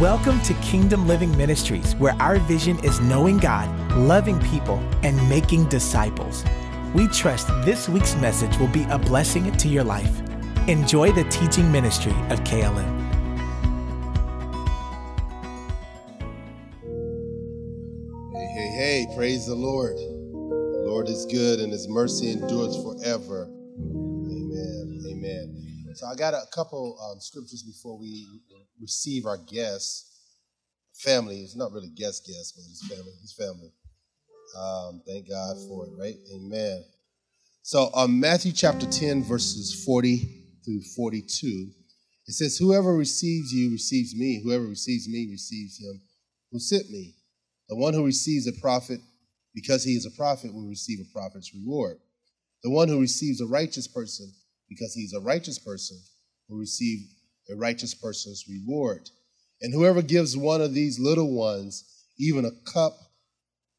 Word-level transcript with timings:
Welcome 0.00 0.40
to 0.44 0.54
Kingdom 0.62 1.06
Living 1.06 1.36
Ministries, 1.36 1.94
where 1.96 2.14
our 2.14 2.38
vision 2.38 2.82
is 2.82 3.00
knowing 3.00 3.36
God, 3.36 3.68
loving 3.98 4.40
people, 4.40 4.78
and 5.02 5.28
making 5.28 5.66
disciples. 5.68 6.42
We 6.94 7.06
trust 7.06 7.48
this 7.66 7.86
week's 7.86 8.14
message 8.14 8.56
will 8.56 8.68
be 8.68 8.84
a 8.84 8.96
blessing 8.96 9.52
to 9.52 9.68
your 9.68 9.84
life. 9.84 10.22
Enjoy 10.68 11.12
the 11.12 11.24
teaching 11.24 11.70
ministry 11.70 12.12
of 12.30 12.42
KLM. 12.44 12.98
Hey, 18.32 18.46
hey, 18.54 18.70
hey, 18.78 19.06
praise 19.14 19.44
the 19.44 19.54
Lord. 19.54 19.98
The 19.98 20.84
Lord 20.86 21.10
is 21.10 21.26
good 21.26 21.60
and 21.60 21.70
his 21.70 21.88
mercy 21.88 22.30
endures 22.30 22.74
forever. 22.82 23.50
Amen. 23.78 25.02
Amen. 25.10 25.92
So 25.92 26.06
I 26.06 26.14
got 26.14 26.32
a 26.32 26.46
couple 26.54 26.98
um, 27.12 27.20
scriptures 27.20 27.62
before 27.62 27.98
we 27.98 28.40
receive 28.80 29.26
our 29.26 29.38
guests. 29.38 30.06
Family, 30.94 31.40
it's 31.40 31.56
not 31.56 31.72
really 31.72 31.88
guest 31.88 32.26
guest, 32.26 32.54
but 32.56 32.64
it's 32.68 32.86
family, 32.86 33.12
his 33.22 33.32
family. 33.32 33.72
Um, 34.58 35.02
thank 35.06 35.28
God 35.28 35.56
for 35.68 35.86
it, 35.86 35.92
right? 35.98 36.16
Amen. 36.34 36.84
So 37.62 37.90
um, 37.94 38.20
Matthew 38.20 38.52
chapter 38.52 38.86
10, 38.86 39.22
verses 39.24 39.84
40 39.84 40.44
through 40.64 40.82
42, 40.96 41.70
it 42.26 42.32
says, 42.32 42.58
Whoever 42.58 42.94
receives 42.94 43.52
you 43.52 43.70
receives 43.70 44.14
me. 44.14 44.42
Whoever 44.42 44.66
receives 44.66 45.08
me 45.08 45.28
receives 45.30 45.80
him 45.80 46.00
who 46.52 46.58
sent 46.58 46.90
me. 46.90 47.14
The 47.68 47.76
one 47.76 47.94
who 47.94 48.04
receives 48.04 48.46
a 48.46 48.60
prophet 48.60 49.00
because 49.54 49.84
he 49.84 49.92
is 49.92 50.06
a 50.06 50.16
prophet 50.16 50.52
will 50.52 50.68
receive 50.68 50.98
a 51.00 51.12
prophet's 51.12 51.54
reward. 51.54 51.98
The 52.62 52.70
one 52.70 52.88
who 52.88 53.00
receives 53.00 53.40
a 53.40 53.46
righteous 53.46 53.88
person 53.88 54.32
because 54.68 54.94
he's 54.94 55.12
a 55.12 55.20
righteous 55.20 55.58
person 55.58 55.98
will 56.48 56.58
receive 56.58 57.08
a 57.50 57.56
righteous 57.56 57.94
person's 57.94 58.44
reward. 58.48 59.10
And 59.60 59.74
whoever 59.74 60.02
gives 60.02 60.36
one 60.36 60.60
of 60.60 60.74
these 60.74 60.98
little 60.98 61.32
ones 61.34 61.84
even 62.18 62.44
a 62.44 62.70
cup 62.70 62.96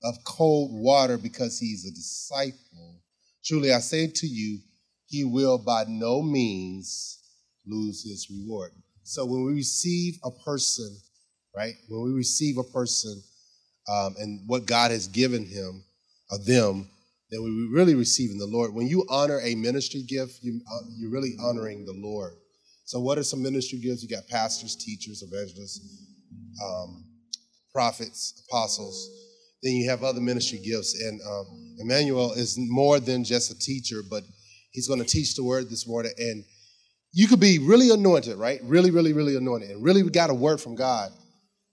of 0.04 0.16
cold 0.26 0.72
water 0.74 1.18
because 1.18 1.60
he's 1.60 1.86
a 1.86 1.92
disciple, 1.92 3.02
truly 3.46 3.72
I 3.72 3.80
say 3.80 4.08
to 4.08 4.28
you, 4.28 4.60
he 5.08 5.24
will 5.24 5.58
by 5.58 5.86
no 5.88 6.22
means 6.22 7.20
lose 7.68 8.04
his 8.04 8.28
reward. 8.30 8.72
So 9.04 9.26
when 9.26 9.46
we 9.46 9.54
receive 9.54 10.16
a 10.24 10.32
person, 10.32 10.98
right, 11.56 11.74
when 11.90 12.04
we 12.04 12.12
receive 12.12 12.58
a 12.58 12.64
person 12.64 13.22
um, 13.92 14.16
and 14.20 14.42
what 14.48 14.66
God 14.66 14.92
has 14.92 15.08
given 15.08 15.46
him 15.46 15.84
or 16.32 16.38
them, 16.40 16.90
then 17.30 17.44
we 17.44 17.70
really 17.72 17.96
receiving 17.96 18.38
the 18.38 18.46
Lord. 18.46 18.74
When 18.74 18.88
you 18.88 19.06
honor 19.10 19.40
a 19.42 19.56
ministry 19.56 20.04
gift, 20.04 20.40
you, 20.42 20.62
uh, 20.72 20.80
you're 20.98 21.12
really 21.12 21.36
honoring 21.42 21.86
the 21.86 21.94
Lord. 21.94 22.34
So, 22.92 23.00
what 23.00 23.18
are 23.18 23.24
some 23.24 23.42
ministry 23.42 23.80
gifts? 23.80 24.04
You 24.04 24.10
got 24.10 24.28
pastors, 24.28 24.76
teachers, 24.76 25.24
evangelists, 25.24 25.80
um, 26.62 27.06
prophets, 27.72 28.44
apostles. 28.50 29.10
Then 29.64 29.76
you 29.76 29.90
have 29.90 30.04
other 30.04 30.20
ministry 30.20 30.60
gifts. 30.60 31.02
And 31.02 31.22
um, 31.22 31.78
Emmanuel 31.80 32.34
is 32.34 32.58
more 32.60 33.00
than 33.00 33.24
just 33.24 33.50
a 33.50 33.58
teacher, 33.58 34.02
but 34.10 34.24
he's 34.72 34.90
going 34.90 35.00
to 35.00 35.06
teach 35.06 35.36
the 35.36 35.44
word 35.46 35.70
this 35.70 35.88
morning. 35.88 36.12
And 36.18 36.44
you 37.14 37.30
could 37.30 37.40
be 37.40 37.60
really 37.60 37.92
anointed, 37.92 38.36
right? 38.36 38.60
Really, 38.62 38.92
really, 38.92 39.14
really 39.14 39.38
anointed, 39.38 39.70
and 39.70 39.82
really 39.82 40.04
got 40.10 40.30
a 40.30 40.34
word 40.34 40.60
from 40.60 40.76
God. 40.76 41.14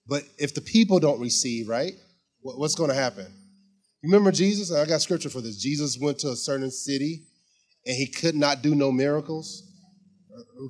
But 0.07 0.23
if 0.39 0.55
the 0.55 0.61
people 0.61 1.01
don't 1.01 1.19
receive, 1.19 1.69
right, 1.69 1.95
what's 2.43 2.77
going 2.77 2.91
to 2.91 2.97
happen? 2.97 3.27
Remember 4.05 4.31
Jesus? 4.31 4.73
I 4.73 4.87
got 4.87 5.01
scripture 5.01 5.31
for 5.31 5.41
this. 5.41 5.57
Jesus 5.57 5.99
went 6.01 6.21
to 6.21 6.29
a 6.29 6.37
certain 6.37 6.71
city 6.71 7.25
and 7.85 7.97
he 7.97 8.07
could 8.07 8.37
not 8.37 8.63
do 8.63 8.77
no 8.77 8.93
miracles 8.93 9.68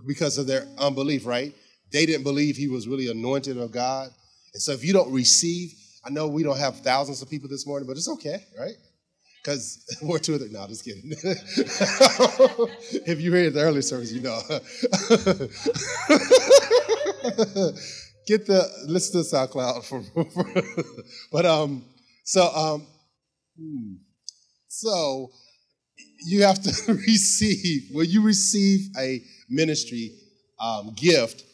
because 0.07 0.39
of 0.39 0.47
their 0.47 0.67
unbelief, 0.79 1.27
right? 1.27 1.55
They 1.93 2.07
didn't 2.07 2.25
believe 2.25 2.57
he 2.57 2.69
was 2.69 2.87
really 2.87 3.11
anointed 3.11 3.57
of 3.57 3.73
God. 3.73 4.11
And 4.53 4.63
so 4.63 4.73
if 4.73 4.85
you 4.85 4.93
don't 4.93 5.11
receive, 5.13 5.73
I 6.05 6.11
know 6.11 6.29
we 6.29 6.43
don't 6.43 6.59
have 6.59 6.81
thousands 6.81 7.23
of 7.23 7.31
people 7.31 7.49
this 7.49 7.67
morning, 7.67 7.87
but 7.87 7.97
it's 7.97 8.09
okay, 8.09 8.45
right? 8.59 8.75
Because 9.43 9.83
we're 10.03 10.19
two 10.19 10.35
of 10.35 10.41
them. 10.41 10.53
No, 10.53 10.67
just 10.67 10.85
kidding. 10.85 11.03
if 13.07 13.21
you 13.21 13.33
heard 13.33 13.55
the 13.55 13.61
early 13.61 13.83
service, 13.83 14.13
you 14.13 14.21
know. 14.21 14.41
Get 18.27 18.47
the 18.47 18.69
listen 18.87 19.23
to 19.23 19.27
SoundCloud 19.27 19.85
for, 19.85 20.03
for 20.03 20.27
but 21.33 21.47
um 21.47 21.85
so 22.25 22.51
um 22.55 22.87
hmm. 23.59 23.95
so 24.69 25.31
you 26.27 26.43
have 26.43 26.63
to 26.63 26.93
receive 26.93 27.89
when 27.93 28.11
you 28.11 28.23
receive 28.23 28.91
a 28.99 29.23
ministry 29.49 30.13
um, 30.61 30.95
gift, 30.95 31.45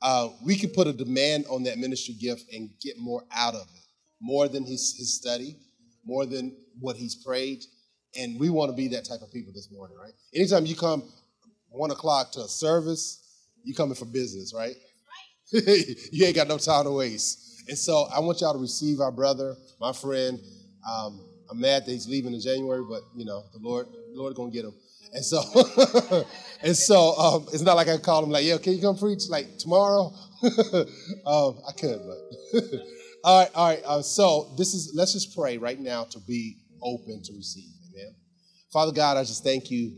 uh, 0.00 0.28
we 0.44 0.56
can 0.56 0.70
put 0.70 0.86
a 0.86 0.92
demand 0.92 1.46
on 1.50 1.64
that 1.64 1.78
ministry 1.78 2.14
gift 2.14 2.52
and 2.52 2.70
get 2.80 2.98
more 2.98 3.24
out 3.32 3.54
of 3.54 3.62
it, 3.62 3.82
more 4.20 4.48
than 4.48 4.64
his, 4.64 4.94
his 4.96 5.14
study, 5.14 5.56
more 6.04 6.26
than 6.26 6.56
what 6.80 6.96
he's 6.96 7.14
prayed. 7.14 7.64
And 8.18 8.38
we 8.38 8.48
want 8.50 8.70
to 8.70 8.76
be 8.76 8.88
that 8.88 9.04
type 9.04 9.20
of 9.22 9.32
people 9.32 9.52
this 9.52 9.70
morning, 9.70 9.96
right? 10.00 10.12
Anytime 10.34 10.66
you 10.66 10.76
come 10.76 11.02
one 11.70 11.90
o'clock 11.90 12.32
to 12.32 12.40
a 12.40 12.48
service, 12.48 13.22
you 13.64 13.74
coming 13.74 13.94
for 13.94 14.06
business, 14.06 14.54
right? 14.54 14.74
you 15.52 16.24
ain't 16.24 16.36
got 16.36 16.48
no 16.48 16.58
time 16.58 16.84
to 16.84 16.92
waste. 16.92 17.64
And 17.68 17.76
so 17.76 18.08
I 18.14 18.20
want 18.20 18.40
y'all 18.40 18.54
to 18.54 18.58
receive 18.58 19.00
our 19.00 19.12
brother, 19.12 19.56
my 19.80 19.92
friend. 19.92 20.40
Um, 20.90 21.24
I'm 21.50 21.60
mad 21.60 21.84
that 21.84 21.90
he's 21.90 22.08
leaving 22.08 22.34
in 22.34 22.40
January, 22.40 22.82
but 22.88 23.02
you 23.14 23.24
know 23.24 23.44
the 23.52 23.58
Lord, 23.60 23.86
the 23.88 24.12
Lord 24.14 24.34
gonna 24.34 24.50
get 24.50 24.64
him. 24.64 24.74
And 25.12 25.24
so, 25.24 25.42
and 26.62 26.76
so 26.76 27.16
um, 27.16 27.46
it's 27.52 27.62
not 27.62 27.76
like 27.76 27.88
I 27.88 27.96
call 27.98 28.24
him 28.24 28.30
like, 28.30 28.44
"Yo, 28.44 28.58
can 28.58 28.74
you 28.74 28.82
come 28.82 28.96
preach 28.96 29.28
like 29.28 29.58
tomorrow?" 29.58 30.12
um, 31.26 31.58
I 31.66 31.72
could, 31.76 32.00
but 32.00 32.62
all 33.24 33.40
right, 33.40 33.50
all 33.54 33.68
right. 33.68 33.82
Uh, 33.84 34.02
so 34.02 34.54
this 34.56 34.74
is 34.74 34.92
let's 34.94 35.12
just 35.12 35.36
pray 35.36 35.58
right 35.58 35.80
now 35.80 36.04
to 36.04 36.20
be 36.20 36.56
open 36.82 37.22
to 37.24 37.32
receive. 37.34 37.70
Amen. 37.92 38.14
Father 38.72 38.92
God, 38.92 39.16
I 39.16 39.22
just 39.22 39.44
thank 39.44 39.70
you. 39.70 39.96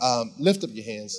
Um, 0.00 0.32
lift 0.38 0.64
up 0.64 0.70
your 0.72 0.84
hands. 0.84 1.18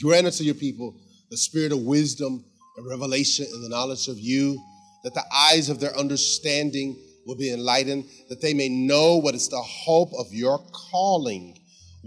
Grant 0.00 0.26
unto 0.26 0.44
your 0.44 0.54
people 0.54 1.00
the 1.30 1.36
spirit 1.36 1.72
of 1.72 1.80
wisdom 1.80 2.44
and 2.76 2.88
revelation 2.88 3.46
and 3.52 3.64
the 3.64 3.68
knowledge 3.68 4.08
of 4.08 4.18
you, 4.18 4.58
that 5.04 5.14
the 5.14 5.24
eyes 5.32 5.68
of 5.68 5.80
their 5.80 5.96
understanding 5.96 6.96
will 7.26 7.36
be 7.36 7.52
enlightened, 7.52 8.04
that 8.30 8.40
they 8.40 8.54
may 8.54 8.68
know 8.68 9.16
what 9.16 9.34
is 9.34 9.48
the 9.48 9.60
hope 9.60 10.10
of 10.18 10.32
your 10.32 10.58
calling 10.90 11.57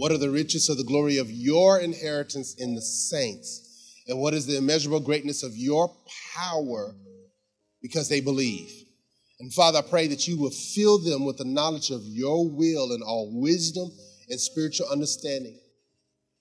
what 0.02 0.12
are 0.12 0.18
the 0.18 0.32
riches 0.32 0.68
of 0.68 0.78
the 0.78 0.84
glory 0.84 1.18
of 1.18 1.30
your 1.30 1.78
inheritance 1.78 2.56
in 2.58 2.74
the 2.74 2.82
saints? 2.82 4.02
And 4.08 4.20
what 4.20 4.34
is 4.34 4.48
the 4.48 4.58
immeasurable 4.58 5.02
greatness 5.02 5.44
of 5.44 5.56
your 5.56 5.96
power 6.34 6.96
because 7.84 8.10
they 8.10 8.20
believe? 8.20 8.72
And 9.40 9.54
Father, 9.54 9.78
I 9.78 9.88
pray 9.88 10.08
that 10.08 10.28
you 10.28 10.40
will 10.40 10.50
fill 10.50 10.98
them 10.98 11.24
with 11.24 11.38
the 11.38 11.46
knowledge 11.46 11.92
of 11.92 12.02
your 12.04 12.50
will 12.50 12.94
and 12.94 13.04
all 13.04 13.30
wisdom 13.40 13.92
and 14.28 14.40
spiritual 14.40 14.88
understanding. 14.88 15.60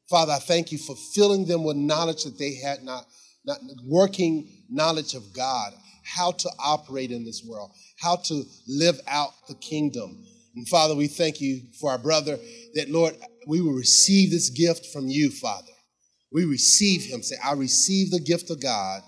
Father, 0.09 0.33
I 0.33 0.39
thank 0.39 0.73
you 0.73 0.79
for 0.79 0.97
filling 1.15 1.45
them 1.45 1.63
with 1.63 1.77
knowledge 1.77 2.25
that 2.25 2.39
they 2.39 2.55
had 2.55 2.83
not, 2.83 3.05
not 3.45 3.59
working 3.85 4.49
knowledge 4.71 5.13
of 5.13 5.35
God, 5.35 5.75
how 6.03 6.33
to 6.33 6.49
operate 6.59 7.11
in 7.11 7.27
this 7.27 7.45
world, 7.47 7.73
how 7.99 8.17
to 8.17 8.43
live 8.67 8.99
out 9.07 9.33
the 9.49 9.55
kingdom. 9.57 10.25
And 10.57 10.67
Father, 10.67 10.97
we 10.97 11.09
thank 11.09 11.43
you 11.43 11.61
for 11.79 11.91
our 11.91 11.99
brother 11.99 12.39
that, 12.75 12.89
Lord, 12.89 13.17
we 13.47 13.61
will 13.61 13.73
receive 13.73 14.31
this 14.31 14.51
gift 14.51 14.87
from 14.93 15.09
you, 15.09 15.31
Father. 15.31 15.73
We 16.33 16.45
receive 16.45 17.05
him. 17.05 17.23
Say, 17.23 17.37
I 17.45 17.55
receive 17.55 18.11
the 18.11 18.21
gift 18.21 18.51
of 18.51 18.61
God 18.61 19.03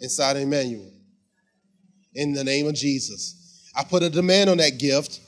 inside 0.00 0.36
Emmanuel. 0.36 0.92
In 2.14 2.32
the 2.32 2.44
name 2.44 2.66
of 2.66 2.74
Jesus. 2.74 3.70
I 3.74 3.82
put 3.82 4.02
a 4.02 4.10
demand 4.10 4.50
on 4.50 4.58
that 4.58 4.78
gift. 4.78 5.20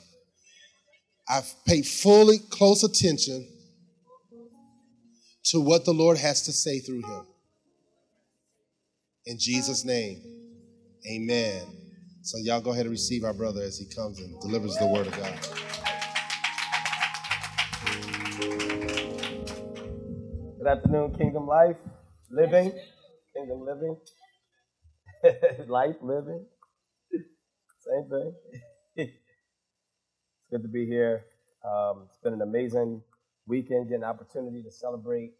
I've 1.29 1.53
paid 1.65 1.85
fully 1.85 2.39
close 2.49 2.83
attention 2.83 3.45
to 5.45 5.59
what 5.59 5.83
the 5.83 5.93
Lord 5.93 6.17
has 6.17 6.43
to 6.43 6.53
say 6.53 6.79
through 6.79 7.01
him. 7.01 7.27
In 9.25 9.37
Jesus' 9.37 9.83
name, 9.83 10.21
amen. 11.09 11.63
So, 12.21 12.37
y'all 12.37 12.61
go 12.61 12.71
ahead 12.71 12.85
and 12.85 12.91
receive 12.91 13.25
our 13.25 13.33
brother 13.33 13.61
as 13.61 13.77
he 13.77 13.85
comes 13.93 14.19
and 14.19 14.39
delivers 14.41 14.77
the 14.77 14.87
word 14.87 15.07
of 15.07 15.17
God. 15.17 15.86
Good 20.67 20.79
afternoon, 20.79 21.15
Kingdom 21.15 21.47
Life, 21.47 21.77
living, 22.29 22.77
Kingdom 23.33 23.65
living, 23.65 23.95
life 25.69 25.95
living, 26.01 26.45
same 27.79 28.09
thing. 28.09 28.33
it's 28.97 29.13
good 30.51 30.63
to 30.63 30.67
be 30.67 30.85
here. 30.85 31.23
Um, 31.63 32.07
it's 32.09 32.17
been 32.17 32.33
an 32.33 32.41
amazing 32.41 33.01
weekend, 33.45 33.87
getting 33.87 34.03
an 34.03 34.09
opportunity 34.09 34.61
to 34.61 34.69
celebrate 34.69 35.35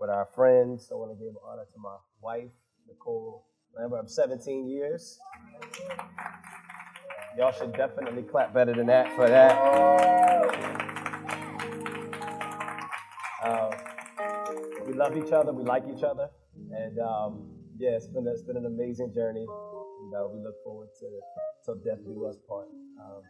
with 0.00 0.10
our 0.10 0.26
friends. 0.34 0.88
I 0.90 0.96
want 0.96 1.16
to 1.16 1.24
give 1.24 1.34
honor 1.48 1.62
to 1.62 1.78
my 1.78 1.94
wife, 2.20 2.50
Nicole 2.88 3.46
Lambert, 3.78 4.00
of 4.00 4.10
17 4.10 4.68
years. 4.68 5.16
Y'all 7.38 7.52
should 7.52 7.72
definitely 7.74 8.24
clap 8.24 8.52
better 8.52 8.74
than 8.74 8.88
that 8.88 9.14
for 9.14 9.28
that. 9.28 9.52
Uh, 13.44 13.70
we 14.86 14.92
love 14.94 15.16
each 15.16 15.32
other, 15.32 15.52
we 15.52 15.64
like 15.64 15.84
each 15.88 16.02
other, 16.02 16.28
and 16.70 16.98
um, 16.98 17.48
yeah, 17.78 17.90
it's 17.90 18.08
been 18.08 18.26
it's 18.26 18.42
been 18.42 18.56
an 18.56 18.66
amazing 18.66 19.12
journey. 19.14 19.46
You 19.46 20.10
know, 20.12 20.30
we 20.34 20.40
look 20.42 20.62
forward 20.64 20.88
to 21.00 21.06
till 21.64 21.76
death 21.76 22.04
do 22.04 22.26
us 22.26 22.36
part. 22.48 22.68
Um, 23.00 23.22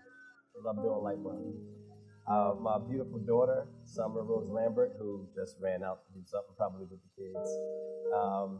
love 0.65 0.81
doing 0.83 1.03
life 1.03 1.19
with. 1.19 1.55
Uh, 2.31 2.55
my 2.61 2.79
beautiful 2.79 3.19
daughter, 3.19 3.67
Summer 3.85 4.23
Rose 4.23 4.49
Lambert, 4.49 4.93
who 4.99 5.27
just 5.35 5.57
ran 5.61 5.83
out 5.83 6.07
to 6.07 6.13
do 6.13 6.25
something 6.25 6.55
probably 6.57 6.87
with 6.87 7.01
the 7.03 7.13
kids. 7.19 7.59
Um, 8.15 8.59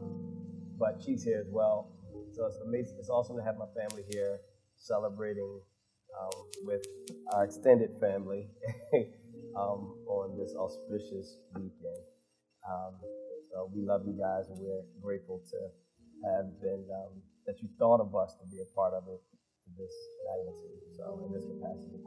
but 0.77 1.01
she's 1.03 1.23
here 1.23 1.39
as 1.39 1.47
well. 1.49 1.91
So 2.33 2.45
it's 2.45 2.57
amazing. 2.65 2.97
It's 2.99 3.09
awesome 3.09 3.37
to 3.37 3.43
have 3.43 3.55
my 3.57 3.67
family 3.77 4.03
here 4.09 4.39
celebrating 4.75 5.61
um, 6.19 6.43
with 6.63 6.81
our 7.33 7.45
extended 7.45 7.91
family 8.01 8.47
um, 9.55 9.95
on 10.07 10.37
this 10.37 10.53
auspicious 10.59 11.37
weekend. 11.55 12.12
Um, 12.63 12.95
so 13.51 13.69
we 13.73 13.83
love 13.83 14.01
you 14.05 14.15
guys, 14.15 14.47
and 14.49 14.57
we're 14.59 14.83
grateful 15.01 15.41
to 15.51 15.57
have 16.31 16.47
been 16.61 16.87
um, 16.89 17.19
that 17.45 17.61
you 17.61 17.67
thought 17.77 17.99
of 17.99 18.15
us 18.15 18.35
to 18.39 18.45
be 18.47 18.61
a 18.63 18.69
part 18.75 18.93
of 18.93 19.03
it 19.11 19.19
to 19.19 19.69
this 19.75 19.93
magnitude, 20.23 20.79
so 20.95 21.19
in 21.27 21.33
this 21.33 21.43
capacity. 21.43 21.99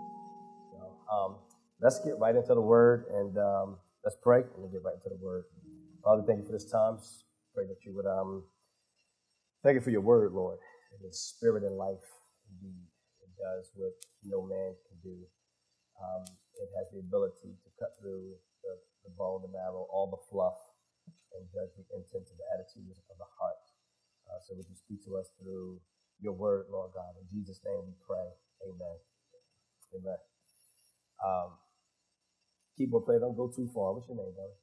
So 0.73 0.81
um, 1.13 1.37
let's 1.81 2.01
get 2.01 2.19
right 2.19 2.35
into 2.35 2.55
the 2.55 2.61
word 2.61 3.07
and 3.13 3.37
um, 3.39 3.77
let's 4.05 4.17
pray 4.23 4.41
and 4.41 4.65
then 4.65 4.73
get 4.73 4.83
right 4.85 4.95
into 4.97 5.11
the 5.11 5.21
word. 5.21 5.45
Father, 6.03 6.23
thank 6.27 6.41
you 6.41 6.47
for 6.47 6.53
this 6.53 6.71
time. 6.71 6.99
Pray 7.55 7.67
that 7.67 7.85
you 7.85 7.95
would 7.95 8.07
um, 8.07 8.45
thank 9.63 9.75
you 9.75 9.81
for 9.81 9.91
your 9.91 10.01
word, 10.01 10.33
Lord, 10.33 10.59
and 10.93 11.01
the 11.05 11.13
spirit 11.13 11.65
and 11.65 11.77
life. 11.77 12.05
Indeed, 12.49 12.89
it 13.21 13.31
does 13.37 13.71
what 13.75 13.93
no 14.25 14.43
man 14.43 14.73
can 14.89 14.97
do. 15.03 15.17
Um, 16.01 16.25
it 16.61 16.69
has 16.77 16.89
the 16.93 17.01
ability 17.01 17.53
to 17.53 17.71
cut 17.81 17.93
through 18.01 18.33
the, 19.07 19.15
bone, 19.15 19.47
the 19.47 19.53
marrow, 19.55 19.87
all 19.89 20.11
the 20.11 20.23
fluff, 20.29 20.59
and 21.39 21.47
judge 21.55 21.71
the 21.79 21.87
intent 21.95 22.27
and 22.27 22.39
the 22.39 22.49
attitudes 22.59 22.99
of 23.07 23.17
the 23.17 23.31
heart. 23.39 23.63
Uh, 24.27 24.43
so 24.43 24.59
would 24.59 24.67
you 24.67 24.75
speak 24.75 25.01
to 25.07 25.15
us 25.17 25.31
through 25.39 25.79
your 26.21 26.33
word, 26.33 26.67
Lord 26.71 26.93
God. 26.95 27.15
In 27.21 27.27
Jesus' 27.31 27.61
name 27.65 27.81
we 27.87 27.95
pray. 28.07 28.29
Amen. 28.65 28.97
Amen. 29.95 30.21
Um, 31.25 31.51
keyboard 32.77 33.05
player, 33.05 33.21
don't 33.21 33.37
go 33.37 33.49
too 33.49 33.69
far. 33.75 33.95
What's 33.95 34.09
your 34.09 34.17
name, 34.17 34.33
brother? 34.35 34.59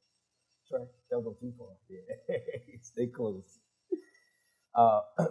Trey, 0.69 0.85
don't 1.11 1.23
go 1.23 1.35
too 1.39 1.53
far. 1.57 1.67
Yeah. 1.89 2.37
Stay 2.81 3.07
close. 3.07 3.59
Uh, 4.75 5.01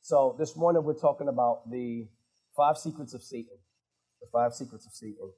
so 0.00 0.36
this 0.38 0.56
morning 0.56 0.84
we're 0.84 0.94
talking 0.98 1.28
about 1.28 1.70
the 1.70 2.08
five 2.56 2.78
secrets 2.78 3.14
of 3.14 3.22
Satan. 3.22 3.58
The 4.20 4.28
five 4.32 4.54
secrets 4.54 4.86
of 4.86 4.92
Satan. 4.92 5.30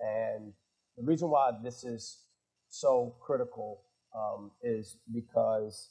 And 0.00 0.52
the 0.96 1.04
reason 1.04 1.30
why 1.30 1.50
this 1.62 1.84
is 1.84 2.18
so 2.68 3.14
critical 3.20 3.82
um, 4.14 4.50
is 4.62 4.96
because 5.12 5.90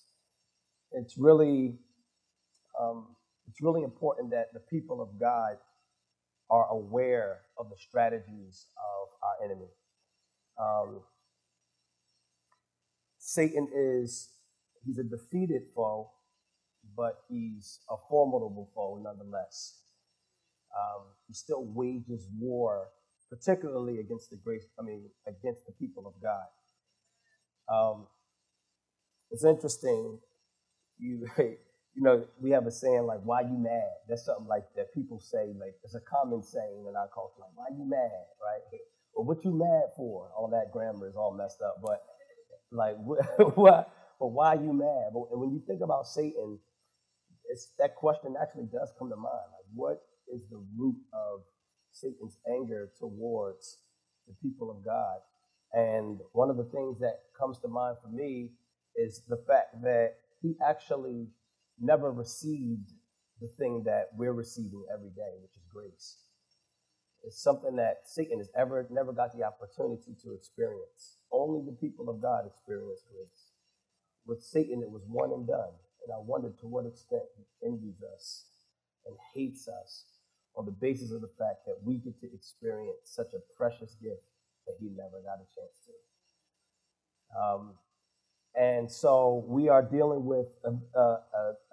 it's 0.92 1.18
really 1.18 1.78
um, 2.80 3.08
it's 3.48 3.62
really 3.62 3.84
important 3.84 4.32
that 4.32 4.54
the 4.54 4.60
people 4.60 5.02
of 5.02 5.20
God 5.20 5.58
are 6.50 6.68
aware 6.72 7.42
of 7.58 7.70
the 7.70 7.76
strategies 7.78 8.66
of 8.78 9.10
our 9.24 9.46
enemy. 9.46 9.70
Um, 10.60 11.02
Satan 13.18 13.68
is 13.76 14.30
he's 14.86 14.98
a 14.98 15.04
defeated 15.04 15.64
foe, 15.76 16.10
but 16.96 17.20
he's 17.30 17.80
a 17.90 17.96
formidable 18.10 18.70
foe 18.74 19.00
nonetheless. 19.04 19.82
Um, 20.78 21.04
he 21.28 21.34
still 21.34 21.64
wages 21.66 22.28
war, 22.40 22.88
particularly 23.30 24.00
against 24.00 24.30
the 24.30 24.38
grace. 24.38 24.66
I 24.80 24.84
mean, 24.84 25.10
against 25.28 25.66
the 25.66 25.74
people 25.74 26.08
of 26.08 26.14
God. 26.22 26.48
Um, 27.74 28.08
it's 29.32 29.44
interesting. 29.44 30.20
You 30.98 31.28
you 31.38 32.04
know, 32.04 32.26
we 32.40 32.52
have 32.52 32.66
a 32.66 32.72
saying 32.72 33.04
like, 33.04 33.20
why 33.24 33.42
you 33.42 33.58
mad? 33.58 33.92
That's 34.08 34.26
something 34.26 34.48
like 34.48 34.64
that 34.76 34.94
people 34.94 35.20
say, 35.20 35.54
like, 35.60 35.76
it's 35.84 35.96
a 35.96 36.02
common 36.02 36.44
saying 36.44 36.86
in 36.88 36.96
our 36.96 37.10
culture, 37.14 37.42
like, 37.42 37.52
why 37.56 37.66
you 37.76 37.84
mad, 37.84 38.26
right? 38.42 38.62
Well, 39.14 39.26
what 39.26 39.44
you 39.44 39.52
mad 39.52 39.92
for? 39.98 40.30
All 40.38 40.50
that 40.50 40.72
grammar 40.72 41.08
is 41.08 41.16
all 41.16 41.36
messed 41.36 41.62
up, 41.62 41.82
but 41.84 42.02
like, 42.72 42.96
what, 43.56 43.92
but 44.20 44.28
why 44.28 44.56
are 44.56 44.64
you 44.64 44.74
mad? 44.74 45.12
But 45.14 45.38
when 45.38 45.52
you 45.52 45.62
think 45.66 45.82
about 45.82 46.08
Satan, 46.08 46.60
it's, 47.50 47.74
that 47.80 47.96
question 47.96 48.36
actually 48.42 48.68
does 48.72 48.94
come 48.98 49.10
to 49.10 49.16
mind. 49.16 49.50
Like, 49.52 49.68
what 49.74 50.02
is 50.34 50.42
the 50.50 50.64
root 50.78 50.96
of 51.14 51.42
Satan's 51.92 52.38
anger 52.48 52.90
towards 53.00 53.78
the 54.28 54.34
people 54.42 54.72
of 54.72 54.84
God? 54.84 55.20
And 55.74 56.20
one 56.34 56.50
of 56.50 56.58
the 56.58 56.70
things 56.72 57.00
that 57.00 57.20
comes 57.38 57.60
to 57.60 57.68
mind 57.68 57.98
for 58.02 58.10
me 58.10 58.52
is 58.96 59.22
the 59.28 59.38
fact 59.48 59.82
that 59.84 60.16
he 60.42 60.56
actually 60.66 61.28
never 61.80 62.12
received 62.12 62.92
the 63.42 63.48
thing 63.48 63.84
that 63.86 64.10
we're 64.18 64.34
receiving 64.34 64.84
every 64.94 65.10
day, 65.10 65.38
which 65.42 65.56
is 65.56 65.64
grace. 65.72 66.18
It's 67.24 67.42
something 67.42 67.76
that 67.76 68.04
Satan 68.06 68.40
has 68.40 68.50
ever 68.58 68.88
never 68.90 69.12
got 69.12 69.36
the 69.36 69.44
opportunity 69.44 70.16
to 70.24 70.34
experience. 70.34 71.20
Only 71.32 71.62
the 71.66 71.76
people 71.76 72.10
of 72.10 72.22
God 72.22 72.46
experience 72.48 73.04
grace. 73.12 73.52
With 74.26 74.42
Satan, 74.42 74.82
it 74.82 74.90
was 74.90 75.04
one 75.08 75.32
and 75.32 75.48
done. 75.48 75.74
And 76.04 76.14
I 76.14 76.20
wondered 76.20 76.58
to 76.60 76.68
what 76.68 76.86
extent 76.86 77.24
he 77.36 77.68
envies 77.68 78.02
us 78.16 78.46
and 79.06 79.16
hates 79.34 79.68
us 79.68 80.06
on 80.56 80.66
the 80.66 80.72
basis 80.72 81.12
of 81.12 81.22
the 81.22 81.32
fact 81.40 81.66
that 81.66 81.78
we 81.84 81.96
get 81.96 82.20
to 82.22 82.28
experience 82.34 82.98
such 83.06 83.34
a 83.34 83.40
precious 83.56 83.96
gift 84.02 84.28
that 84.68 84.76
he 84.80 84.90
never 84.90 85.22
got 85.24 85.40
a 85.40 85.48
chance 85.56 85.78
to. 85.86 85.94
Um, 87.40 87.74
and 88.56 88.92
so 88.92 89.46
we 89.48 89.70
are 89.70 89.82
dealing 89.82 90.26
with 90.26 90.48
a, 90.66 91.00
a, 91.00 91.20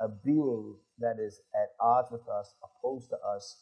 a, 0.01 0.09
being 0.25 0.77
that 0.99 1.17
is 1.19 1.41
at 1.55 1.71
odds 1.81 2.11
with 2.11 2.29
us, 2.29 2.55
opposed 2.63 3.09
to 3.11 3.17
us, 3.17 3.57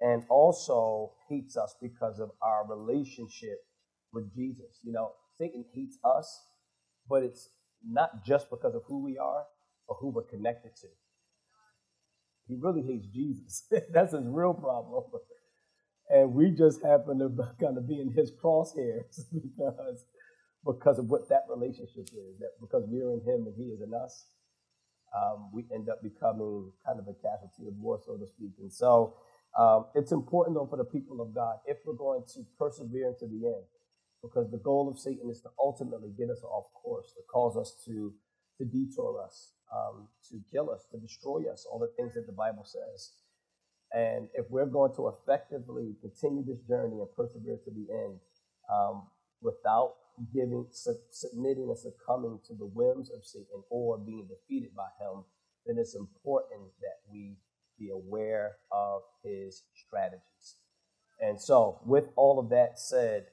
and 0.00 0.24
also 0.28 1.12
hates 1.28 1.56
us 1.56 1.74
because 1.80 2.18
of 2.20 2.30
our 2.42 2.66
relationship 2.68 3.58
with 4.12 4.34
Jesus. 4.34 4.80
You 4.82 4.92
know, 4.92 5.12
Satan 5.38 5.64
hates 5.72 5.98
us, 6.04 6.44
but 7.08 7.22
it's 7.22 7.48
not 7.86 8.24
just 8.24 8.50
because 8.50 8.74
of 8.74 8.82
who 8.86 9.02
we 9.02 9.16
are 9.18 9.44
or 9.86 9.96
who 10.00 10.08
we're 10.08 10.22
connected 10.22 10.76
to. 10.76 10.88
He 12.50 12.56
really 12.60 12.82
hates 12.82 13.06
Jesus. 13.06 13.64
That's 13.92 14.12
his 14.12 14.26
real 14.26 14.54
problem. 14.54 15.04
And 16.10 16.34
we 16.34 16.50
just 16.50 16.82
happen 16.82 17.20
to 17.20 17.30
kind 17.60 17.78
of 17.78 17.88
be 17.88 18.00
in 18.00 18.12
his 18.12 18.32
crosshairs 18.32 19.20
because 19.32 20.04
because 20.64 20.98
of 20.98 21.06
what 21.08 21.28
that 21.28 21.44
relationship 21.48 22.06
is. 22.12 22.38
That 22.38 22.52
because 22.60 22.84
we're 22.86 23.12
in 23.12 23.20
Him 23.20 23.46
and 23.46 23.54
He 23.56 23.72
is 23.72 23.80
in 23.80 23.94
us, 23.94 24.26
um, 25.16 25.50
we 25.52 25.64
end 25.74 25.88
up 25.88 26.02
becoming 26.02 26.72
kind 26.86 26.98
of 26.98 27.06
a 27.08 27.14
casualty 27.14 27.66
of 27.66 27.74
war, 27.76 27.98
so 28.04 28.16
to 28.16 28.26
speak. 28.26 28.52
And 28.60 28.72
so 28.72 29.14
um, 29.58 29.86
it's 29.94 30.12
important, 30.12 30.56
though, 30.56 30.66
for 30.66 30.76
the 30.76 30.84
people 30.84 31.20
of 31.20 31.34
God, 31.34 31.56
if 31.66 31.78
we're 31.84 31.94
going 31.94 32.22
to 32.34 32.40
persevere 32.58 33.08
into 33.08 33.26
the 33.26 33.46
end, 33.46 33.66
because 34.22 34.50
the 34.50 34.58
goal 34.58 34.88
of 34.88 34.98
Satan 34.98 35.30
is 35.30 35.40
to 35.40 35.48
ultimately 35.62 36.10
get 36.16 36.30
us 36.30 36.42
off 36.44 36.66
course, 36.74 37.12
to 37.12 37.22
cause 37.32 37.56
us 37.56 37.74
to, 37.86 38.12
to 38.58 38.64
detour 38.64 39.24
us, 39.24 39.52
um, 39.74 40.08
to 40.30 40.40
kill 40.50 40.70
us, 40.70 40.86
to 40.92 40.98
destroy 40.98 41.50
us, 41.50 41.66
all 41.70 41.78
the 41.78 41.92
things 41.96 42.14
that 42.14 42.26
the 42.26 42.32
Bible 42.32 42.64
says. 42.64 43.12
And 43.92 44.28
if 44.34 44.46
we're 44.50 44.66
going 44.66 44.94
to 44.96 45.08
effectively 45.08 45.96
continue 46.00 46.44
this 46.44 46.60
journey 46.68 47.00
and 47.00 47.08
persevere 47.16 47.58
to 47.64 47.70
the 47.70 47.92
end 47.92 48.20
um, 48.72 49.02
without 49.42 49.94
giving, 50.32 50.66
submitting 51.10 51.68
and 51.68 51.78
succumbing 51.78 52.40
to 52.46 52.54
the 52.54 52.66
whims 52.66 53.10
of 53.10 53.24
Satan 53.24 53.62
or 53.70 53.98
being 53.98 54.28
defeated 54.28 54.74
by 54.76 54.88
him, 55.00 55.24
then 55.66 55.76
it's 55.78 55.94
important 55.94 56.70
that 56.80 57.02
we 57.10 57.36
be 57.78 57.90
aware 57.90 58.56
of 58.70 59.02
his 59.24 59.62
strategies. 59.74 60.56
And 61.20 61.40
so, 61.40 61.80
with 61.84 62.08
all 62.16 62.38
of 62.38 62.48
that 62.50 62.78
said, 62.78 63.26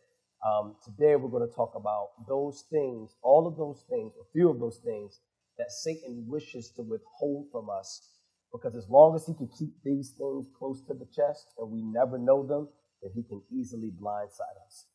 um, 0.45 0.75
today 0.83 1.15
we're 1.15 1.29
going 1.29 1.47
to 1.47 1.55
talk 1.55 1.73
about 1.75 2.09
those 2.27 2.63
things, 2.69 3.15
all 3.21 3.47
of 3.47 3.57
those 3.57 3.83
things, 3.89 4.13
a 4.19 4.31
few 4.33 4.49
of 4.49 4.59
those 4.59 4.79
things 4.83 5.19
that 5.57 5.71
Satan 5.71 6.25
wishes 6.27 6.71
to 6.75 6.83
withhold 6.83 7.47
from 7.51 7.67
us. 7.69 8.09
Because 8.51 8.75
as 8.75 8.87
long 8.89 9.15
as 9.15 9.25
he 9.25 9.33
can 9.33 9.49
keep 9.57 9.73
these 9.83 10.13
things 10.17 10.47
close 10.57 10.81
to 10.87 10.93
the 10.93 11.07
chest 11.13 11.47
and 11.57 11.69
we 11.69 11.81
never 11.83 12.17
know 12.17 12.45
them, 12.45 12.69
then 13.01 13.11
he 13.13 13.23
can 13.23 13.41
easily 13.51 13.91
blindside 13.91 14.57
us. 14.65 14.85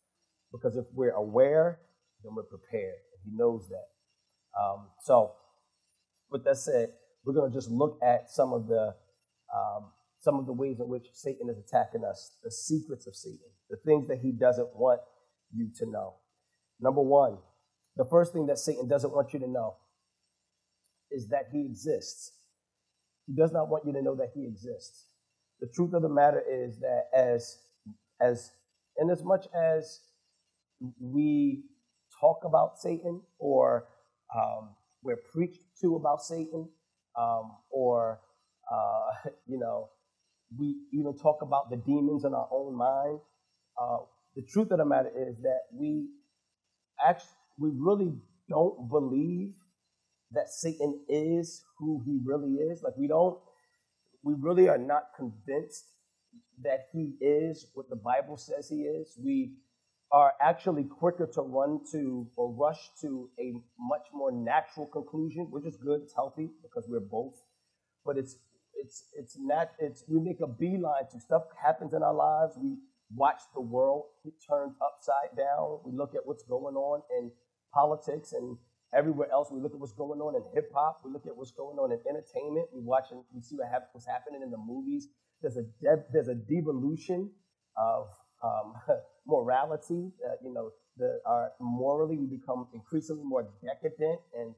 Because 0.51 0.77
if 0.77 0.87
we're 0.95 1.13
aware, 1.13 1.81
then 2.25 2.35
we're 2.35 2.45
prepared. 2.45 2.97
He 3.25 3.31
knows 3.35 3.69
that. 3.69 3.89
Um, 4.59 4.89
so, 5.03 5.33
with 6.31 6.45
that 6.45 6.57
said, 6.57 6.91
we're 7.25 7.35
going 7.35 7.51
to 7.51 7.57
just 7.57 7.71
look 7.71 7.99
at 8.03 8.31
some 8.31 8.53
of 8.53 8.67
the 8.67 8.95
um, 9.55 9.93
some 10.19 10.39
of 10.39 10.47
the 10.47 10.53
ways 10.53 10.79
in 10.81 10.89
which 10.89 11.07
Satan 11.13 11.49
is 11.51 11.59
attacking 11.59 12.05
us, 12.05 12.37
the 12.43 12.51
secrets 12.51 13.07
of 13.07 13.15
Satan, 13.15 13.51
the 13.69 13.77
things 13.85 14.09
that 14.09 14.19
he 14.23 14.33
doesn't 14.33 14.75
want 14.75 15.01
you 15.53 15.69
to 15.79 15.87
know. 15.91 16.15
Number 16.81 17.03
one, 17.03 17.39
the 17.97 18.05
first 18.05 18.33
thing 18.33 18.47
that 18.47 18.59
Satan 18.59 18.89
doesn't 18.89 19.13
want 19.13 19.33
you 19.33 19.41
to 19.41 19.49
know 19.49 19.77
is 21.15 21.29
that 21.29 21.49
he 21.53 21.65
exists. 21.67 22.33
He 23.27 23.35
does 23.35 23.53
not 23.53 23.69
want 23.69 23.85
you 23.87 23.93
to 23.93 24.03
know 24.03 24.15
that 24.17 24.31
he 24.35 24.47
exists. 24.47 25.07
The 25.61 25.69
truth 25.75 25.95
of 25.95 26.03
the 26.03 26.09
matter 26.09 26.43
is 26.49 26.79
that 26.81 27.05
as 27.17 27.59
as 28.21 28.51
in 28.99 29.11
as 29.11 29.23
much 29.23 29.47
as 29.55 30.01
we 31.01 31.65
talk 32.21 32.41
about 32.45 32.79
Satan 32.79 33.21
or 33.39 33.87
um, 34.35 34.71
we're 35.03 35.21
preached 35.33 35.61
to 35.81 35.97
about 35.97 36.23
Satan, 36.23 36.69
um, 37.19 37.53
or 37.71 38.21
uh, 38.71 39.29
you 39.47 39.59
know, 39.59 39.91
we 40.57 40.77
even 40.93 41.17
talk 41.17 41.43
about 41.43 41.71
the 41.71 41.77
demons 41.77 42.25
in 42.25 42.35
our 42.35 42.49
own 42.53 42.77
mind. 42.77 43.19
Uh, 43.81 43.99
the 44.37 44.43
truth 44.43 44.71
of 44.71 44.79
the 44.79 44.85
matter 44.85 45.11
is 45.11 45.37
that 45.43 45.61
we 45.73 46.07
actually 47.05 47.29
we 47.59 47.71
really 47.75 48.13
don't 48.49 48.89
believe 48.89 49.53
that 50.35 50.49
Satan 50.49 51.01
is 51.09 51.63
who 51.79 52.03
he 52.05 52.19
really 52.25 52.55
is. 52.55 52.83
Like 52.83 52.97
we 52.97 53.09
don't, 53.09 53.39
we 54.23 54.35
really 54.39 54.69
are 54.69 54.79
not 54.79 55.05
convinced 55.17 55.85
that 56.63 56.87
he 56.93 57.15
is 57.21 57.67
what 57.75 57.89
the 57.89 57.97
Bible 57.97 58.37
says 58.37 58.69
he 58.69 58.83
is. 58.83 59.19
We 59.23 59.55
are 60.13 60.33
actually 60.43 60.85
quicker 60.85 61.27
to 61.27 61.41
run 61.41 61.81
to 61.91 62.29
or 62.37 62.53
rush 62.53 62.91
to 63.01 63.31
a 63.41 63.53
much 63.79 64.07
more 64.13 64.31
natural 64.31 64.87
conclusion, 64.87 65.49
which 65.51 65.65
is 65.65 65.77
good, 65.77 66.03
it's 66.03 66.15
healthy 66.15 66.51
because 66.63 66.87
we're 66.89 67.01
both. 67.01 67.35
But 68.05 68.19
it's 68.19 68.37
it's 68.75 69.05
it's 69.15 69.37
not 69.39 69.71
it's 69.79 70.05
we 70.09 70.21
make 70.21 70.41
a 70.41 70.47
beeline 70.47 71.09
to 71.13 71.21
stuff 71.21 71.43
happens 71.65 71.95
in 71.95 72.03
our 72.03 72.15
lives. 72.15 72.57
We 72.61 72.77
watch 73.15 73.41
the 73.55 73.61
world 73.61 74.05
get 74.25 74.35
turned 74.49 74.73
upside 74.85 75.37
down. 75.37 75.81
We 75.85 75.97
look 75.97 76.15
at 76.15 76.23
what's 76.25 76.45
going 76.45 76.75
on 76.75 77.03
in 77.19 77.31
politics 77.73 78.33
and 78.33 78.59
everywhere 78.95 79.29
else. 79.33 79.49
We 79.51 79.61
look 79.61 79.73
at 79.75 79.81
what's 79.81 79.93
going 79.93 80.21
on 80.21 80.37
in 80.37 80.43
hip 80.55 80.71
hop. 80.75 81.01
We 81.05 81.13
look 81.13 81.27
at 81.27 81.37
what's 81.37 81.53
going 81.53 81.79
on 81.79 81.93
in 81.93 81.99
entertainment. 82.09 82.69
We 82.75 82.81
watch 82.81 83.07
and 83.11 83.23
we 83.33 83.41
see 83.43 83.57
what 83.57 83.69
what's 83.93 84.07
happening 84.07 84.43
in 84.43 84.51
the 84.51 84.59
movies. 84.59 85.09
There's 85.41 85.57
a 85.57 85.63
de- 85.63 86.05
there's 86.13 86.29
a 86.29 86.35
devolution 86.35 87.31
of 87.77 88.09
um, 88.43 88.75
morality. 89.27 90.13
Uh, 90.25 90.35
you 90.43 90.53
know, 90.53 90.73
the, 90.97 91.21
our 91.27 91.53
morally 91.61 92.17
we 92.17 92.27
become 92.27 92.69
increasingly 92.75 93.25
more 93.25 93.49
decadent, 93.63 94.21
and 94.39 94.55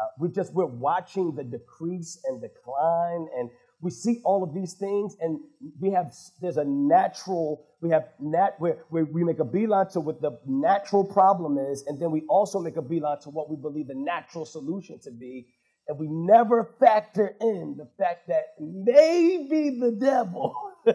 uh, 0.00 0.06
we 0.18 0.28
just 0.28 0.52
we're 0.54 0.66
watching 0.66 1.34
the 1.34 1.44
decrease 1.44 2.18
and 2.24 2.40
decline, 2.40 3.26
and 3.36 3.50
we 3.80 3.90
see 3.90 4.20
all 4.24 4.42
of 4.42 4.54
these 4.54 4.74
things, 4.74 5.16
and 5.20 5.40
we 5.80 5.90
have 5.92 6.12
there's 6.40 6.56
a 6.56 6.64
natural 6.64 7.64
we 7.80 7.90
have 7.90 8.08
nat 8.18 8.54
where, 8.58 8.78
where 8.88 9.04
we 9.04 9.22
make 9.22 9.38
a 9.38 9.44
beeline 9.44 9.88
to 9.90 10.00
what 10.00 10.20
the 10.20 10.38
natural 10.46 11.04
problem 11.04 11.58
is, 11.58 11.84
and 11.86 12.00
then 12.00 12.10
we 12.10 12.22
also 12.28 12.58
make 12.58 12.76
a 12.76 12.82
beeline 12.82 13.20
to 13.20 13.30
what 13.30 13.48
we 13.48 13.56
believe 13.56 13.86
the 13.86 13.94
natural 13.94 14.44
solution 14.44 14.98
to 15.00 15.12
be, 15.12 15.46
and 15.86 15.98
we 15.98 16.08
never 16.08 16.74
factor 16.80 17.36
in 17.40 17.76
the 17.78 17.88
fact 17.98 18.26
that 18.28 18.54
maybe 18.58 19.78
the 19.78 19.92
devil. 19.92 20.54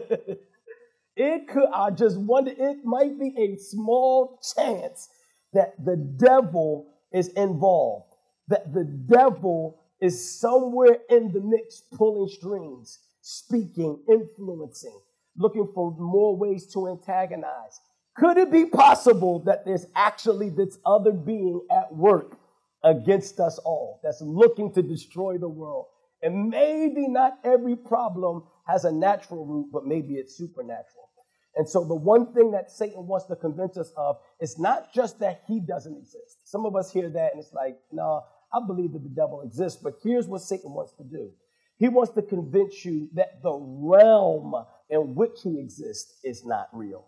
it 1.16 1.48
could 1.48 1.68
I 1.74 1.90
just 1.90 2.18
wonder 2.18 2.52
it 2.54 2.84
might 2.84 3.18
be 3.18 3.34
a 3.38 3.56
small 3.56 4.38
chance 4.56 5.08
that 5.54 5.72
the 5.82 5.96
devil 5.96 6.86
is 7.12 7.28
involved, 7.28 8.14
that 8.48 8.74
the 8.74 8.84
devil 8.84 9.83
is 10.04 10.38
somewhere 10.38 10.98
in 11.08 11.32
the 11.32 11.40
mix, 11.40 11.80
pulling 11.94 12.28
strings, 12.28 12.98
speaking, 13.22 13.98
influencing, 14.06 15.00
looking 15.36 15.66
for 15.74 15.96
more 15.98 16.36
ways 16.36 16.66
to 16.74 16.88
antagonize. 16.88 17.80
Could 18.14 18.36
it 18.36 18.52
be 18.52 18.66
possible 18.66 19.42
that 19.46 19.64
there's 19.64 19.86
actually 19.96 20.50
this 20.50 20.76
other 20.84 21.12
being 21.12 21.66
at 21.70 21.94
work 21.94 22.38
against 22.84 23.40
us 23.40 23.58
all 23.64 24.00
that's 24.04 24.20
looking 24.20 24.74
to 24.74 24.82
destroy 24.82 25.38
the 25.38 25.48
world? 25.48 25.86
And 26.22 26.50
maybe 26.50 27.08
not 27.08 27.38
every 27.42 27.74
problem 27.74 28.44
has 28.66 28.84
a 28.84 28.92
natural 28.92 29.46
root, 29.46 29.70
but 29.72 29.86
maybe 29.86 30.14
it's 30.14 30.36
supernatural. 30.36 31.08
And 31.56 31.68
so 31.68 31.84
the 31.84 31.94
one 31.94 32.34
thing 32.34 32.50
that 32.50 32.70
Satan 32.70 33.06
wants 33.06 33.26
to 33.26 33.36
convince 33.36 33.78
us 33.78 33.90
of 33.96 34.16
is 34.40 34.58
not 34.58 34.92
just 34.92 35.20
that 35.20 35.42
he 35.46 35.60
doesn't 35.60 35.96
exist. 35.96 36.38
Some 36.44 36.66
of 36.66 36.76
us 36.76 36.92
hear 36.92 37.08
that 37.08 37.32
and 37.32 37.40
it's 37.42 37.52
like, 37.52 37.78
no, 37.92 38.22
I 38.54 38.64
believe 38.64 38.92
that 38.92 39.02
the 39.02 39.08
devil 39.08 39.42
exists, 39.42 39.80
but 39.82 39.94
here's 40.02 40.26
what 40.26 40.42
Satan 40.42 40.72
wants 40.72 40.92
to 40.94 41.04
do. 41.04 41.30
He 41.76 41.88
wants 41.88 42.12
to 42.12 42.22
convince 42.22 42.84
you 42.84 43.08
that 43.14 43.42
the 43.42 43.52
realm 43.52 44.54
in 44.88 45.14
which 45.14 45.40
he 45.42 45.58
exists 45.58 46.20
is 46.22 46.44
not 46.44 46.68
real. 46.72 47.06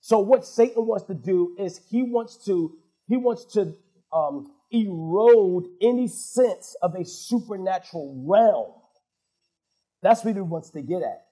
So 0.00 0.20
what 0.20 0.44
Satan 0.44 0.86
wants 0.86 1.06
to 1.06 1.14
do 1.14 1.56
is 1.58 1.80
he 1.90 2.02
wants 2.02 2.44
to 2.44 2.76
he 3.06 3.16
wants 3.16 3.44
to 3.54 3.74
um, 4.12 4.52
erode 4.70 5.66
any 5.82 6.06
sense 6.06 6.76
of 6.80 6.94
a 6.94 7.04
supernatural 7.04 8.24
realm. 8.26 8.72
That's 10.02 10.24
what 10.24 10.34
he 10.34 10.40
wants 10.40 10.70
to 10.70 10.82
get 10.82 11.02
at. 11.02 11.24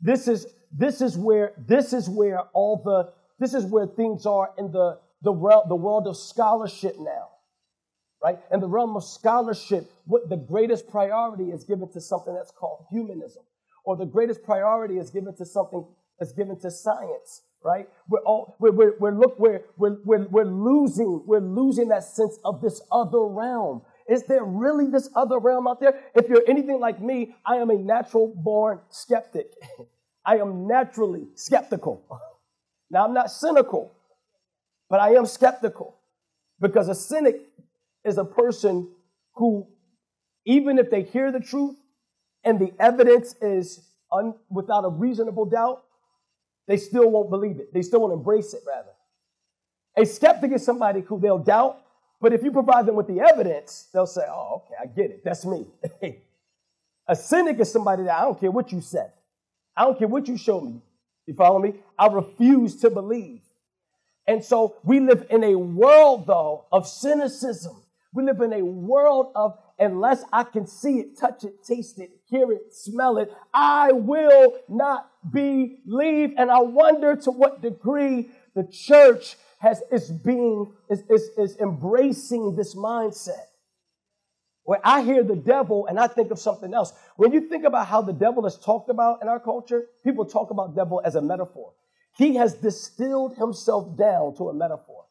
This 0.00 0.28
is 0.28 0.46
this 0.72 1.00
is 1.00 1.16
where 1.16 1.52
this 1.56 1.92
is 1.92 2.08
where 2.08 2.40
all 2.52 2.82
the 2.84 3.12
this 3.38 3.54
is 3.54 3.64
where 3.64 3.86
things 3.86 4.26
are 4.26 4.50
in 4.58 4.72
the 4.72 4.98
the 5.22 5.32
realm 5.32 5.68
the 5.68 5.76
world 5.76 6.06
of 6.06 6.16
scholarship 6.16 6.96
now 6.98 7.28
right? 8.26 8.40
In 8.52 8.58
the 8.58 8.66
realm 8.66 8.96
of 8.96 9.04
scholarship, 9.04 9.88
what 10.04 10.28
the 10.28 10.36
greatest 10.36 10.88
priority 10.88 11.50
is 11.50 11.62
given 11.62 11.88
to 11.92 12.00
something 12.00 12.34
that's 12.34 12.50
called 12.50 12.86
humanism, 12.90 13.44
or 13.84 13.96
the 13.96 14.04
greatest 14.04 14.42
priority 14.42 14.96
is 14.98 15.10
given 15.10 15.36
to 15.36 15.46
something 15.46 15.86
that's 16.18 16.32
given 16.32 16.58
to 16.58 16.68
science, 16.68 17.42
right? 17.64 17.88
We're 18.08 18.24
all 18.26 18.56
we're 18.58 18.72
we're, 18.72 18.94
we're 18.98 19.16
look 19.16 19.38
we're, 19.38 19.60
we're 19.76 19.98
we're 20.04 20.26
we're 20.26 20.44
losing 20.44 21.22
we're 21.24 21.38
losing 21.38 21.86
that 21.90 22.02
sense 22.02 22.36
of 22.44 22.60
this 22.60 22.82
other 22.90 23.24
realm. 23.24 23.82
Is 24.08 24.24
there 24.24 24.44
really 24.44 24.90
this 24.90 25.08
other 25.14 25.38
realm 25.38 25.68
out 25.68 25.78
there? 25.78 25.94
If 26.16 26.28
you're 26.28 26.42
anything 26.48 26.80
like 26.80 27.00
me, 27.00 27.36
I 27.46 27.56
am 27.56 27.70
a 27.70 27.78
natural 27.78 28.32
born 28.34 28.80
skeptic. 28.90 29.46
I 30.26 30.38
am 30.38 30.66
naturally 30.66 31.28
skeptical. 31.36 32.04
Now 32.88 33.04
I'm 33.04 33.14
not 33.14 33.32
cynical, 33.32 33.90
but 34.88 35.00
I 35.00 35.14
am 35.14 35.26
skeptical 35.26 35.98
because 36.60 36.88
a 36.88 36.94
cynic 36.94 37.40
is 38.06 38.18
a 38.18 38.24
person 38.24 38.88
who, 39.34 39.66
even 40.44 40.78
if 40.78 40.90
they 40.90 41.02
hear 41.02 41.32
the 41.32 41.40
truth 41.40 41.76
and 42.44 42.58
the 42.58 42.72
evidence 42.78 43.34
is 43.40 43.80
un, 44.12 44.34
without 44.48 44.84
a 44.84 44.88
reasonable 44.88 45.44
doubt, 45.44 45.82
they 46.68 46.76
still 46.76 47.10
won't 47.10 47.30
believe 47.30 47.58
it. 47.58 47.72
They 47.72 47.82
still 47.82 48.00
won't 48.00 48.12
embrace 48.12 48.54
it, 48.54 48.62
rather. 48.66 48.90
A 49.96 50.04
skeptic 50.04 50.52
is 50.52 50.64
somebody 50.64 51.00
who 51.00 51.18
they'll 51.18 51.38
doubt, 51.38 51.78
but 52.20 52.32
if 52.32 52.42
you 52.42 52.50
provide 52.50 52.86
them 52.86 52.96
with 52.96 53.06
the 53.06 53.20
evidence, 53.20 53.88
they'll 53.92 54.06
say, 54.06 54.22
oh, 54.28 54.62
okay, 54.64 54.74
I 54.82 54.86
get 54.86 55.10
it. 55.10 55.22
That's 55.24 55.44
me. 55.44 55.66
a 57.08 57.16
cynic 57.16 57.60
is 57.60 57.70
somebody 57.70 58.04
that 58.04 58.18
I 58.18 58.22
don't 58.22 58.38
care 58.38 58.50
what 58.50 58.72
you 58.72 58.80
said. 58.80 59.12
I 59.76 59.84
don't 59.84 59.98
care 59.98 60.08
what 60.08 60.28
you 60.28 60.36
show 60.36 60.60
me. 60.60 60.80
You 61.26 61.34
follow 61.34 61.58
me? 61.58 61.74
I 61.98 62.06
refuse 62.06 62.76
to 62.76 62.90
believe. 62.90 63.40
And 64.26 64.44
so 64.44 64.76
we 64.82 65.00
live 65.00 65.26
in 65.30 65.44
a 65.44 65.54
world, 65.54 66.26
though, 66.26 66.64
of 66.72 66.88
cynicism. 66.88 67.82
We 68.16 68.24
live 68.24 68.40
in 68.40 68.54
a 68.54 68.64
world 68.64 69.32
of 69.36 69.58
unless 69.78 70.24
I 70.32 70.44
can 70.44 70.66
see 70.66 71.00
it, 71.00 71.18
touch 71.18 71.44
it, 71.44 71.62
taste 71.62 71.98
it, 71.98 72.10
hear 72.30 72.50
it, 72.50 72.72
smell 72.72 73.18
it, 73.18 73.30
I 73.52 73.92
will 73.92 74.54
not 74.70 75.10
believe. 75.30 76.32
And 76.38 76.50
I 76.50 76.60
wonder 76.60 77.14
to 77.14 77.30
what 77.30 77.60
degree 77.60 78.30
the 78.54 78.64
church 78.64 79.36
has 79.58 79.82
is 79.92 80.10
being 80.10 80.72
is, 80.88 81.02
is, 81.10 81.28
is 81.36 81.58
embracing 81.58 82.56
this 82.56 82.74
mindset. 82.74 83.44
Where 84.62 84.80
I 84.82 85.02
hear 85.02 85.22
the 85.22 85.36
devil 85.36 85.86
and 85.86 86.00
I 86.00 86.06
think 86.06 86.30
of 86.30 86.38
something 86.38 86.72
else. 86.72 86.94
When 87.16 87.34
you 87.34 87.42
think 87.42 87.64
about 87.64 87.86
how 87.86 88.00
the 88.00 88.14
devil 88.14 88.46
is 88.46 88.56
talked 88.56 88.88
about 88.88 89.20
in 89.20 89.28
our 89.28 89.38
culture, 89.38 89.88
people 90.02 90.24
talk 90.24 90.50
about 90.50 90.74
devil 90.74 91.02
as 91.04 91.16
a 91.16 91.22
metaphor. 91.22 91.74
He 92.16 92.36
has 92.36 92.54
distilled 92.54 93.36
himself 93.36 93.94
down 93.98 94.36
to 94.36 94.48
a 94.48 94.54
metaphor. 94.54 95.05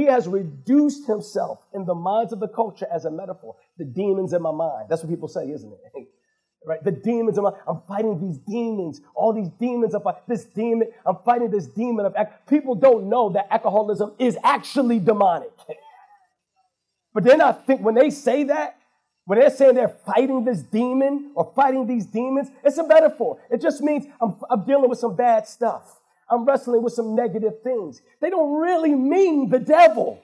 He 0.00 0.06
has 0.06 0.26
reduced 0.26 1.06
himself 1.06 1.66
in 1.74 1.84
the 1.84 1.94
minds 1.94 2.32
of 2.32 2.40
the 2.40 2.48
culture 2.48 2.86
as 2.90 3.04
a 3.04 3.10
metaphor. 3.10 3.56
The 3.76 3.84
demons 3.84 4.32
in 4.32 4.40
my 4.40 4.50
mind. 4.50 4.86
That's 4.88 5.02
what 5.02 5.10
people 5.10 5.28
say, 5.28 5.50
isn't 5.50 5.70
it? 5.70 6.08
right? 6.64 6.82
The 6.82 6.90
demons 6.90 7.36
in 7.36 7.44
my 7.44 7.50
I'm 7.68 7.82
fighting 7.86 8.18
these 8.18 8.38
demons. 8.38 9.02
All 9.14 9.34
these 9.34 9.50
demons. 9.60 9.92
I'm 9.92 10.00
fighting 10.00 10.22
this 10.26 10.46
demon. 10.46 10.88
I'm 11.04 11.18
fighting 11.22 11.50
this 11.50 11.66
demon 11.66 12.06
of 12.06 12.16
people 12.48 12.74
don't 12.76 13.10
know 13.10 13.28
that 13.32 13.48
alcoholism 13.50 14.12
is 14.18 14.38
actually 14.42 15.00
demonic. 15.00 15.52
but 17.12 17.22
then 17.22 17.42
I 17.42 17.52
think 17.52 17.82
when 17.82 17.94
they 17.94 18.08
say 18.08 18.44
that, 18.44 18.78
when 19.26 19.38
they're 19.38 19.50
saying 19.50 19.74
they're 19.74 19.98
fighting 20.06 20.46
this 20.46 20.62
demon 20.62 21.32
or 21.34 21.52
fighting 21.54 21.86
these 21.86 22.06
demons, 22.06 22.48
it's 22.64 22.78
a 22.78 22.86
metaphor. 22.86 23.38
It 23.50 23.60
just 23.60 23.82
means 23.82 24.06
I'm, 24.18 24.34
I'm 24.48 24.64
dealing 24.64 24.88
with 24.88 24.98
some 24.98 25.14
bad 25.14 25.46
stuff. 25.46 25.99
I'm 26.30 26.44
wrestling 26.44 26.82
with 26.82 26.92
some 26.92 27.14
negative 27.14 27.62
things. 27.62 28.02
They 28.20 28.30
don't 28.30 28.60
really 28.60 28.94
mean 28.94 29.50
the 29.50 29.58
devil. 29.58 30.22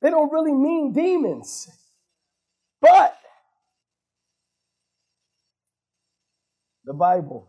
They 0.00 0.10
don't 0.10 0.32
really 0.32 0.54
mean 0.54 0.92
demons. 0.92 1.68
But 2.80 3.16
the 6.84 6.94
Bible 6.94 7.48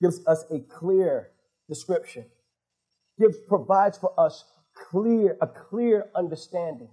gives 0.00 0.24
us 0.26 0.44
a 0.50 0.60
clear 0.60 1.30
description, 1.68 2.24
gives 3.18 3.36
provides 3.48 3.98
for 3.98 4.18
us 4.18 4.44
clear 4.90 5.36
a 5.42 5.46
clear 5.46 6.06
understanding 6.14 6.90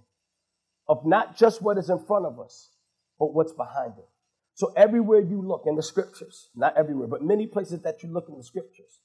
of 0.88 1.06
not 1.06 1.36
just 1.36 1.62
what 1.62 1.78
is 1.78 1.90
in 1.90 2.04
front 2.04 2.26
of 2.26 2.40
us, 2.40 2.70
but 3.18 3.32
what's 3.32 3.52
behind 3.52 3.94
it. 3.98 4.08
So 4.54 4.72
everywhere 4.76 5.20
you 5.20 5.40
look 5.40 5.64
in 5.66 5.76
the 5.76 5.82
scriptures, 5.82 6.48
not 6.54 6.76
everywhere, 6.76 7.06
but 7.06 7.22
many 7.22 7.46
places 7.46 7.80
that 7.82 8.02
you 8.02 8.10
look 8.10 8.28
in 8.28 8.36
the 8.36 8.42
scriptures, 8.42 8.98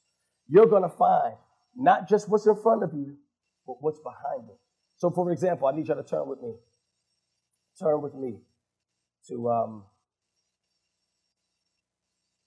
you're 0.48 0.68
going 0.68 0.84
to 0.84 0.90
find 0.90 1.36
not 1.76 2.08
just 2.08 2.30
what's 2.30 2.46
in 2.46 2.56
front 2.62 2.84
of 2.84 2.94
you, 2.94 3.16
but 3.66 3.78
what's 3.82 4.00
behind 4.00 4.50
it. 4.50 4.58
So, 4.98 5.10
for 5.10 5.32
example, 5.32 5.68
I 5.68 5.72
need 5.76 5.88
you 5.88 5.96
to 5.96 6.04
turn 6.04 6.28
with 6.28 6.42
me 6.42 6.54
turn 7.80 8.02
with 8.02 8.14
me 8.16 8.40
to 9.28 9.50
um, 9.50 9.84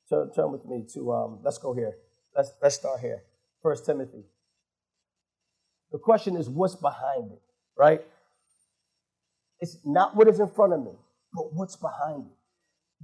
turn, 0.08 0.30
turn 0.32 0.52
with 0.52 0.64
me 0.66 0.84
to 0.94 1.12
um, 1.12 1.38
let's 1.42 1.58
go 1.58 1.74
here. 1.74 1.94
Let's 2.36 2.52
let's 2.62 2.76
start 2.76 3.00
here. 3.00 3.22
First 3.62 3.86
Timothy. 3.86 4.24
The 5.92 5.98
question 5.98 6.36
is 6.36 6.48
what's 6.48 6.76
behind 6.76 7.32
it, 7.32 7.42
right? 7.76 8.02
It's 9.60 9.78
not 9.84 10.14
what 10.14 10.28
is 10.28 10.40
in 10.40 10.48
front 10.48 10.74
of 10.74 10.80
me, 10.80 10.92
but 11.32 11.54
what's 11.54 11.76
behind 11.76 12.26
it. 12.26 12.36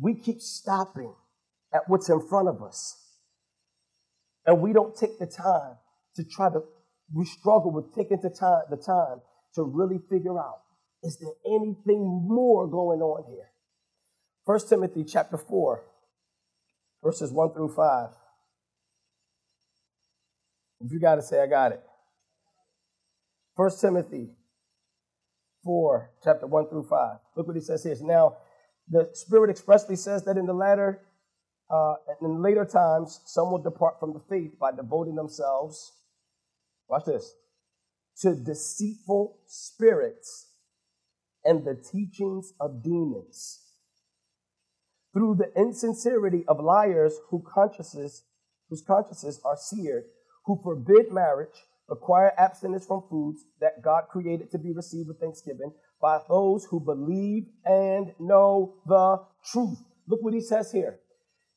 We 0.01 0.15
keep 0.15 0.41
stopping 0.41 1.15
at 1.73 1.83
what's 1.89 2.09
in 2.09 2.21
front 2.29 2.49
of 2.49 2.63
us. 2.63 3.02
And 4.47 4.61
we 4.61 4.73
don't 4.73 4.97
take 4.97 5.19
the 5.19 5.27
time 5.27 5.77
to 6.17 6.25
try 6.25 6.51
to, 6.51 6.63
we 7.15 7.25
struggle 7.25 7.73
with 7.73 7.95
taking 7.95 8.21
the 8.23 8.31
time, 8.31 8.63
the 8.71 8.77
time 8.77 9.21
to 9.55 9.63
really 9.63 9.99
figure 10.11 10.39
out, 10.39 10.63
is 11.03 11.19
there 11.19 11.33
anything 11.47 12.27
more 12.29 12.67
going 12.67 13.01
on 13.01 13.25
here? 13.31 13.51
1 14.45 14.69
Timothy 14.69 15.05
chapter 15.05 15.37
4, 15.37 15.85
verses 17.03 17.31
1 17.33 17.53
through 17.53 17.73
5. 17.75 18.09
If 20.81 20.93
you 20.93 21.01
got 21.01 21.17
to 21.17 21.23
say, 21.23 21.41
I 21.41 21.47
got 21.47 21.73
it. 21.73 21.83
1 23.55 23.71
Timothy 23.81 24.31
4, 25.65 26.11
chapter 26.25 26.47
1 26.47 26.69
through 26.69 26.87
5. 26.89 27.17
Look 27.37 27.47
what 27.47 27.57
he 27.57 27.63
says 27.63 27.85
here. 27.85 27.97
Now, 28.01 28.39
the 28.89 29.11
Spirit 29.13 29.51
expressly 29.51 29.95
says 29.95 30.25
that 30.25 30.37
in 30.37 30.47
the 30.47 30.55
latter, 30.55 31.03
uh, 31.73 31.95
in 32.21 32.43
later 32.43 32.67
times, 32.67 33.21
some 33.25 33.51
will 33.51 33.63
depart 33.63 33.99
from 33.99 34.13
the 34.13 34.21
faith 34.21 34.59
by 34.61 34.71
devoting 34.73 35.15
themselves, 35.15 35.93
watch 36.89 37.05
this, 37.07 37.33
to 38.21 38.35
deceitful 38.35 39.39
spirits 39.47 40.49
and 41.45 41.65
the 41.65 41.75
teachings 41.75 42.53
of 42.61 42.83
demons. 42.85 43.61
Through 45.15 45.37
the 45.37 45.61
insincerity 45.61 46.45
of 46.47 46.61
liars 46.61 47.19
who 47.31 47.43
consciences, 47.43 48.23
whose 48.69 48.83
consciences 48.83 49.41
are 49.45 49.57
seared, 49.57 50.05
who 50.45 50.61
forbid 50.63 51.11
marriage, 51.11 51.65
require 51.89 52.33
abstinence 52.39 52.87
from 52.87 53.03
foods 53.09 53.45
that 53.61 53.83
God 53.83 54.05
created 54.11 54.51
to 54.51 54.59
be 54.59 54.73
received 54.73 55.09
with 55.09 55.21
thanksgiving 55.21 55.73
by 56.01 56.21
those 56.29 56.67
who 56.67 56.81
believe 56.81 57.45
and 57.65 58.13
know 58.19 58.75
the 58.87 59.19
truth. 59.51 59.79
Look 60.07 60.23
what 60.23 60.35
he 60.35 60.41
says 60.41 60.73
here. 60.73 60.99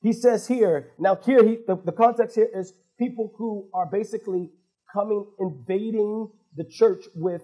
He 0.05 0.13
says 0.13 0.47
here, 0.47 0.91
now 0.99 1.15
here, 1.15 1.43
he, 1.43 1.57
the, 1.65 1.77
the 1.83 1.91
context 1.91 2.35
here 2.35 2.47
is 2.53 2.73
people 2.99 3.33
who 3.39 3.67
are 3.73 3.87
basically 3.87 4.51
coming, 4.93 5.25
invading 5.39 6.29
the 6.55 6.63
church 6.63 7.05
with 7.15 7.41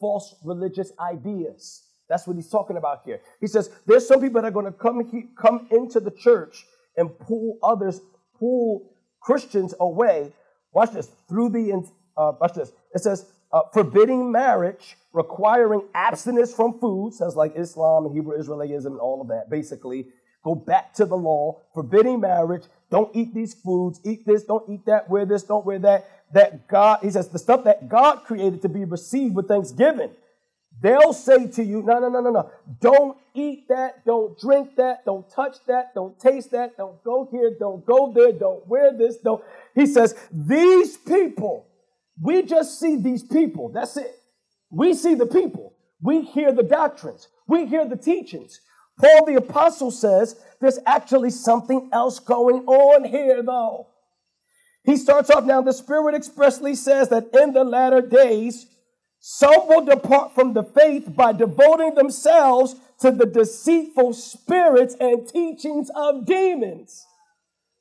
false 0.00 0.36
religious 0.44 0.92
ideas. 1.00 1.82
That's 2.08 2.24
what 2.24 2.36
he's 2.36 2.48
talking 2.48 2.76
about 2.76 3.00
here. 3.04 3.20
He 3.40 3.48
says 3.48 3.68
there's 3.88 4.06
some 4.06 4.20
people 4.20 4.40
that 4.40 4.46
are 4.46 4.52
going 4.52 4.66
to 4.66 4.70
come 4.70 5.10
he, 5.10 5.24
come 5.36 5.66
into 5.72 5.98
the 5.98 6.12
church 6.12 6.64
and 6.96 7.18
pull 7.18 7.58
others, 7.64 8.00
pull 8.38 8.94
Christians 9.20 9.74
away. 9.80 10.32
Watch 10.72 10.92
this 10.92 11.10
through 11.28 11.48
the 11.48 11.82
uh, 12.16 12.32
watch 12.40 12.52
this. 12.54 12.70
It 12.94 13.02
says 13.02 13.26
uh, 13.52 13.62
forbidding 13.72 14.30
marriage, 14.30 14.96
requiring 15.12 15.82
abstinence 15.94 16.54
from 16.54 16.78
food, 16.78 17.14
sounds 17.14 17.34
like 17.34 17.54
Islam 17.56 18.06
and 18.06 18.14
Hebrew 18.14 18.38
Israelism 18.38 18.86
and 18.86 19.00
all 19.00 19.20
of 19.20 19.26
that. 19.28 19.50
Basically, 19.50 20.06
go 20.44 20.54
back 20.54 20.94
to 20.94 21.06
the 21.06 21.16
law, 21.16 21.62
forbidding 21.72 22.20
marriage. 22.20 22.64
Don't 22.90 23.14
eat 23.16 23.34
these 23.34 23.54
foods. 23.54 24.00
Eat 24.04 24.26
this. 24.26 24.44
Don't 24.44 24.68
eat 24.68 24.84
that. 24.86 25.08
Wear 25.10 25.26
this. 25.26 25.42
Don't 25.42 25.64
wear 25.64 25.78
that. 25.80 26.08
That 26.32 26.68
God, 26.68 27.00
he 27.02 27.10
says, 27.10 27.28
the 27.28 27.38
stuff 27.38 27.64
that 27.64 27.88
God 27.88 28.24
created 28.24 28.62
to 28.62 28.68
be 28.68 28.84
received 28.84 29.34
with 29.34 29.48
thanksgiving. 29.48 30.10
They'll 30.80 31.12
say 31.12 31.46
to 31.46 31.64
you, 31.64 31.82
no, 31.82 31.98
no, 31.98 32.08
no, 32.08 32.20
no, 32.20 32.30
no. 32.30 32.50
Don't 32.80 33.16
eat 33.32 33.68
that. 33.68 34.04
Don't 34.04 34.38
drink 34.38 34.76
that. 34.76 35.04
Don't 35.04 35.28
touch 35.30 35.56
that. 35.66 35.94
Don't 35.94 36.18
taste 36.18 36.50
that. 36.50 36.76
Don't 36.76 37.02
go 37.04 37.28
here. 37.30 37.52
Don't 37.58 37.84
go 37.86 38.12
there. 38.12 38.32
Don't 38.32 38.66
wear 38.66 38.92
this. 38.92 39.16
Don't. 39.18 39.42
He 39.74 39.86
says, 39.86 40.14
these 40.32 40.96
people, 40.96 41.66
we 42.20 42.42
just 42.42 42.80
see 42.80 42.96
these 42.96 43.22
people. 43.22 43.70
That's 43.70 43.96
it. 43.96 44.14
We 44.70 44.94
see 44.94 45.14
the 45.14 45.26
people. 45.26 45.74
We 46.02 46.22
hear 46.22 46.52
the 46.52 46.64
doctrines. 46.64 47.28
We 47.46 47.66
hear 47.66 47.86
the 47.86 47.96
teachings. 47.96 48.60
Paul 49.00 49.26
the 49.26 49.36
apostle 49.36 49.90
says 49.90 50.36
there's 50.60 50.78
actually 50.86 51.30
something 51.30 51.90
else 51.92 52.18
going 52.18 52.64
on 52.66 53.04
here 53.04 53.42
though. 53.42 53.88
He 54.84 54.96
starts 54.96 55.30
off 55.30 55.44
now, 55.44 55.62
the 55.62 55.72
Spirit 55.72 56.14
expressly 56.14 56.74
says 56.74 57.08
that 57.08 57.28
in 57.34 57.52
the 57.54 57.64
latter 57.64 58.02
days, 58.02 58.66
some 59.18 59.66
will 59.68 59.84
depart 59.84 60.34
from 60.34 60.52
the 60.52 60.62
faith 60.62 61.16
by 61.16 61.32
devoting 61.32 61.94
themselves 61.94 62.76
to 63.00 63.10
the 63.10 63.24
deceitful 63.24 64.12
spirits 64.12 64.94
and 65.00 65.26
teachings 65.26 65.90
of 65.94 66.26
demons. 66.26 67.06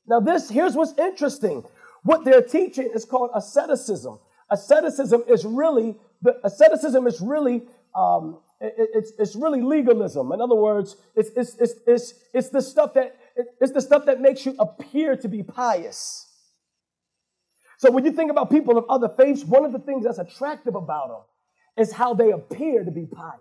Now, 0.07 0.21
this 0.21 0.49
here's 0.49 0.75
what's 0.75 0.97
interesting. 0.97 1.65
What 2.03 2.23
they're 2.25 2.41
teaching 2.41 2.89
is 2.93 3.05
called 3.05 3.31
asceticism. 3.35 4.19
Asceticism 4.49 5.23
is 5.27 5.45
really 5.45 5.95
the 6.21 6.39
asceticism 6.45 7.07
is 7.07 7.19
really 7.19 7.63
um, 7.95 8.39
it's, 8.63 9.11
it's 9.19 9.35
really 9.35 9.61
legalism. 9.61 10.31
In 10.31 10.41
other 10.41 10.55
words, 10.55 10.95
it's, 11.15 11.29
it's, 11.35 11.55
it's, 11.55 11.73
it's, 11.85 12.13
it's 12.33 12.49
the 12.49 12.61
stuff 12.61 12.93
that 12.93 13.17
it's 13.59 13.71
the 13.71 13.81
stuff 13.81 14.05
that 14.05 14.21
makes 14.21 14.45
you 14.45 14.55
appear 14.59 15.15
to 15.17 15.27
be 15.27 15.41
pious. 15.41 16.27
So 17.79 17.91
when 17.91 18.05
you 18.05 18.11
think 18.11 18.31
about 18.31 18.51
people 18.51 18.77
of 18.77 18.85
other 18.89 19.09
faiths, 19.09 19.43
one 19.43 19.65
of 19.65 19.71
the 19.71 19.79
things 19.79 20.05
that's 20.05 20.19
attractive 20.19 20.75
about 20.75 21.09
them 21.09 21.21
is 21.77 21.91
how 21.91 22.13
they 22.13 22.31
appear 22.31 22.85
to 22.85 22.91
be 22.91 23.05
pious. 23.05 23.39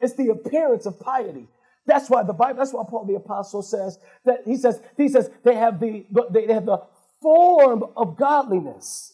It's 0.00 0.14
the 0.14 0.30
appearance 0.30 0.86
of 0.86 0.98
piety. 0.98 1.46
That's 1.86 2.08
why 2.08 2.22
the 2.22 2.32
Bible, 2.32 2.58
that's 2.58 2.72
why 2.72 2.84
Paul 2.88 3.04
the 3.04 3.14
apostle 3.14 3.62
says 3.62 3.98
that 4.24 4.40
he 4.44 4.56
says, 4.56 4.80
he 4.96 5.08
says 5.08 5.30
they 5.44 5.54
have 5.54 5.80
the 5.80 6.06
they 6.30 6.52
have 6.52 6.66
the 6.66 6.82
form 7.20 7.84
of 7.96 8.16
godliness. 8.16 9.12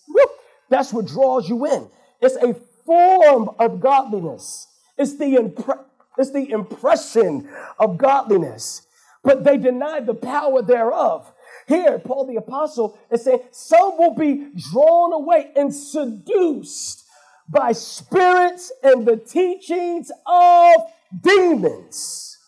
That's 0.71 0.93
what 0.93 1.07
draws 1.07 1.49
you 1.49 1.67
in. 1.67 1.89
It's 2.21 2.37
a 2.37 2.55
form 2.87 3.51
of 3.59 3.81
godliness. 3.81 4.69
It's 4.97 5.17
the, 5.17 5.37
impre- 5.37 5.85
it's 6.19 6.33
the 6.33 6.51
impression 6.51 7.49
of 7.79 7.99
godliness. 7.99 8.87
But 9.23 9.45
they 9.45 9.57
deny 9.57 10.01
the 10.01 10.15
power 10.15 10.63
thereof. 10.63 11.33
Here, 11.67 11.99
Paul 11.99 12.27
the 12.27 12.37
Apostle 12.37 12.99
is 13.11 13.25
saying 13.25 13.41
some 13.51 13.97
will 13.97 14.15
be 14.15 14.51
drawn 14.71 15.13
away 15.13 15.51
and 15.57 15.75
seduced 15.75 17.05
by 17.49 17.73
spirits 17.73 18.71
and 18.83 19.07
the 19.07 19.17
teachings 19.17 20.11
of 20.27 20.75
demons. 21.23 22.39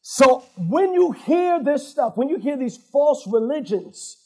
So 0.00 0.44
when 0.56 0.94
you 0.94 1.12
hear 1.12 1.62
this 1.62 1.88
stuff, 1.88 2.16
when 2.16 2.28
you 2.28 2.38
hear 2.38 2.56
these 2.56 2.76
false 2.76 3.26
religions, 3.26 4.16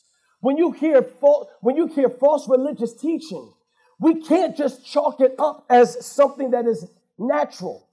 when 0.41 0.57
you 0.57 0.73
hear 0.73 1.03
false, 1.03 1.49
when 1.61 1.77
you 1.77 1.87
hear 1.87 2.09
false 2.09 2.49
religious 2.49 2.95
teaching, 2.95 3.53
we 4.01 4.21
can't 4.23 4.57
just 4.57 4.87
chalk 4.87 5.21
it 5.21 5.35
up 5.39 5.65
as 5.69 6.07
something 6.07 6.53
that 6.53 6.67
is 6.67 6.87
natural. 7.19 7.89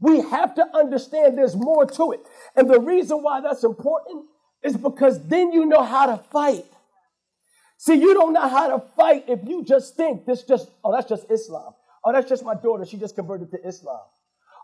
We 0.00 0.20
have 0.20 0.54
to 0.56 0.66
understand 0.76 1.38
there's 1.38 1.54
more 1.54 1.86
to 1.86 2.12
it. 2.12 2.20
And 2.56 2.68
the 2.68 2.80
reason 2.80 3.22
why 3.22 3.40
that's 3.40 3.62
important 3.62 4.26
is 4.62 4.76
because 4.76 5.26
then 5.28 5.52
you 5.52 5.66
know 5.66 5.82
how 5.82 6.06
to 6.06 6.16
fight. 6.16 6.64
See, 7.76 7.94
you 7.94 8.14
don't 8.14 8.32
know 8.32 8.48
how 8.48 8.76
to 8.76 8.84
fight 8.96 9.24
if 9.28 9.40
you 9.46 9.64
just 9.64 9.96
think 9.96 10.24
this 10.24 10.42
just, 10.42 10.70
oh, 10.84 10.92
that's 10.92 11.08
just 11.08 11.30
Islam. 11.30 11.74
Oh, 12.04 12.12
that's 12.12 12.28
just 12.28 12.44
my 12.44 12.54
daughter. 12.54 12.84
She 12.84 12.96
just 12.96 13.14
converted 13.14 13.50
to 13.50 13.66
Islam. 13.66 14.00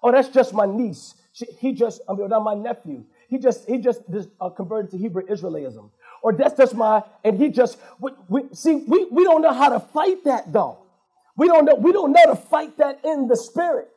Oh, 0.03 0.13
that's 0.13 0.29
just 0.29 0.55
my 0.55 0.67
niece. 0.67 1.15
She, 1.33 1.47
he 1.61 1.73
just, 1.73 2.01
I 2.09 2.15
mean, 2.15 2.29
that's 2.29 2.43
my 2.43 2.55
nephew. 2.55 3.05
He 3.29 3.39
just, 3.39 3.69
he 3.69 3.79
just, 3.79 4.03
just 4.11 4.29
uh, 4.41 4.51
converted 4.51 4.91
to 4.93 4.99
Hebrew 4.99 5.23
Israelism 5.27 5.91
or 6.23 6.33
that's 6.33 6.57
just 6.57 6.75
my, 6.75 7.03
and 7.25 7.39
he 7.39 7.49
just, 7.49 7.79
we, 8.01 8.13
we, 8.29 8.43
see, 8.53 8.85
we, 8.87 9.07
we 9.07 9.25
don't 9.25 9.43
know 9.43 9.53
how 9.53 9.69
to 9.69 9.81
fight 9.81 10.25
that 10.25 10.53
though. 10.53 10.79
We 11.37 11.47
don't 11.47 11.65
know, 11.65 11.77
we 11.77 11.93
don't 11.93 12.13
know 12.13 12.27
to 12.27 12.37
fight 12.37 12.77
that 12.79 13.01
in 13.05 13.29
the 13.29 13.37
spirit 13.37 13.89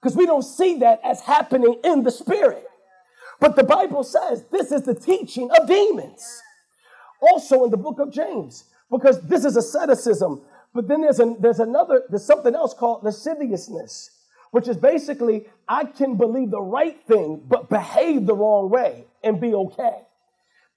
because 0.00 0.16
we 0.16 0.26
don't 0.26 0.42
see 0.42 0.78
that 0.78 1.00
as 1.04 1.20
happening 1.20 1.78
in 1.84 2.02
the 2.02 2.10
spirit. 2.10 2.64
But 3.40 3.56
the 3.56 3.64
Bible 3.64 4.04
says 4.04 4.44
this 4.50 4.70
is 4.70 4.82
the 4.82 4.94
teaching 4.94 5.50
of 5.50 5.66
demons. 5.66 6.42
Also 7.22 7.64
in 7.64 7.70
the 7.70 7.76
book 7.76 7.98
of 7.98 8.12
James, 8.12 8.64
because 8.90 9.20
this 9.22 9.44
is 9.44 9.56
asceticism. 9.56 10.42
But 10.74 10.88
then 10.88 11.00
there's, 11.00 11.20
a, 11.20 11.34
there's 11.38 11.58
another, 11.60 12.02
there's 12.08 12.24
something 12.24 12.54
else 12.54 12.74
called 12.74 13.02
lasciviousness, 13.02 14.10
which 14.50 14.68
is 14.68 14.76
basically 14.76 15.46
I 15.68 15.84
can 15.84 16.16
believe 16.16 16.50
the 16.50 16.60
right 16.60 16.98
thing, 17.06 17.42
but 17.46 17.70
behave 17.70 18.26
the 18.26 18.34
wrong 18.34 18.70
way 18.70 19.06
and 19.22 19.40
be 19.40 19.54
okay. 19.54 20.02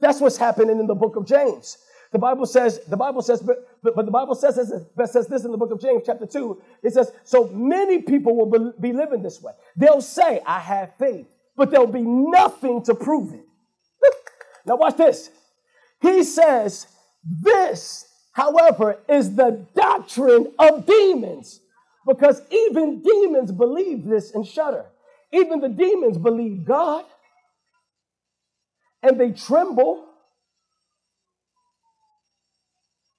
That's 0.04 0.20
what's 0.20 0.38
happening 0.38 0.80
in 0.80 0.88
the 0.88 0.96
book 0.96 1.16
of 1.16 1.26
James. 1.26 1.78
The 2.12 2.20
Bible 2.20 2.46
says, 2.46 2.82
the 2.88 2.98
Bible 2.98 3.22
says, 3.22 3.42
but, 3.42 3.68
but, 3.82 3.96
but 3.96 4.06
the 4.06 4.12
Bible 4.12 4.36
says, 4.36 4.56
says, 4.56 5.12
says 5.12 5.28
this 5.28 5.46
in 5.46 5.52
the 5.52 5.58
book 5.58 5.72
of 5.72 5.82
James, 5.82 6.04
chapter 6.06 6.28
2. 6.28 6.62
It 6.84 6.94
says, 6.94 7.12
so 7.24 7.48
many 7.48 8.02
people 8.02 8.36
will 8.36 8.74
be 8.80 8.92
living 8.92 9.24
this 9.24 9.42
way. 9.42 9.54
They'll 9.78 10.02
say, 10.02 10.42
I 10.46 10.60
have 10.60 10.94
faith, 10.98 11.26
but 11.56 11.72
there'll 11.72 11.88
be 11.88 12.04
nothing 12.04 12.84
to 12.84 12.94
prove 12.94 13.34
it. 13.34 13.46
now 14.66 14.76
watch 14.76 14.98
this. 14.98 15.32
He 16.02 16.24
says, 16.24 16.86
this, 17.24 18.06
however, 18.34 19.00
is 19.08 19.36
the 19.36 19.66
doctrine 19.74 20.54
of 20.60 20.86
demons. 20.86 21.62
Because 22.06 22.42
even 22.52 23.02
demons 23.02 23.54
believe 23.54 24.04
this 24.04 24.36
and 24.36 24.46
shudder. 24.46 24.86
Even 25.32 25.62
the 25.62 25.70
demons 25.70 26.18
believe 26.18 26.66
God 26.66 27.06
and 29.04 29.20
they 29.20 29.32
tremble. 29.32 30.06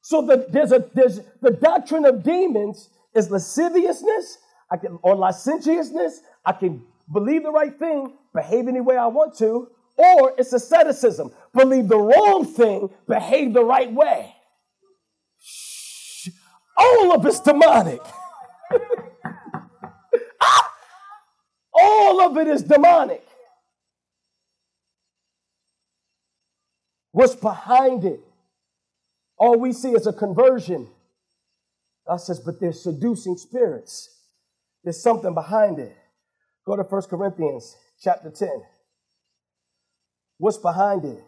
So 0.00 0.22
the, 0.22 0.46
there's 0.50 0.72
a, 0.72 0.90
there's, 0.94 1.20
the 1.40 1.50
doctrine 1.50 2.04
of 2.04 2.22
demons 2.22 2.90
is 3.14 3.30
lasciviousness 3.30 4.38
I 4.70 4.76
can, 4.76 4.98
or 5.02 5.14
licentiousness. 5.14 6.20
I 6.44 6.52
can 6.52 6.82
believe 7.12 7.42
the 7.42 7.52
right 7.52 7.76
thing, 7.78 8.16
behave 8.34 8.66
any 8.68 8.80
way 8.80 8.96
I 8.96 9.06
want 9.06 9.36
to, 9.38 9.68
or 9.96 10.34
it's 10.36 10.52
asceticism. 10.52 11.32
Believe 11.54 11.88
the 11.88 11.98
wrong 11.98 12.44
thing, 12.44 12.90
behave 13.06 13.54
the 13.54 13.64
right 13.64 13.92
way. 13.92 14.34
All 16.76 17.14
of 17.14 17.24
it's 17.26 17.40
demonic. 17.40 18.00
Ah! 20.40 20.72
All 21.72 22.20
of 22.20 22.36
it 22.36 22.48
is 22.48 22.62
demonic. 22.62 23.24
What's 27.14 27.37
behind 27.37 28.05
it? 28.05 28.18
All 29.38 29.57
we 29.57 29.72
see 29.72 29.90
is 29.90 30.09
a 30.09 30.12
conversion. 30.12 30.88
God 32.09 32.16
says, 32.16 32.40
but 32.40 32.59
there's 32.59 32.83
seducing 32.83 33.37
spirits. 33.37 34.18
There's 34.83 35.00
something 35.00 35.33
behind 35.33 35.79
it. 35.79 35.96
Go 36.66 36.74
to 36.74 36.83
1 36.83 37.03
Corinthians 37.03 37.77
chapter 38.03 38.31
10. 38.31 38.48
What's 40.38 40.59
behind 40.59 41.05
it? 41.05 41.22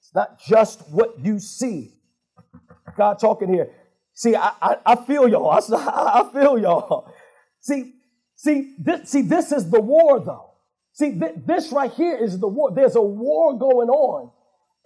It's 0.00 0.12
not 0.12 0.40
just 0.40 0.80
what 0.90 1.20
you 1.20 1.38
see. 1.38 1.94
God 2.96 3.20
talking 3.20 3.48
here. 3.48 3.70
See, 4.12 4.34
I, 4.34 4.54
I, 4.60 4.76
I 4.84 4.96
feel 4.96 5.28
y'all. 5.28 5.50
I, 5.50 5.60
I 5.72 6.32
feel 6.32 6.58
y'all. 6.58 7.14
See, 7.60 7.92
see, 8.34 8.74
this, 8.76 9.08
see, 9.08 9.22
this 9.22 9.52
is 9.52 9.70
the 9.70 9.80
war, 9.80 10.18
though. 10.18 10.53
See, 10.94 11.18
th- 11.18 11.34
this 11.44 11.72
right 11.72 11.92
here 11.92 12.16
is 12.16 12.38
the 12.38 12.46
war. 12.48 12.70
There's 12.70 12.96
a 12.96 13.02
war 13.02 13.58
going 13.58 13.88
on 13.88 14.30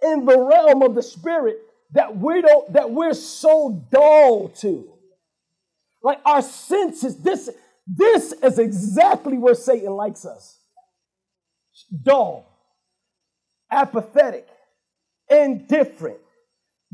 in 0.01 0.25
the 0.25 0.37
realm 0.39 0.81
of 0.81 0.95
the 0.95 1.03
spirit 1.03 1.57
that 1.93 2.17
we 2.17 2.41
don't, 2.41 2.73
that 2.73 2.91
we're 2.91 3.13
so 3.13 3.85
dull 3.91 4.49
to. 4.49 4.89
Like 6.01 6.19
our 6.25 6.41
senses, 6.41 7.17
this, 7.17 7.49
this 7.85 8.33
is 8.33 8.57
exactly 8.57 9.37
where 9.37 9.53
Satan 9.53 9.91
likes 9.91 10.25
us. 10.25 10.57
Dull, 12.03 12.45
apathetic, 13.71 14.47
indifferent, 15.29 16.17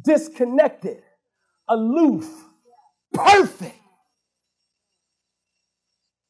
disconnected, 0.04 1.02
aloof, 1.70 2.30
perfect. 3.14 3.80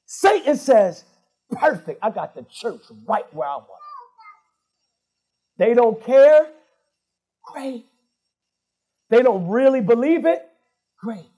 Satan 0.06 0.56
says, 0.56 1.04
perfect. 1.60 2.00
I 2.02 2.10
got 2.10 2.36
the 2.36 2.44
church 2.44 2.82
right 3.08 3.32
where 3.34 3.48
I 3.48 3.56
want. 3.56 3.82
They 5.58 5.74
don't 5.74 6.04
care. 6.04 6.48
Great. 7.44 7.86
They 9.10 9.22
don't 9.22 9.48
really 9.48 9.82
believe 9.82 10.26
it. 10.26 10.42
Great. 11.00 11.30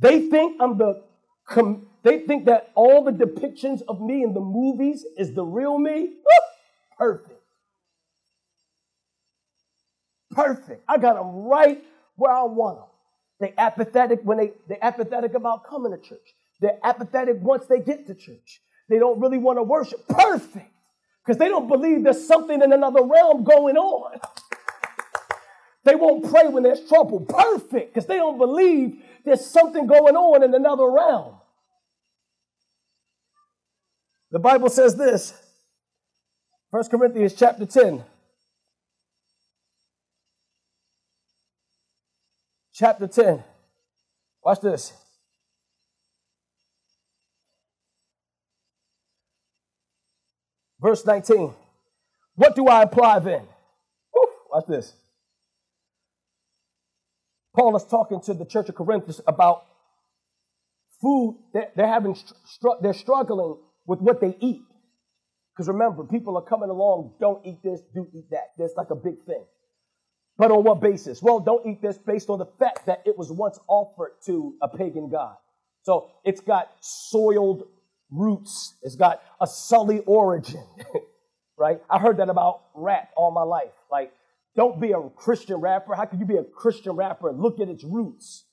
They 0.00 0.28
think 0.28 0.60
I'm 0.60 0.78
the 0.78 1.02
com- 1.46 1.86
they 2.02 2.20
think 2.20 2.46
that 2.46 2.70
all 2.74 3.02
the 3.04 3.12
depictions 3.12 3.80
of 3.88 4.00
me 4.00 4.22
in 4.22 4.34
the 4.34 4.40
movies 4.40 5.04
is 5.16 5.34
the 5.34 5.44
real 5.44 5.78
me. 5.78 6.14
Perfect. 6.96 7.40
Perfect. 10.30 10.84
I 10.88 10.98
got 10.98 11.14
them 11.14 11.44
right 11.46 11.82
where 12.16 12.32
I 12.32 12.42
want 12.44 12.78
them. 12.78 12.88
They 13.40 13.54
apathetic 13.56 14.20
when 14.22 14.38
they 14.38 14.52
they 14.68 14.78
apathetic 14.80 15.34
about 15.34 15.64
coming 15.64 15.92
to 15.92 15.98
church. 15.98 16.34
They're 16.60 16.78
apathetic 16.82 17.36
once 17.40 17.66
they 17.66 17.80
get 17.80 18.06
to 18.08 18.14
church. 18.14 18.60
They 18.88 18.98
don't 18.98 19.20
really 19.20 19.38
want 19.38 19.58
to 19.58 19.62
worship. 19.62 20.06
Perfect. 20.08 20.70
Because 21.24 21.38
they 21.38 21.48
don't 21.48 21.68
believe 21.68 22.04
there's 22.04 22.26
something 22.26 22.62
in 22.62 22.72
another 22.72 23.02
realm 23.04 23.44
going 23.44 23.76
on. 23.76 24.18
They 25.84 25.94
won't 25.94 26.30
pray 26.30 26.48
when 26.48 26.62
there's 26.62 26.86
trouble. 26.88 27.20
Perfect. 27.20 27.92
Because 27.92 28.06
they 28.06 28.16
don't 28.16 28.38
believe 28.38 29.02
there's 29.24 29.44
something 29.44 29.86
going 29.86 30.16
on 30.16 30.42
in 30.42 30.54
another 30.54 30.90
realm. 30.90 31.34
The 34.30 34.38
Bible 34.38 34.68
says 34.68 34.96
this 34.96 35.34
1 36.70 36.84
Corinthians 36.84 37.34
chapter 37.34 37.64
10. 37.64 38.04
Chapter 42.74 43.06
10. 43.06 43.42
Watch 44.44 44.60
this. 44.60 44.92
Verse 50.80 51.04
19. 51.04 51.54
What 52.36 52.54
do 52.54 52.66
I 52.66 52.82
apply 52.82 53.18
then? 53.20 53.42
Woo, 54.14 54.28
watch 54.50 54.66
this. 54.68 54.94
Paul 57.54 57.76
is 57.76 57.84
talking 57.84 58.20
to 58.22 58.34
the 58.34 58.44
church 58.44 58.68
of 58.68 58.76
Corinth 58.76 59.20
about 59.26 59.64
food. 61.00 61.38
They're, 61.52 61.70
they're 61.74 61.88
having, 61.88 62.16
they're 62.80 62.92
struggling 62.92 63.56
with 63.86 64.00
what 64.00 64.20
they 64.20 64.36
eat. 64.40 64.62
Because 65.52 65.68
remember, 65.68 66.04
people 66.04 66.36
are 66.36 66.44
coming 66.44 66.70
along, 66.70 67.14
don't 67.18 67.44
eat 67.44 67.58
this, 67.64 67.80
do 67.92 68.06
eat 68.14 68.30
that. 68.30 68.52
That's 68.56 68.74
like 68.76 68.90
a 68.90 68.94
big 68.94 69.24
thing. 69.26 69.44
But 70.36 70.52
on 70.52 70.62
what 70.62 70.80
basis? 70.80 71.20
Well, 71.20 71.40
don't 71.40 71.66
eat 71.66 71.82
this 71.82 71.98
based 71.98 72.30
on 72.30 72.38
the 72.38 72.46
fact 72.60 72.86
that 72.86 73.02
it 73.04 73.18
was 73.18 73.32
once 73.32 73.58
offered 73.66 74.12
to 74.26 74.54
a 74.62 74.68
pagan 74.68 75.10
god. 75.10 75.34
So 75.82 76.10
it's 76.24 76.40
got 76.40 76.70
soiled 76.80 77.64
roots, 78.10 78.74
it's 78.82 78.96
got 78.96 79.22
a 79.40 79.46
sully 79.46 80.00
origin, 80.00 80.64
right? 81.58 81.80
I 81.90 81.98
heard 81.98 82.18
that 82.18 82.28
about 82.28 82.62
rap 82.74 83.10
all 83.16 83.30
my 83.30 83.42
life. 83.42 83.74
Like, 83.90 84.12
don't 84.56 84.80
be 84.80 84.92
a 84.92 85.00
Christian 85.14 85.56
rapper. 85.56 85.94
How 85.94 86.04
can 86.04 86.18
you 86.18 86.26
be 86.26 86.36
a 86.36 86.44
Christian 86.44 86.92
rapper 86.92 87.32
look 87.32 87.60
at 87.60 87.68
its 87.68 87.84
roots? 87.84 88.44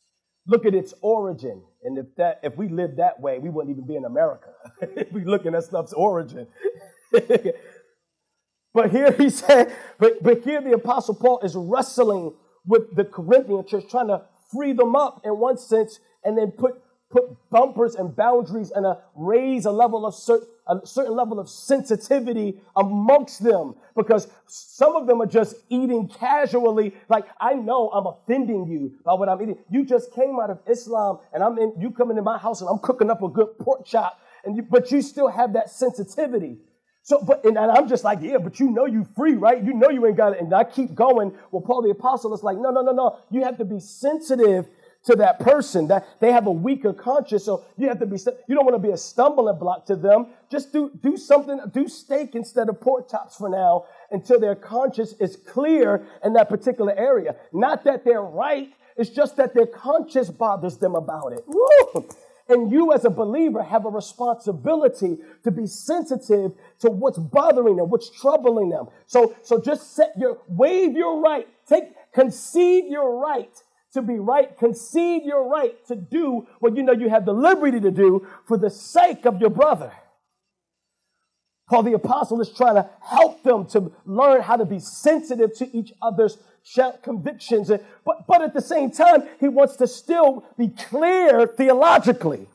Look 0.48 0.66
at 0.66 0.76
its 0.76 0.94
origin. 1.02 1.64
And 1.84 1.98
if 1.98 2.16
that 2.18 2.42
if 2.44 2.56
we 2.56 2.70
lived 2.70 2.98
that 2.98 3.20
way, 3.20 3.40
we 3.40 3.50
wouldn't 3.50 3.76
even 3.76 3.88
be 3.88 3.96
in 3.96 4.06
America. 4.06 4.50
if 4.82 5.12
we 5.12 5.24
looking 5.24 5.56
at 5.56 5.64
stuff's 5.64 5.94
origin. 5.94 6.48
but 7.12 8.92
here 8.92 9.12
he 9.14 9.30
said, 9.30 9.74
but, 9.98 10.22
but 10.22 10.44
here 10.44 10.62
the 10.62 10.74
apostle 10.74 11.16
Paul 11.16 11.40
is 11.40 11.56
wrestling 11.56 12.34
with 12.66 12.96
the 12.96 13.06
Corinthian 13.06 13.66
church, 13.66 13.86
trying 13.90 14.08
to 14.08 14.24
free 14.52 14.74
them 14.74 14.96
up 14.96 15.22
in 15.24 15.40
one 15.40 15.58
sense, 15.58 16.00
and 16.24 16.38
then 16.38 16.52
put 16.52 16.82
put 17.16 17.50
bumpers 17.50 17.96
and 17.96 18.14
boundaries 18.14 18.72
and 18.72 18.86
a, 18.86 19.00
raise 19.16 19.66
a 19.66 19.72
level 19.72 20.06
of 20.06 20.14
certain 20.14 20.48
a 20.68 20.80
certain 20.84 21.16
level 21.16 21.40
of 21.40 21.48
sensitivity 21.48 22.60
amongst 22.76 23.44
them 23.44 23.76
because 23.96 24.28
some 24.48 24.96
of 24.96 25.06
them 25.06 25.22
are 25.22 25.28
just 25.28 25.56
eating 25.70 26.08
casually. 26.08 26.92
Like, 27.08 27.26
I 27.40 27.54
know 27.54 27.90
I'm 27.90 28.08
offending 28.08 28.66
you 28.66 28.94
by 29.06 29.14
what 29.14 29.30
I'm 29.30 29.40
eating. 29.44 29.60
You 29.70 29.86
just 29.86 30.12
came 30.14 30.40
out 30.42 30.50
of 30.50 30.60
Islam 30.68 31.20
and 31.34 31.44
I'm 31.44 31.60
in, 31.60 31.74
you 31.80 31.92
come 31.92 32.10
into 32.10 32.24
my 32.24 32.40
house 32.40 32.62
and 32.62 32.70
I'm 32.70 32.80
cooking 32.80 33.12
up 33.12 33.22
a 33.22 33.30
good 33.30 33.60
pork 33.60 33.86
chop, 33.86 34.20
and 34.44 34.58
you, 34.58 34.64
but 34.64 34.92
you 34.92 35.04
still 35.04 35.28
have 35.28 35.54
that 35.54 35.70
sensitivity. 35.70 36.58
So, 37.04 37.22
but, 37.22 37.46
and 37.46 37.60
I'm 37.60 37.88
just 37.88 38.04
like, 38.04 38.24
yeah, 38.24 38.40
but 38.40 38.60
you 38.60 38.72
know 38.72 38.88
you're 38.88 39.08
free, 39.16 39.36
right? 39.36 39.64
You 39.64 39.74
know 39.74 39.92
you 39.92 40.08
ain't 40.08 40.18
got 40.18 40.34
it. 40.34 40.40
And 40.40 40.52
I 40.52 40.64
keep 40.64 40.96
going. 40.96 41.32
Well, 41.52 41.62
Paul 41.62 41.84
the 41.84 41.92
Apostle 41.92 42.34
is 42.34 42.42
like, 42.42 42.58
no, 42.58 42.72
no, 42.72 42.82
no, 42.82 42.92
no. 42.92 43.20
You 43.30 43.44
have 43.44 43.60
to 43.60 43.66
be 43.66 43.80
sensitive 43.80 44.66
to 45.06 45.16
that 45.16 45.40
person 45.40 45.88
that 45.88 46.08
they 46.20 46.32
have 46.32 46.48
a 46.48 46.52
weaker 46.52 46.94
conscience. 46.94 47.46
So 47.46 47.64
you 47.78 47.88
have 47.88 48.00
to 48.00 48.06
be, 48.06 48.18
you 48.48 48.56
don't 48.56 48.66
want 48.66 48.76
to 48.76 48.88
be 48.88 48.94
a 48.94 48.98
stumbling 48.98 49.58
block 49.58 49.86
to 49.86 49.96
them. 49.96 50.28
Just 50.52 50.74
do, 50.74 50.92
do 51.02 51.16
something, 51.16 51.60
do 51.74 51.88
steak 51.88 52.36
instead 52.36 52.70
of 52.70 52.82
pork 52.82 53.10
chops 53.10 53.36
for 53.38 53.50
now 53.50 53.86
until 54.12 54.40
their 54.40 54.56
conscience 54.56 55.14
is 55.20 55.36
clear 55.36 56.06
in 56.24 56.34
that 56.34 56.50
particular 56.50 56.94
area. 56.98 57.36
Not 57.54 57.84
that 57.86 58.04
they're 58.04 58.22
right. 58.22 58.70
It's 58.98 59.10
just 59.10 59.38
that 59.38 59.54
their 59.54 59.68
conscience 59.68 60.30
bothers 60.30 60.78
them 60.78 60.96
about 60.96 61.34
it. 61.34 61.44
Woo! 61.48 62.10
And 62.48 62.72
you 62.72 62.94
as 62.94 63.06
a 63.06 63.10
believer 63.10 63.64
have 63.64 63.86
a 63.86 63.90
responsibility 63.90 65.18
to 65.44 65.52
be 65.52 65.66
sensitive 65.66 66.52
to 66.80 66.90
what's 66.92 67.18
bothering 67.18 67.78
them, 67.78 67.90
what's 67.90 68.10
troubling 68.10 68.70
them. 68.70 68.88
So, 69.08 69.36
so 69.44 69.60
just 69.60 69.96
set 69.96 70.14
your, 70.18 70.40
wave 70.48 70.94
your 70.94 71.22
right, 71.22 71.48
take, 71.68 71.86
concede 72.14 72.86
your 72.88 73.20
right 73.20 73.50
to 73.96 74.02
be 74.02 74.20
right, 74.20 74.58
concede 74.58 75.24
your 75.26 75.50
right 75.50 75.76
to 75.88 75.96
do 75.96 76.48
what 76.60 76.76
you 76.78 76.84
know 76.84 76.94
you 76.94 77.10
have 77.10 77.26
the 77.26 77.34
liberty 77.34 77.80
to 77.80 77.92
do 77.92 78.26
for 78.48 78.58
the 78.58 78.70
sake 78.70 79.26
of 79.26 79.42
your 79.42 79.50
brother. 79.50 79.92
Paul 81.68 81.84
the 81.84 81.94
Apostle 81.94 82.40
is 82.42 82.54
trying 82.56 82.76
to 82.76 82.90
help 83.02 83.42
them 83.44 83.66
to 83.68 83.92
learn 84.06 84.42
how 84.42 84.56
to 84.56 84.66
be 84.66 84.80
sensitive 84.80 85.56
to 85.56 85.76
each 85.76 85.92
other's 86.02 86.38
convictions. 87.02 87.72
But, 88.06 88.28
but 88.28 88.42
at 88.42 88.54
the 88.54 88.62
same 88.62 88.92
time, 88.92 89.24
he 89.40 89.48
wants 89.48 89.76
to 89.78 89.88
still 89.88 90.46
be 90.58 90.68
clear 90.70 91.48
theologically. 91.48 92.48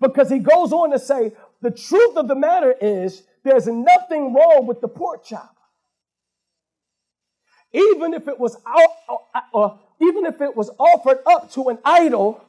Because 0.00 0.28
he 0.28 0.38
goes 0.38 0.72
on 0.72 0.90
to 0.90 0.98
say, 0.98 1.32
the 1.62 1.70
truth 1.70 2.16
of 2.16 2.28
the 2.28 2.34
matter 2.34 2.74
is, 2.80 3.22
there's 3.42 3.66
nothing 3.66 4.34
wrong 4.34 4.66
with 4.66 4.80
the 4.80 4.88
pork 4.88 5.24
chop. 5.24 5.56
Even 7.72 8.12
if 8.12 8.28
it 8.28 8.38
was 8.38 8.56
out, 8.66 9.20
uh, 9.34 9.58
uh, 9.58 9.76
even 10.00 10.26
if 10.26 10.40
it 10.40 10.56
was 10.56 10.70
offered 10.78 11.18
up 11.26 11.50
to 11.52 11.68
an 11.68 11.78
idol, 11.84 12.44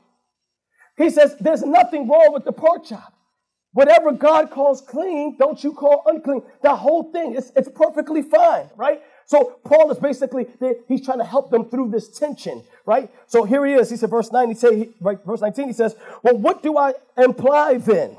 He 0.98 1.10
says, 1.10 1.36
There's 1.40 1.64
nothing 1.64 2.08
wrong 2.08 2.34
with 2.34 2.46
the 2.46 2.52
pork 2.52 2.86
chop. 2.86 3.14
Whatever 3.74 4.12
God 4.12 4.50
calls 4.50 4.82
clean, 4.82 5.38
don't 5.38 5.64
you 5.64 5.72
call 5.74 6.04
unclean. 6.08 6.42
The 6.64 6.76
whole 6.76 7.12
thing, 7.12 7.36
it's, 7.36 7.52
it's 7.56 7.70
perfectly 7.70 8.24
fine, 8.24 8.70
right? 8.76 9.02
So 9.26 9.60
Paul 9.66 9.92
is 9.92 10.00
basically, 10.00 10.48
he's 10.88 11.06
trying 11.06 11.20
to 11.20 11.26
help 11.26 11.52
them 11.52 11.70
through 11.70 11.92
this 11.92 12.10
tension, 12.18 12.64
right? 12.86 13.12
So 13.28 13.44
here 13.44 13.66
he 13.66 13.74
is. 13.74 13.90
He 13.90 13.98
said, 13.98 14.10
verse 14.10 14.32
9, 14.32 14.48
he 14.50 14.56
say, 14.56 14.90
right, 15.02 15.20
verse 15.26 15.42
19, 15.42 15.68
he 15.68 15.74
says, 15.74 15.96
Well, 16.24 16.38
what 16.38 16.64
do 16.64 16.78
I 16.78 16.94
imply 17.18 17.78
then? 17.78 18.18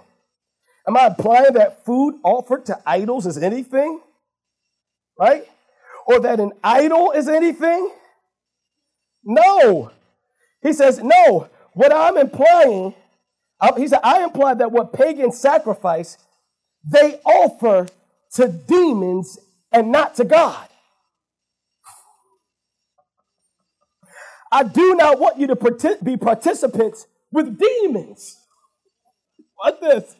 Am 0.86 0.96
I 0.96 1.08
implying 1.08 1.54
that 1.54 1.84
food 1.84 2.20
offered 2.22 2.66
to 2.66 2.78
idols 2.86 3.26
is 3.26 3.38
anything? 3.38 4.00
Right? 5.18 5.44
Or 6.06 6.20
that 6.20 6.40
an 6.40 6.52
idol 6.62 7.10
is 7.12 7.28
anything? 7.28 7.90
No. 9.28 9.92
He 10.62 10.72
says, 10.72 11.00
No. 11.00 11.48
What 11.74 11.94
I'm 11.94 12.16
implying, 12.16 12.94
uh, 13.60 13.74
he 13.76 13.86
said, 13.86 14.00
I 14.02 14.24
imply 14.24 14.54
that 14.54 14.72
what 14.72 14.92
pagans 14.92 15.38
sacrifice, 15.38 16.16
they 16.84 17.20
offer 17.24 17.86
to 18.34 18.48
demons 18.48 19.38
and 19.70 19.92
not 19.92 20.16
to 20.16 20.24
God. 20.24 20.66
I 24.50 24.64
do 24.64 24.94
not 24.94 25.20
want 25.20 25.38
you 25.38 25.46
to 25.48 25.98
be 26.02 26.16
participants 26.16 27.06
with 27.30 27.58
demons. 27.58 28.38
What 29.56 29.80
this? 29.80 30.16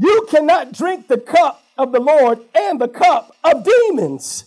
You 0.00 0.26
cannot 0.30 0.72
drink 0.72 1.08
the 1.08 1.18
cup 1.18 1.62
of 1.76 1.90
the 1.92 2.00
Lord 2.00 2.38
and 2.54 2.80
the 2.80 2.88
cup 2.88 3.34
of 3.42 3.64
demons. 3.64 4.44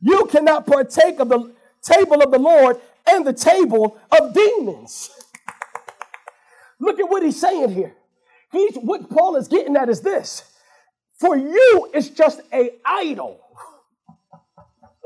You 0.00 0.26
cannot 0.26 0.66
partake 0.66 1.18
of 1.18 1.28
the 1.28 1.57
table 1.82 2.22
of 2.22 2.30
the 2.30 2.38
Lord 2.38 2.76
and 3.08 3.26
the 3.26 3.32
table 3.32 3.98
of 4.10 4.34
demons. 4.34 5.10
Look 6.80 7.00
at 7.00 7.08
what 7.08 7.22
he's 7.22 7.40
saying 7.40 7.70
here. 7.70 7.94
He's 8.52 8.76
what 8.76 9.10
Paul 9.10 9.36
is 9.36 9.48
getting 9.48 9.76
at 9.76 9.88
is 9.88 10.00
this. 10.00 10.44
For 11.18 11.36
you, 11.36 11.90
it's 11.92 12.08
just 12.08 12.40
a 12.52 12.72
idol. 12.84 13.40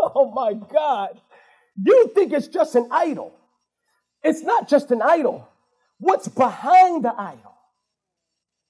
Oh 0.05 0.33
my 0.33 0.53
God. 0.55 1.21
You 1.81 2.11
think 2.13 2.33
it's 2.33 2.49
just 2.49 2.75
an 2.75 2.89
idol. 2.91 3.33
It's 4.25 4.43
not 4.43 4.69
just 4.69 4.91
an 4.91 5.01
idol. 5.01 5.49
What's 5.99 6.27
behind 6.27 7.05
the 7.05 7.15
idol 7.15 7.55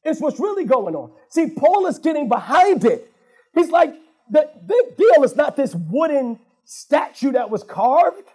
is 0.04 0.20
what's 0.20 0.38
really 0.38 0.64
going 0.64 0.94
on. 0.94 1.12
See, 1.30 1.48
Paul 1.48 1.86
is 1.86 1.98
getting 1.98 2.28
behind 2.28 2.84
it. 2.84 3.10
He's 3.54 3.70
like, 3.70 3.94
the 4.30 4.48
big 4.66 4.96
deal 4.96 5.24
is 5.24 5.36
not 5.36 5.56
this 5.56 5.74
wooden 5.74 6.38
statue 6.64 7.32
that 7.32 7.50
was 7.50 7.62
carved. 7.62 8.28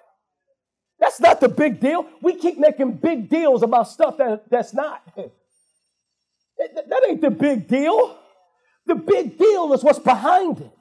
That's 1.00 1.20
not 1.20 1.40
the 1.40 1.50
big 1.50 1.80
deal. 1.80 2.08
We 2.22 2.36
keep 2.36 2.58
making 2.58 2.94
big 2.94 3.30
deals 3.30 3.64
about 3.64 3.88
stuff 3.88 4.18
that, 4.18 4.50
that's 4.50 4.74
not. 4.74 5.04
that 5.16 7.06
ain't 7.08 7.22
the 7.22 7.30
big 7.30 7.68
deal. 7.68 8.18
The 8.86 8.96
big 8.96 9.38
deal 9.38 9.74
is 9.74 9.84
what's 9.84 10.00
behind 10.00 10.60
it. 10.60 10.72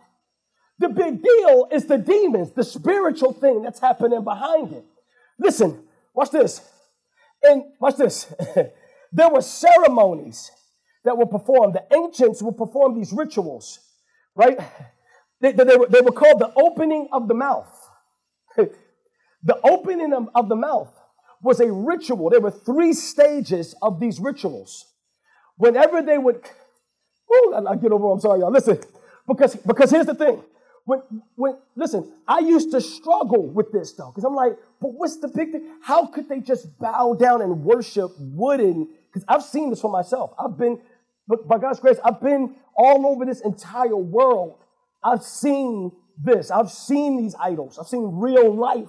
The 0.79 0.89
big 0.89 1.23
deal 1.23 1.69
is 1.73 1.87
the 1.87 1.99
demons, 1.99 2.53
the 2.53 2.65
spiritual 2.65 3.33
thing 3.33 3.63
that's 3.63 3.81
happening 3.81 4.23
behind 4.25 4.73
it. 4.73 4.85
Listen, 5.39 5.85
watch 6.15 6.31
this. 6.31 6.61
And 7.43 7.65
watch 7.81 7.97
this. 7.97 8.33
there 9.13 9.29
were 9.29 9.43
ceremonies 9.43 10.51
that 11.05 11.17
were 11.17 11.27
performed. 11.27 11.75
The 11.75 11.85
ancients 11.95 12.43
would 12.43 12.57
perform 12.57 12.95
these 12.95 13.13
rituals, 13.13 13.79
right? 14.35 14.59
They, 15.41 15.53
they, 15.53 15.77
were, 15.77 15.87
they 15.89 16.01
were 16.01 16.13
called 16.13 16.41
the 16.41 16.53
opening 16.57 17.09
of 17.13 17.29
the 17.29 17.35
mouth. 17.35 17.69
the 18.57 19.61
opening 19.63 20.13
of, 20.13 20.29
of 20.35 20.49
the 20.49 20.57
mouth 20.57 20.93
was 21.43 21.61
a 21.61 21.71
ritual. 21.71 22.31
There 22.31 22.41
were 22.41 22.51
three 22.51 22.93
stages 22.93 23.75
of 23.83 24.01
these 24.01 24.19
rituals. 24.19 24.87
Whenever 25.57 26.03
they 26.03 26.19
would, 26.19 26.41
oh, 27.31 27.65
I, 27.67 27.73
I 27.73 27.77
get 27.77 27.93
over, 27.93 28.11
I'm 28.11 28.21
sorry, 28.21 28.41
y'all. 28.41 28.53
Listen, 28.53 28.79
because, 29.27 29.57
because 29.57 29.91
here's 29.91 30.07
the 30.07 30.15
thing 30.15 30.43
when, 30.87 31.03
when, 31.35 31.59
listen, 31.75 32.13
I 32.29 32.39
used 32.39 32.71
to 32.71 32.81
struggle 32.81 33.49
with 33.49 33.73
this 33.73 33.93
though, 33.93 34.11
because 34.11 34.23
I'm 34.23 34.37
like, 34.37 34.57
but 34.81 34.95
what's 34.95 35.19
the 35.19 35.29
big 35.29 35.51
thing? 35.51 35.69
How 35.83 36.07
could 36.07 36.29
they 36.29 36.41
just 36.41 36.79
bow 36.79 37.15
down 37.15 37.43
and 37.43 37.65
worship 37.65 38.13
wooden? 38.19 38.89
Because 39.13 39.25
I've 39.27 39.43
seen 39.43 39.71
this 39.71 39.81
for 39.81 39.91
myself. 39.91 40.33
I've 40.39 40.57
been, 40.57 40.81
but 41.27 41.49
by 41.49 41.59
God's 41.59 41.81
grace, 41.81 41.99
I've 42.05 42.21
been 42.21 42.55
all 42.77 43.05
over 43.05 43.25
this 43.25 43.41
entire 43.41 43.97
world. 43.97 44.59
I've 45.03 45.23
seen 45.23 45.93
this. 46.23 46.51
I've 46.51 46.71
seen 46.71 47.17
these 47.17 47.35
idols. 47.41 47.79
I've 47.79 47.87
seen 47.87 48.19
real 48.19 48.55
life 48.55 48.89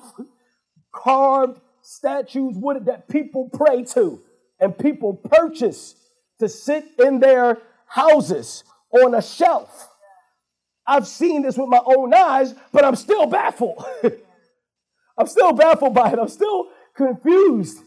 carved 0.91 1.59
statues 1.81 2.55
wood 2.57 2.85
that 2.85 3.07
people 3.07 3.49
pray 3.53 3.83
to 3.83 4.21
and 4.59 4.77
people 4.77 5.13
purchase 5.13 5.95
to 6.39 6.49
sit 6.49 6.85
in 6.99 7.19
their 7.19 7.59
houses 7.87 8.63
on 8.91 9.15
a 9.15 9.21
shelf. 9.21 9.89
I've 10.85 11.07
seen 11.07 11.41
this 11.41 11.57
with 11.57 11.69
my 11.69 11.81
own 11.85 12.13
eyes, 12.13 12.55
but 12.71 12.85
I'm 12.85 12.95
still 12.95 13.25
baffled. 13.25 13.83
I'm 15.17 15.27
still 15.27 15.51
baffled 15.51 15.93
by 15.93 16.11
it. 16.11 16.19
I'm 16.19 16.29
still 16.29 16.67
confused. 16.95 17.79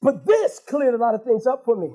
But 0.00 0.26
this 0.26 0.60
cleared 0.66 0.94
a 0.94 0.98
lot 0.98 1.14
of 1.14 1.24
things 1.24 1.46
up 1.46 1.64
for 1.64 1.76
me, 1.76 1.92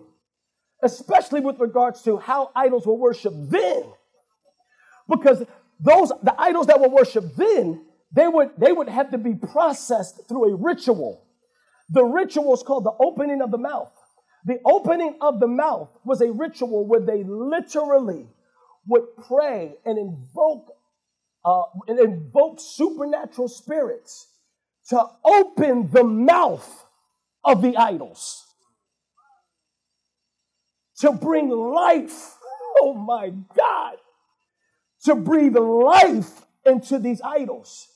especially 0.83 1.39
with 1.39 1.59
regards 1.59 2.01
to 2.03 2.17
how 2.17 2.51
idols 2.55 2.85
were 2.85 2.93
worshiped 2.93 3.49
then. 3.49 3.83
Because 5.09 5.43
those 5.79 6.11
the 6.23 6.35
idols 6.37 6.67
that 6.67 6.79
were 6.79 6.89
worshiped 6.89 7.37
then, 7.37 7.85
they 8.11 8.27
would 8.27 8.51
they 8.57 8.71
would 8.71 8.89
have 8.89 9.11
to 9.11 9.17
be 9.17 9.35
processed 9.35 10.27
through 10.27 10.53
a 10.53 10.55
ritual. 10.55 11.23
The 11.89 12.03
ritual 12.03 12.53
is 12.53 12.63
called 12.63 12.83
the 12.83 12.95
opening 12.99 13.41
of 13.41 13.51
the 13.51 13.57
mouth. 13.57 13.91
The 14.45 14.59
opening 14.65 15.17
of 15.21 15.39
the 15.39 15.47
mouth 15.47 15.89
was 16.03 16.21
a 16.21 16.31
ritual 16.31 16.85
where 16.85 16.99
they 16.99 17.23
literally 17.23 18.27
would 18.87 19.03
pray 19.27 19.75
and 19.85 19.97
invoke 19.97 20.73
uh, 21.45 21.63
and 21.87 21.99
invoke 21.99 22.59
supernatural 22.59 23.47
spirits 23.47 24.27
to 24.89 25.03
open 25.23 25.89
the 25.91 26.03
mouth 26.03 26.85
of 27.43 27.61
the 27.61 27.77
idols 27.77 28.46
to 30.97 31.11
bring 31.11 31.49
life 31.49 32.35
oh 32.81 32.93
my 32.93 33.31
god 33.55 33.97
to 35.03 35.15
breathe 35.15 35.55
life 35.55 36.45
into 36.65 36.99
these 36.99 37.21
idols 37.23 37.87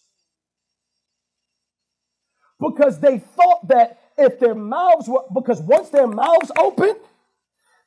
because 2.59 2.99
they 2.99 3.17
thought 3.17 3.67
that 3.67 3.99
if 4.17 4.39
their 4.39 4.55
mouths 4.55 5.07
were 5.07 5.23
because 5.33 5.61
once 5.61 5.89
their 5.89 6.07
mouths 6.07 6.51
opened 6.57 6.97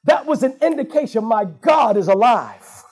that 0.05 0.27
was 0.27 0.42
an 0.42 0.57
indication 0.61 1.24
my 1.24 1.44
god 1.44 1.96
is 1.96 2.09
alive 2.09 2.85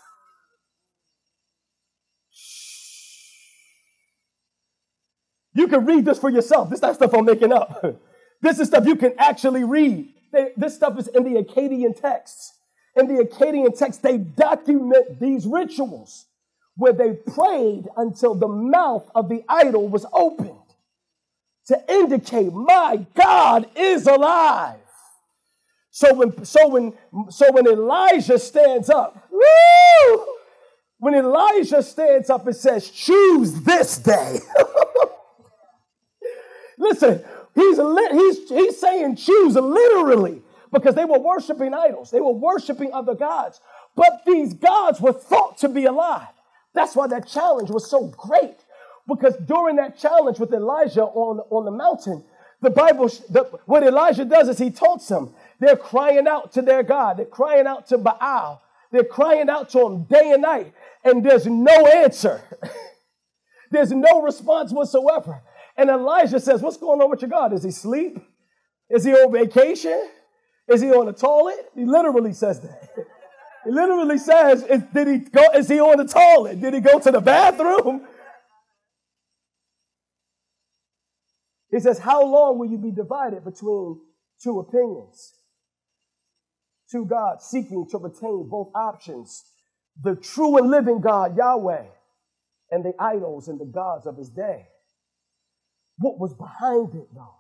You 5.55 5.69
can 5.69 5.85
read 5.85 6.05
this 6.05 6.19
for 6.19 6.31
yourself. 6.31 6.71
This 6.71 6.79
is 6.79 6.83
not 6.83 6.95
stuff 6.97 7.15
I'm 7.15 7.25
making 7.25 7.53
up. 7.53 7.85
this 8.43 8.59
is 8.59 8.69
stuff 8.69 8.87
you 8.87 8.97
can 8.97 9.13
actually 9.19 9.65
read. 9.65 10.09
They, 10.33 10.53
this 10.57 10.75
stuff 10.75 10.99
is 10.99 11.09
in 11.09 11.25
the 11.25 11.43
Akkadian 11.43 12.01
texts. 12.01 12.55
In 12.97 13.07
the 13.07 13.25
Akkadian 13.25 13.77
text, 13.77 14.03
they 14.03 14.19
document 14.19 15.21
these 15.21 15.47
rituals 15.47 16.27
where 16.77 16.93
they 16.93 17.13
prayed 17.13 17.89
until 17.97 18.35
the 18.35 18.49
mouth 18.49 19.11
of 19.15 19.29
the 19.29 19.45
idol 19.49 19.89
was 19.89 20.07
opened 20.13 20.57
to 21.67 21.79
indicate 21.89 22.53
my 22.53 23.07
God 23.15 23.69
is 23.77 24.07
alive. 24.07 24.79
So 25.91 26.15
when 26.15 26.45
so 26.45 26.69
when 26.69 26.95
so 27.29 27.53
when 27.53 27.67
Elijah 27.67 28.39
stands 28.39 28.89
up, 28.89 29.29
woo, 29.31 30.27
when 30.99 31.15
Elijah 31.15 31.83
stands 31.83 32.31
up 32.31 32.47
and 32.47 32.57
says, 32.57 32.91
"Choose 32.91 33.63
this 33.63 33.99
day." 33.99 34.39
Listen, 36.79 37.23
he's, 37.55 37.79
he's, 37.79 38.49
he's 38.49 38.81
saying 38.81 39.17
choose 39.17 39.55
literally 39.55 40.43
because 40.73 40.95
they 40.95 41.05
were 41.05 41.19
worshiping 41.19 41.75
idols, 41.75 42.11
they 42.11 42.21
were 42.21 42.33
worshiping 42.33 42.93
other 42.93 43.15
gods. 43.15 43.61
But 43.95 44.23
these 44.27 44.55
gods 44.55 45.01
were 45.01 45.13
thought 45.13 45.59
to 45.59 45.69
be 45.69 45.85
alive. 45.85 46.29
That's 46.75 46.97
why 46.97 47.07
that 47.09 47.29
challenge 47.29 47.71
was 47.71 47.89
so 47.89 48.07
great. 48.07 48.57
Because 49.07 49.37
during 49.37 49.77
that 49.77 49.99
challenge 49.99 50.39
with 50.39 50.53
Elijah 50.53 51.03
on, 51.03 51.41
on 51.51 51.65
the 51.65 51.71
mountain, 51.71 52.25
the 52.63 52.71
Bible, 52.71 53.09
the, 53.29 53.43
what 53.67 53.83
Elijah 53.83 54.25
does 54.25 54.49
is 54.49 54.59
he 54.59 54.71
taunts 54.71 55.09
them. 55.09 55.35
They're 55.59 55.77
crying 55.77 56.27
out 56.27 56.53
to 56.53 56.63
their 56.63 56.83
God, 56.83 57.19
they're 57.19 57.27
crying 57.27 57.67
out 57.67 57.89
to 57.89 57.99
Baal, 57.99 58.63
they're 58.91 59.05
crying 59.05 59.51
out 59.51 59.71
to 59.71 59.81
him 59.87 60.05
day 60.05 60.31
and 60.31 60.43
night, 60.43 60.73
and 61.05 61.25
there's 61.25 61.47
no 61.47 61.87
answer. 61.87 62.43
there's 63.71 63.91
no 63.91 64.23
response 64.23 64.73
whatsoever. 64.73 65.43
And 65.77 65.91
Elijah 65.91 66.41
says, 66.41 66.61
What's 66.61 66.77
going 66.77 67.01
on 67.01 67.11
with 67.11 67.23
your 67.23 67.31
God? 67.31 67.53
Is 67.53 67.63
he 67.63 67.71
asleep? 67.71 68.19
Is 68.91 69.05
he 69.05 69.13
on 69.13 69.33
vacation? 69.33 70.09
Is 70.69 70.81
he 70.81 70.91
on 70.91 71.07
the 71.07 71.13
toilet? 71.13 71.71
He 71.75 71.85
literally 71.85 72.33
says 72.33 72.61
that. 72.61 72.91
He 73.65 73.71
literally 73.71 74.19
says, 74.19 74.65
is, 74.65 74.83
did 74.93 75.09
he 75.09 75.19
go, 75.19 75.45
is 75.55 75.69
he 75.69 75.81
on 75.81 75.99
the 75.99 76.05
toilet? 76.05 76.61
Did 76.61 76.75
he 76.75 76.81
go 76.81 76.99
to 76.99 77.11
the 77.11 77.21
bathroom? 77.21 78.07
He 81.71 81.81
says, 81.81 81.99
How 81.99 82.25
long 82.25 82.59
will 82.59 82.71
you 82.71 82.79
be 82.79 82.91
divided 82.91 83.45
between 83.45 84.01
two 84.43 84.59
opinions? 84.59 85.35
Two 86.91 87.07
gods 87.07 87.47
seeking 87.47 87.87
to 87.91 87.99
retain 87.99 88.49
both 88.49 88.71
options 88.75 89.45
the 90.01 90.17
true 90.17 90.57
and 90.57 90.71
living 90.71 91.01
God, 91.01 91.37
Yahweh, 91.37 91.85
and 92.71 92.85
the 92.85 92.93
idols 92.99 93.49
and 93.49 93.61
the 93.61 93.67
gods 93.67 94.07
of 94.07 94.17
his 94.17 94.31
day. 94.31 94.67
What 96.03 96.19
was 96.19 96.35
behind 96.35 96.97
it, 96.97 97.09
though? 97.15 97.37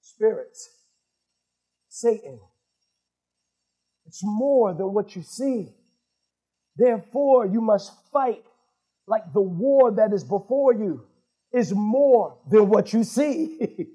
Spirits, 0.00 0.70
Satan. 1.90 2.40
It's 4.06 4.22
more 4.24 4.72
than 4.72 4.94
what 4.94 5.14
you 5.14 5.22
see. 5.22 5.74
Therefore, 6.74 7.44
you 7.44 7.60
must 7.60 7.92
fight 8.10 8.42
like 9.06 9.34
the 9.34 9.40
war 9.42 9.90
that 9.92 10.14
is 10.14 10.24
before 10.24 10.72
you 10.72 11.04
is 11.52 11.74
more 11.74 12.38
than 12.50 12.70
what 12.70 12.90
you 12.94 13.04
see. 13.04 13.58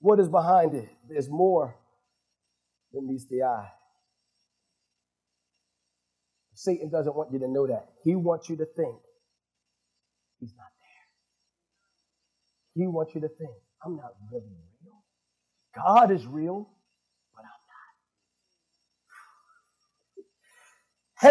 what 0.00 0.20
is 0.20 0.28
behind 0.28 0.74
it? 0.74 0.90
There's 1.08 1.30
more 1.30 1.74
than 2.92 3.06
meets 3.06 3.24
the 3.24 3.44
eye. 3.44 3.70
Satan 6.52 6.90
doesn't 6.90 7.16
want 7.16 7.32
you 7.32 7.38
to 7.38 7.48
know 7.48 7.66
that. 7.66 7.88
He 8.04 8.14
wants 8.14 8.50
you 8.50 8.56
to 8.56 8.66
think 8.66 8.96
he's 10.40 10.54
not 10.56 10.66
there. 10.80 11.04
He 12.82 12.86
wants 12.86 13.14
you 13.14 13.20
to 13.22 13.28
think, 13.28 13.50
I'm 13.84 13.96
not 13.96 14.12
really 14.30 14.44
real. 14.84 15.02
God 15.74 16.10
is 16.10 16.26
real, 16.26 16.68
but 17.34 17.44
I'm 17.44 17.50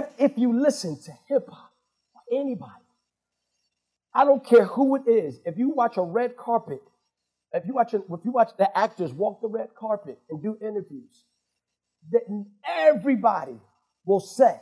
not. 0.01 0.11
If 0.17 0.37
you 0.37 0.59
listen 0.59 0.99
to 1.03 1.11
hip 1.27 1.47
hop, 1.49 1.71
or 2.13 2.39
anybody, 2.39 2.71
I 4.13 4.23
don't 4.23 4.45
care 4.45 4.65
who 4.65 4.95
it 4.95 5.07
is, 5.07 5.39
if 5.45 5.57
you 5.57 5.69
watch 5.69 5.97
a 5.97 6.01
red 6.01 6.37
carpet, 6.37 6.81
if 7.53 7.65
you 7.65 7.73
watch, 7.73 7.93
if 7.93 8.25
you 8.25 8.31
watch 8.31 8.51
the 8.57 8.75
actors 8.77 9.13
walk 9.13 9.41
the 9.41 9.47
red 9.47 9.69
carpet 9.75 10.19
and 10.29 10.41
do 10.41 10.57
interviews, 10.61 11.25
that 12.11 12.21
everybody 12.67 13.59
will 14.05 14.19
say, 14.19 14.59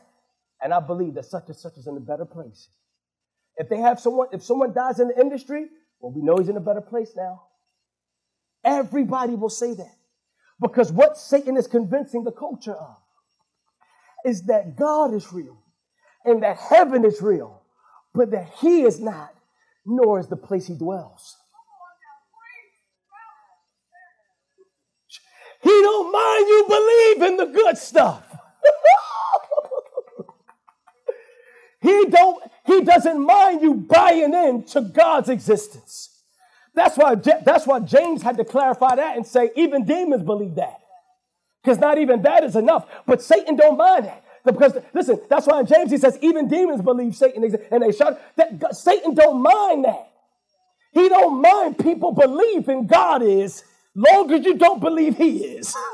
and 0.61 0.73
I 0.73 0.79
believe 0.79 1.15
that 1.15 1.25
such 1.25 1.43
and 1.47 1.55
such 1.55 1.77
is 1.77 1.87
in 1.87 1.97
a 1.97 1.99
better 1.99 2.25
place. 2.25 2.67
If 3.57 3.69
they 3.69 3.77
have 3.77 3.99
someone, 3.99 4.27
if 4.31 4.43
someone 4.43 4.73
dies 4.73 4.99
in 4.99 5.09
the 5.09 5.19
industry, 5.19 5.67
well, 5.99 6.11
we 6.11 6.21
know 6.21 6.37
he's 6.37 6.49
in 6.49 6.57
a 6.57 6.61
better 6.61 6.81
place 6.81 7.11
now. 7.15 7.43
Everybody 8.63 9.35
will 9.35 9.49
say 9.49 9.73
that. 9.73 9.95
Because 10.61 10.91
what 10.91 11.17
Satan 11.17 11.57
is 11.57 11.67
convincing 11.67 12.23
the 12.23 12.31
culture 12.31 12.73
of 12.73 12.97
is 14.25 14.43
that 14.43 14.75
God 14.75 15.13
is 15.13 15.31
real 15.33 15.61
and 16.25 16.41
that 16.43 16.57
heaven 16.57 17.03
is 17.05 17.21
real, 17.21 17.61
but 18.13 18.31
that 18.31 18.49
he 18.59 18.83
is 18.83 18.99
not, 18.99 19.33
nor 19.85 20.19
is 20.19 20.27
the 20.27 20.37
place 20.37 20.67
he 20.67 20.75
dwells. 20.75 21.37
He 25.61 25.69
don't 25.69 26.11
mind 26.11 26.47
you 26.47 26.65
believe 26.67 27.31
in 27.31 27.37
the 27.37 27.45
good 27.53 27.77
stuff. 27.77 28.23
he 31.83 32.05
don't 32.05 32.41
he 32.65 32.81
doesn't 32.81 33.23
mind 33.23 33.61
you 33.61 33.73
buying 33.75 34.33
in 34.33 34.63
to 34.67 34.81
God's 34.81 35.29
existence. 35.29 36.09
That's 36.73 36.97
why 36.97 37.15
that's 37.15 37.67
why 37.67 37.81
James 37.81 38.23
had 38.23 38.37
to 38.37 38.45
clarify 38.45 38.95
that 38.95 39.17
and 39.17 39.27
say 39.27 39.51
even 39.55 39.83
demons 39.85 40.23
believe 40.23 40.55
that. 40.55 40.79
Because 41.61 41.77
not 41.77 41.97
even 41.97 42.21
that 42.23 42.43
is 42.43 42.55
enough. 42.55 42.89
But 43.05 43.21
Satan 43.21 43.57
don't 43.57 43.77
mind 43.77 44.05
that. 44.05 44.23
Because 44.45 44.77
listen, 44.93 45.19
that's 45.29 45.45
why 45.45 45.59
in 45.59 45.65
James 45.65 45.91
he 45.91 45.97
says 45.97 46.17
even 46.21 46.47
demons 46.47 46.81
believe 46.81 47.15
Satan 47.15 47.43
and 47.43 47.83
they 47.83 47.91
shout 47.91 48.19
that 48.37 48.75
Satan 48.75 49.13
don't 49.13 49.41
mind 49.41 49.85
that. 49.85 50.09
He 50.93 51.09
don't 51.09 51.41
mind 51.41 51.79
people 51.79 52.13
believing 52.13 52.87
God 52.87 53.21
is 53.21 53.63
long 53.93 54.31
as 54.31 54.45
you 54.45 54.55
don't 54.57 54.79
believe 54.79 55.17
he 55.17 55.37
is. 55.43 55.75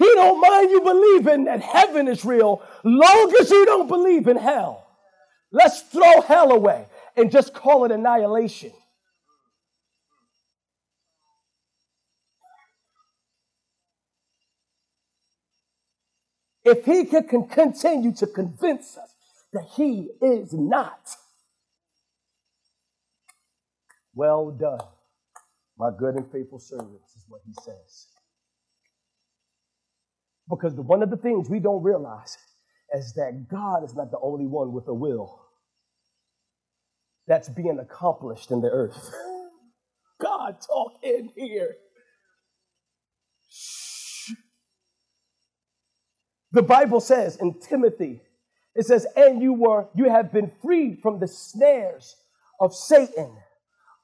he 0.00 0.10
don't 0.14 0.40
mind 0.40 0.70
you 0.70 0.80
believing 0.80 1.44
that 1.44 1.60
heaven 1.60 2.08
is 2.08 2.24
real, 2.24 2.62
long 2.84 3.36
as 3.38 3.50
you 3.50 3.66
don't 3.66 3.86
believe 3.86 4.28
in 4.28 4.38
hell. 4.38 4.88
Let's 5.52 5.82
throw 5.82 6.22
hell 6.22 6.52
away 6.52 6.86
and 7.16 7.30
just 7.30 7.52
call 7.52 7.84
it 7.84 7.92
annihilation. 7.92 8.72
If 16.64 16.86
he 16.86 17.04
can 17.04 17.46
continue 17.48 18.14
to 18.14 18.26
convince 18.26 18.96
us 18.96 19.14
that 19.52 19.66
he 19.76 20.08
is 20.22 20.54
not, 20.54 21.14
well 24.14 24.50
done. 24.50 24.80
My 25.76 25.90
good 25.98 26.14
and 26.14 26.30
faithful 26.32 26.58
servants 26.58 27.16
is 27.16 27.24
what 27.28 27.42
he 27.46 27.52
says. 27.64 28.09
Because 30.50 30.74
one 30.74 31.02
of 31.02 31.10
the 31.10 31.16
things 31.16 31.48
we 31.48 31.60
don't 31.60 31.82
realize 31.82 32.36
is 32.94 33.14
that 33.14 33.48
God 33.48 33.84
is 33.84 33.94
not 33.96 34.10
the 34.10 34.18
only 34.20 34.46
one 34.46 34.72
with 34.72 34.88
a 34.88 34.94
will 34.94 35.40
that's 37.28 37.48
being 37.48 37.78
accomplished 37.80 38.50
in 38.50 38.60
the 38.60 38.70
earth. 38.70 38.98
God, 40.20 40.56
talk 40.66 40.94
in 41.02 41.30
here. 41.36 41.76
Shh. 43.50 44.32
The 46.52 46.62
Bible 46.62 47.00
says 47.00 47.36
in 47.36 47.60
Timothy, 47.60 48.22
it 48.74 48.86
says, 48.86 49.06
and 49.16 49.42
you 49.42 49.52
were, 49.54 49.88
you 49.94 50.10
have 50.10 50.32
been 50.32 50.50
freed 50.62 51.00
from 51.02 51.20
the 51.20 51.28
snares 51.28 52.16
of 52.60 52.74
Satan 52.74 53.36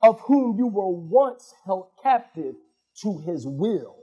of 0.03 0.21
whom 0.23 0.57
you 0.59 0.67
were 0.69 0.89
once 0.89 1.55
held 1.65 1.89
captive 2.03 2.55
to 3.03 3.19
his 3.19 3.47
will. 3.47 3.97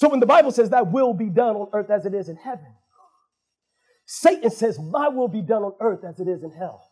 So 0.00 0.08
when 0.08 0.18
the 0.18 0.24
Bible 0.24 0.50
says 0.50 0.70
that 0.70 0.90
will 0.90 1.12
be 1.12 1.28
done 1.28 1.56
on 1.56 1.68
earth 1.74 1.90
as 1.90 2.06
it 2.06 2.14
is 2.14 2.30
in 2.30 2.36
heaven, 2.36 2.74
Satan 4.06 4.48
says, 4.48 4.78
My 4.78 5.08
will 5.08 5.28
be 5.28 5.42
done 5.42 5.62
on 5.62 5.74
earth 5.78 6.04
as 6.04 6.18
it 6.18 6.26
is 6.26 6.42
in 6.42 6.52
hell. 6.52 6.90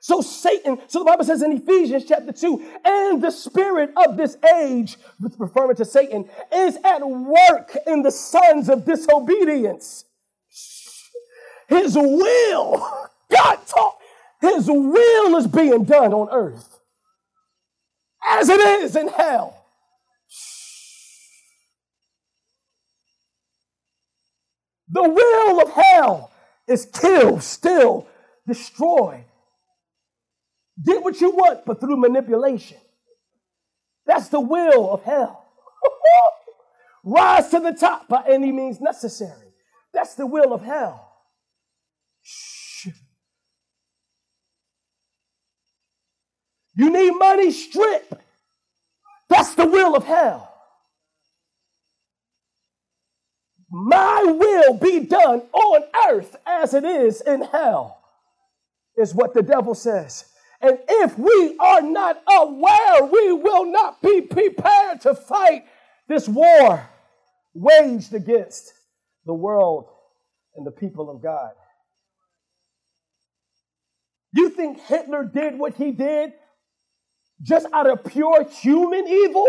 So 0.00 0.20
Satan, 0.20 0.80
so 0.88 0.98
the 0.98 1.04
Bible 1.04 1.24
says 1.24 1.42
in 1.42 1.52
Ephesians 1.52 2.06
chapter 2.08 2.32
2, 2.32 2.72
and 2.84 3.22
the 3.22 3.30
spirit 3.30 3.92
of 4.04 4.16
this 4.16 4.36
age, 4.56 4.96
referring 5.38 5.76
to 5.76 5.84
Satan, 5.84 6.28
is 6.52 6.76
at 6.84 7.08
work 7.08 7.76
in 7.86 8.02
the 8.02 8.10
sons 8.10 8.68
of 8.68 8.84
disobedience. 8.84 10.06
His 11.68 11.94
will, 11.94 13.08
God 13.30 13.58
taught, 13.64 13.96
his 14.40 14.66
will 14.66 15.36
is 15.36 15.46
being 15.46 15.84
done 15.84 16.12
on 16.12 16.30
earth 16.32 16.76
as 18.24 18.48
it 18.48 18.60
is 18.60 18.96
in 18.96 19.08
hell. 19.08 19.64
The 24.88 25.02
will 25.02 25.62
of 25.62 25.70
hell 25.70 26.30
is 26.68 26.86
kill, 26.86 27.40
still, 27.40 28.06
destroy, 28.46 29.24
Get 30.84 31.02
what 31.02 31.20
you 31.20 31.30
want, 31.30 31.64
but 31.64 31.80
through 31.80 31.96
manipulation. 31.96 32.78
That's 34.04 34.28
the 34.28 34.40
will 34.40 34.92
of 34.92 35.02
hell. 35.02 35.46
Rise 37.04 37.48
to 37.50 37.60
the 37.60 37.72
top 37.72 38.08
by 38.08 38.24
any 38.28 38.52
means 38.52 38.80
necessary. 38.80 39.54
That's 39.94 40.14
the 40.14 40.26
will 40.26 40.52
of 40.52 40.62
hell. 40.62 41.12
Shh. 42.22 42.55
You 46.76 46.90
need 46.90 47.12
money, 47.12 47.50
strip. 47.50 48.22
That's 49.28 49.54
the 49.54 49.66
will 49.66 49.96
of 49.96 50.04
hell. 50.04 50.52
My 53.70 54.22
will 54.26 54.74
be 54.78 55.00
done 55.00 55.42
on 55.52 55.82
earth 56.08 56.36
as 56.46 56.74
it 56.74 56.84
is 56.84 57.20
in 57.20 57.42
hell, 57.42 58.00
is 58.96 59.14
what 59.14 59.34
the 59.34 59.42
devil 59.42 59.74
says. 59.74 60.26
And 60.60 60.78
if 60.88 61.18
we 61.18 61.56
are 61.58 61.82
not 61.82 62.22
aware, 62.28 63.04
we 63.04 63.32
will 63.32 63.64
not 63.66 64.00
be 64.00 64.20
prepared 64.20 65.00
to 65.02 65.14
fight 65.14 65.64
this 66.08 66.28
war 66.28 66.88
waged 67.54 68.14
against 68.14 68.72
the 69.24 69.34
world 69.34 69.88
and 70.54 70.66
the 70.66 70.70
people 70.70 71.10
of 71.10 71.22
God. 71.22 71.50
You 74.32 74.50
think 74.50 74.80
Hitler 74.80 75.24
did 75.24 75.58
what 75.58 75.74
he 75.74 75.90
did 75.90 76.32
just 77.42 77.66
out 77.72 77.88
of 77.88 78.04
pure 78.04 78.44
human 78.44 79.06
evil? 79.06 79.46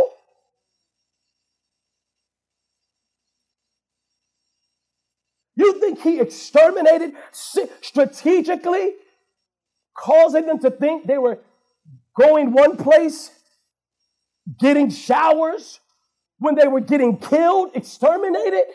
You 5.55 5.79
think 5.79 6.01
he 6.01 6.19
exterminated 6.19 7.13
strategically 7.81 8.93
causing 9.95 10.45
them 10.45 10.59
to 10.59 10.69
think 10.69 11.07
they 11.07 11.17
were 11.17 11.39
going 12.15 12.51
one 12.51 12.77
place, 12.77 13.31
getting 14.59 14.91
showers, 14.91 15.79
when 16.39 16.53
they 16.53 16.67
were 16.67 16.81
getting 16.81 17.17
killed, 17.17 17.71
exterminated? 17.73 18.65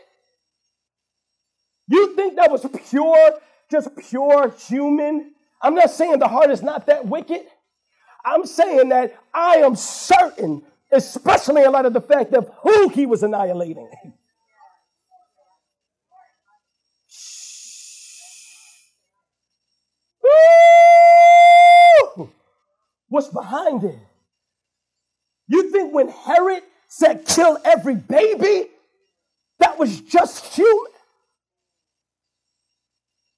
You 1.87 2.17
think 2.17 2.37
that 2.37 2.51
was 2.51 2.67
pure, 2.91 3.39
just 3.71 3.89
pure 4.09 4.51
human? 4.51 5.33
I'm 5.63 5.75
not 5.77 5.91
saying 5.91 6.19
the 6.19 6.27
heart 6.29 6.51
is 6.51 6.63
not 6.63 6.87
that 6.87 7.07
wicked. 7.07 7.43
I'm 8.25 8.47
saying 8.47 8.89
that 8.91 9.19
I 9.35 9.57
am 9.57 9.77
certain, 9.77 10.63
especially 10.91 11.65
in 11.65 11.73
light 11.73 11.87
of 11.87 11.93
the 11.93 12.01
fact 12.01 12.35
of 12.35 12.51
who 12.63 12.89
he 12.89 13.07
was 13.07 13.23
annihilating. 13.23 13.91
What's 23.09 23.29
behind 23.29 23.85
it? 23.85 23.99
You 25.47 25.71
think 25.71 25.93
when 25.93 26.09
Herod 26.09 26.63
said, 26.89 27.27
kill 27.27 27.59
every 27.63 27.95
baby, 27.95 28.71
that 29.59 29.79
was 29.79 30.01
just 30.01 30.55
human? 30.55 30.93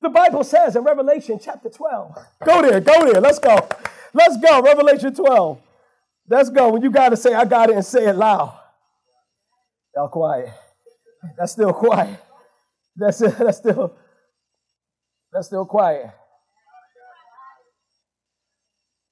The 0.00 0.10
Bible 0.10 0.44
says 0.44 0.76
in 0.76 0.84
Revelation 0.84 1.40
chapter 1.42 1.68
12. 1.70 2.18
Go 2.44 2.62
there, 2.62 2.80
go 2.80 3.10
there, 3.10 3.20
let's 3.20 3.40
go. 3.40 3.68
Let's 4.14 4.36
go, 4.38 4.62
Revelation 4.62 5.12
12. 5.12 5.60
Let's 6.28 6.48
go. 6.48 6.70
When 6.70 6.82
you 6.82 6.90
got 6.90 7.10
to 7.10 7.16
say, 7.16 7.34
I 7.34 7.44
got 7.44 7.68
it, 7.68 7.76
and 7.76 7.84
say 7.84 8.06
it 8.06 8.14
loud. 8.14 8.56
Y'all 9.94 10.08
quiet. 10.08 10.50
That's 11.36 11.52
still 11.52 11.72
quiet. 11.72 12.18
That's, 12.96 13.18
that's 13.38 13.58
still 13.58 13.96
that's 15.32 15.48
still 15.48 15.66
quiet. 15.66 16.10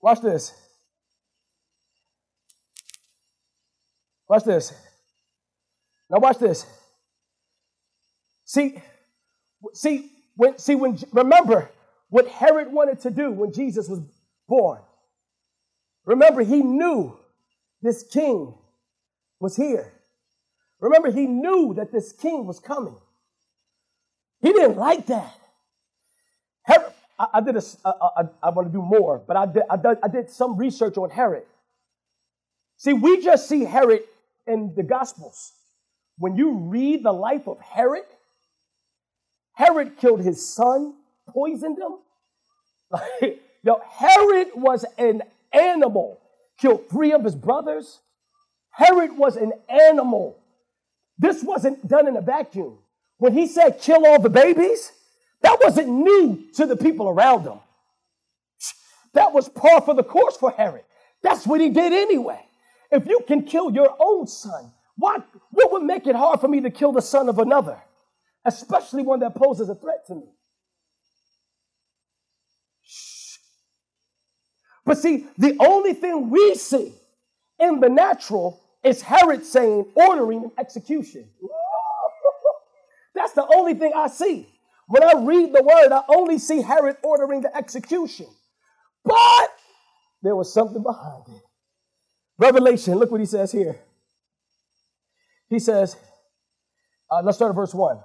Watch 0.01 0.21
this. 0.21 0.55
Watch 4.29 4.45
this. 4.45 4.73
Now 6.09 6.19
watch 6.21 6.39
this. 6.39 6.65
See, 8.45 8.81
see, 9.75 10.11
when 10.37 10.59
see 10.59 10.77
when 10.77 10.97
remember 11.13 11.71
what 12.09 12.29
Herod 12.29 12.73
wanted 12.73 13.01
to 13.01 13.11
do 13.11 13.33
when 13.33 13.53
Jesus 13.53 13.89
was 13.89 14.01
born. 14.49 14.81
Remember, 16.05 16.43
he 16.43 16.63
knew 16.63 17.17
this 17.81 18.03
king 18.03 18.55
was 19.41 19.57
here. 19.57 19.93
Remember, 20.81 21.11
he 21.11 21.27
knew 21.27 21.75
that 21.75 21.93
this 21.93 22.13
king 22.13 22.47
was 22.47 22.59
coming. 22.59 22.97
He 24.41 24.53
didn't 24.53 24.77
like 24.77 25.07
that. 25.07 25.35
Herod, 26.65 26.93
I, 27.19 27.27
I 27.35 27.41
did 27.41 27.57
a, 27.57 27.63
I, 27.85 27.91
I, 27.91 28.23
I 28.43 28.51
want 28.51 28.69
to 28.69 28.73
do 28.73 28.83
more, 28.83 29.23
but 29.27 29.37
I 29.37 29.47
did, 29.47 29.63
I, 29.71 29.77
did, 29.77 29.99
I 30.03 30.09
did 30.09 30.31
some 30.31 30.57
research 30.57 30.97
on 30.97 31.11
Herod. 31.11 31.45
See, 32.77 32.93
we 32.93 33.23
just 33.23 33.49
see 33.49 33.65
Herod 33.65 34.03
in 34.47 34.75
the 34.75 34.83
Gospels. 34.83 35.53
When 36.19 36.37
you 36.37 36.53
read 36.53 37.05
the 37.05 37.13
life 37.13 37.47
of 37.47 37.61
Herod, 37.61 38.05
Herod 39.55 39.97
killed 39.99 40.21
his 40.21 40.45
son, 40.45 40.95
poisoned 41.29 41.79
him. 41.79 43.33
Yo, 43.63 43.81
Herod 43.89 44.49
was 44.57 44.85
an 44.99 45.23
animal, 45.53 46.21
killed 46.59 46.89
three 46.91 47.13
of 47.13 47.25
his 47.25 47.35
brothers. 47.35 48.01
Herod 48.71 49.17
was 49.17 49.37
an 49.37 49.53
animal. 49.69 50.39
This 51.19 51.43
wasn't 51.43 51.87
done 51.87 52.09
in 52.09 52.17
a 52.17 52.21
vacuum. 52.21 52.79
When 53.19 53.33
he 53.33 53.47
said 53.47 53.81
kill 53.81 54.07
all 54.07 54.21
the 54.21 54.31
babies, 54.31 54.93
that 55.43 55.59
wasn't 55.63 55.89
new 55.89 56.45
to 56.55 56.67
the 56.67 56.77
people 56.77 57.09
around 57.09 57.43
him. 57.43 57.61
That 59.15 59.33
was 59.33 59.49
par 59.49 59.83
for 59.83 59.95
the 59.95 60.03
course 60.03 60.37
for 60.37 60.51
Herod. 60.51 60.85
That's 61.23 61.47
what 61.47 61.61
he 61.61 61.71
did 61.71 61.93
anyway. 61.93 62.41
If 62.91 63.07
you 63.07 63.21
can 63.27 63.43
kill 63.43 63.73
your 63.73 63.95
own 63.99 64.27
son, 64.27 64.73
what, 64.97 65.27
what 65.51 65.73
would 65.73 65.83
make 65.83 66.07
it 66.07 66.17
hard 66.17 66.41
for 66.41 66.49
me 66.49 66.61
to 66.61 66.71
kill 66.71 66.93
the 66.93 67.03
son 67.03 67.29
of 67.29 67.39
another? 67.39 67.81
Especially 68.45 69.03
one 69.03 69.21
that 69.21 69.35
poses 69.35 69.69
a 69.69 69.75
threat 69.75 70.07
to 70.09 70.15
me. 70.15 70.27
But 74.85 74.99
see, 74.99 75.27
the 75.39 75.57
only 75.61 75.95
thing 75.95 76.31
we 76.31 76.55
see 76.55 76.93
in 77.59 77.81
the 77.81 77.89
natural 77.89 78.61
is 78.83 79.03
Herod 79.03 79.45
saying, 79.45 79.87
ordering 79.95 80.45
an 80.45 80.53
execution. 80.59 81.29
That's 83.15 83.33
the 83.33 83.47
only 83.55 83.75
thing 83.75 83.93
I 83.95 84.09
see. 84.09 84.49
When 84.89 85.05
I 85.05 85.13
read 85.25 85.55
the 85.55 85.63
word, 85.63 85.93
I 85.93 86.03
only 86.09 86.39
see 86.39 86.63
Herod 86.63 86.97
ordering 87.03 87.43
the 87.43 87.57
execution. 87.57 88.27
But 89.05 89.51
there 90.23 90.35
was 90.35 90.53
something 90.53 90.83
behind 90.83 91.25
it. 91.29 91.43
Revelation, 92.39 92.99
look 92.99 93.11
what 93.11 93.21
he 93.21 93.27
says 93.27 93.53
here. 93.53 93.79
He 95.49 95.59
says, 95.59 95.97
uh, 97.11 97.23
let's 97.23 97.37
start 97.37 97.51
at 97.51 97.57
verse 97.57 97.75
1. 97.75 98.01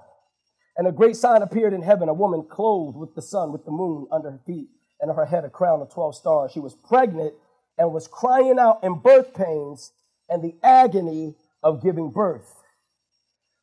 And 0.76 0.86
a 0.86 0.92
great 0.92 1.16
sign 1.16 1.42
appeared 1.42 1.72
in 1.72 1.82
heaven 1.82 2.08
a 2.08 2.14
woman 2.14 2.46
clothed 2.48 2.96
with 2.96 3.14
the 3.14 3.22
sun, 3.22 3.52
with 3.52 3.64
the 3.64 3.70
moon 3.72 4.06
under 4.12 4.30
her 4.30 4.40
feet, 4.46 4.68
and 5.00 5.10
on 5.10 5.16
her 5.16 5.26
head 5.26 5.44
a 5.44 5.50
crown 5.50 5.80
of 5.80 5.92
12 5.92 6.16
stars. 6.16 6.52
She 6.52 6.60
was 6.60 6.74
pregnant 6.74 7.34
and 7.76 7.92
was 7.92 8.08
crying 8.08 8.58
out 8.58 8.82
in 8.82 9.00
birth 9.00 9.34
pains 9.34 9.92
and 10.28 10.42
the 10.42 10.56
agony 10.62 11.36
of 11.62 11.82
giving 11.82 12.10
birth. 12.10 12.54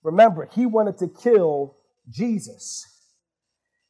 Remember, 0.03 0.47
he 0.53 0.65
wanted 0.65 0.97
to 0.99 1.07
kill 1.07 1.75
Jesus. 2.09 2.85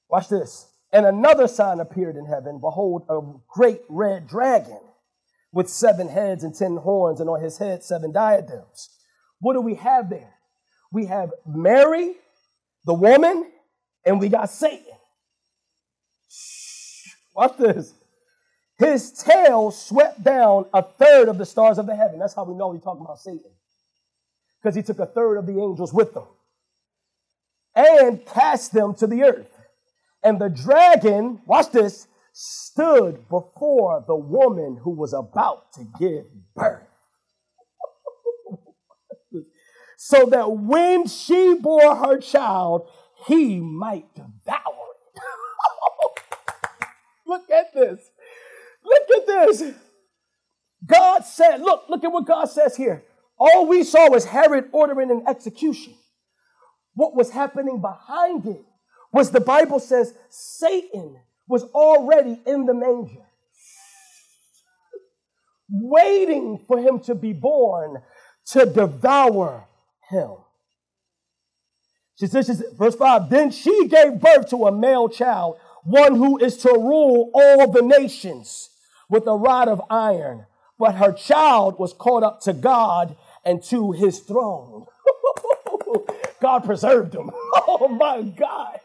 Watch 0.10 0.30
this. 0.30 0.68
And 0.92 1.06
another 1.06 1.48
sign 1.48 1.80
appeared 1.80 2.16
in 2.16 2.26
heaven. 2.26 2.60
Behold, 2.60 3.04
a 3.10 3.20
great 3.50 3.82
red 3.90 4.28
dragon 4.28 4.80
with 5.52 5.70
seven 5.70 6.08
heads 6.08 6.44
and 6.44 6.56
ten 6.56 6.78
horns, 6.78 7.20
and 7.20 7.30
on 7.30 7.42
his 7.42 7.58
head 7.58 7.84
seven 7.84 8.12
diadems. 8.12 8.90
What 9.40 9.54
do 9.54 9.62
we 9.62 9.76
have 9.76 10.10
there? 10.10 10.34
We 10.92 11.06
have 11.08 11.32
Mary, 11.46 12.16
the 12.86 12.94
woman, 12.94 13.52
and 14.06 14.20
we 14.20 14.30
got 14.30 14.50
Satan. 14.50 14.95
Watch 17.36 17.58
this. 17.58 17.94
His 18.78 19.12
tail 19.12 19.72
swept 19.72 20.24
down 20.24 20.66
a 20.74 20.82
third 20.82 21.30
of 21.30 21.38
the 21.38 21.46
stars 21.46 21.78
of 21.78 21.86
the 21.86 21.96
heaven. 21.96 22.20
That's 22.20 22.34
how 22.34 22.44
we 22.44 22.56
know 22.56 22.74
he's 22.74 22.84
talking 22.84 23.04
about 23.04 23.20
Satan. 23.20 23.52
Because 24.62 24.76
he 24.76 24.82
took 24.82 25.00
a 25.00 25.06
third 25.06 25.38
of 25.38 25.46
the 25.46 25.60
angels 25.62 25.94
with 25.94 26.16
him 26.16 26.24
and 27.76 28.26
cast 28.26 28.74
them 28.74 28.94
to 28.96 29.08
the 29.08 29.24
earth. 29.24 29.52
And 30.24 30.40
the 30.40 30.50
dragon, 30.50 31.42
watch 31.46 31.72
this, 31.72 32.08
stood 32.34 33.30
before 33.30 34.04
the 34.08 34.16
woman 34.16 34.80
who 34.84 34.92
was 34.92 35.14
about 35.14 35.72
to 35.74 35.86
give 36.00 36.26
birth. 36.56 36.88
so 39.98 40.26
that 40.26 40.52
when 40.52 41.08
she 41.08 41.56
bore 41.56 41.96
her 41.96 42.20
child, 42.20 42.90
he 43.28 43.60
might 43.60 44.14
devour. 44.16 44.75
Look 47.26 47.50
at 47.50 47.74
this. 47.74 48.00
Look 48.84 49.22
at 49.22 49.28
this. 49.28 49.74
God 50.86 51.22
said, 51.26 51.62
look, 51.62 51.86
look 51.90 52.04
at 52.04 52.12
what 52.12 52.28
God 52.28 52.46
says 52.46 52.76
here. 52.76 53.04
All 53.38 53.68
we 53.68 53.84
saw 53.84 54.10
was 54.10 54.26
Herod 54.26 54.70
ordering 54.72 55.12
an 55.12 55.24
execution. 55.28 55.96
What 56.94 57.16
was 57.16 57.32
happening 57.32 57.82
behind 57.82 58.46
it 58.46 58.64
was 59.12 59.32
the 59.32 59.42
Bible 59.42 59.80
says 59.80 60.14
Satan 60.30 61.20
was 61.48 61.64
already 61.74 62.40
in 62.46 62.66
the 62.66 62.74
manger, 62.74 63.26
waiting 65.70 66.64
for 66.68 66.80
him 66.80 67.00
to 67.02 67.16
be 67.16 67.34
born 67.34 68.02
to 68.48 68.66
devour 68.66 69.68
him. 70.10 70.36
She 72.18 72.28
says, 72.28 72.64
verse 72.78 72.96
5 72.96 73.30
Then 73.30 73.52
she 73.52 73.88
gave 73.88 74.20
birth 74.20 74.50
to 74.50 74.68
a 74.68 74.72
male 74.72 75.10
child, 75.10 75.58
one 75.86 76.16
who 76.16 76.38
is 76.38 76.58
to 76.58 76.70
rule 76.70 77.32
all 77.34 77.72
the 77.72 77.82
nations 77.82 78.70
with 79.08 79.26
a 79.28 79.36
rod 79.36 79.68
of 79.68 79.82
iron. 79.90 80.46
But 80.78 80.96
her 80.96 81.14
child 81.14 81.80
was 81.80 81.94
caught 81.94 82.24
up 82.24 82.42
to 82.42 82.54
God 82.54 83.16
and 83.46 83.64
to 83.66 83.92
his 83.94 84.20
throne. 84.20 84.88
God 86.42 86.66
preserved 86.66 87.16
him. 87.16 87.32
Oh 87.68 87.88
my 87.88 88.22
God. 88.22 88.80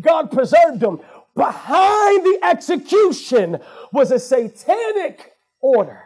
God 0.00 0.30
preserved 0.30 0.82
him. 0.82 1.00
Behind 1.36 2.24
the 2.24 2.40
execution 2.42 3.60
was 3.92 4.10
a 4.10 4.18
satanic 4.18 5.34
order. 5.60 6.02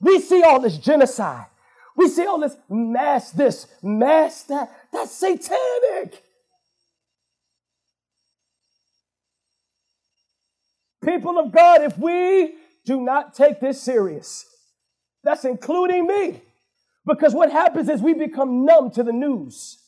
We 0.00 0.20
see 0.20 0.42
all 0.42 0.60
this 0.60 0.76
genocide. 0.76 1.46
We 1.96 2.08
see 2.08 2.26
all 2.26 2.40
this 2.40 2.56
mass 2.68 3.30
this, 3.30 3.66
mass 3.82 4.42
that. 4.44 4.70
That's 4.92 5.12
satanic. 5.12 6.22
People 11.04 11.38
of 11.38 11.52
God, 11.52 11.82
if 11.82 11.98
we 11.98 12.54
do 12.84 13.00
not 13.00 13.34
take 13.34 13.60
this 13.60 13.80
serious, 13.80 14.46
that's 15.22 15.44
including 15.44 16.06
me. 16.06 16.40
Because 17.06 17.34
what 17.34 17.52
happens 17.52 17.88
is 17.88 18.00
we 18.00 18.14
become 18.14 18.64
numb 18.64 18.90
to 18.92 19.02
the 19.02 19.12
news. 19.12 19.78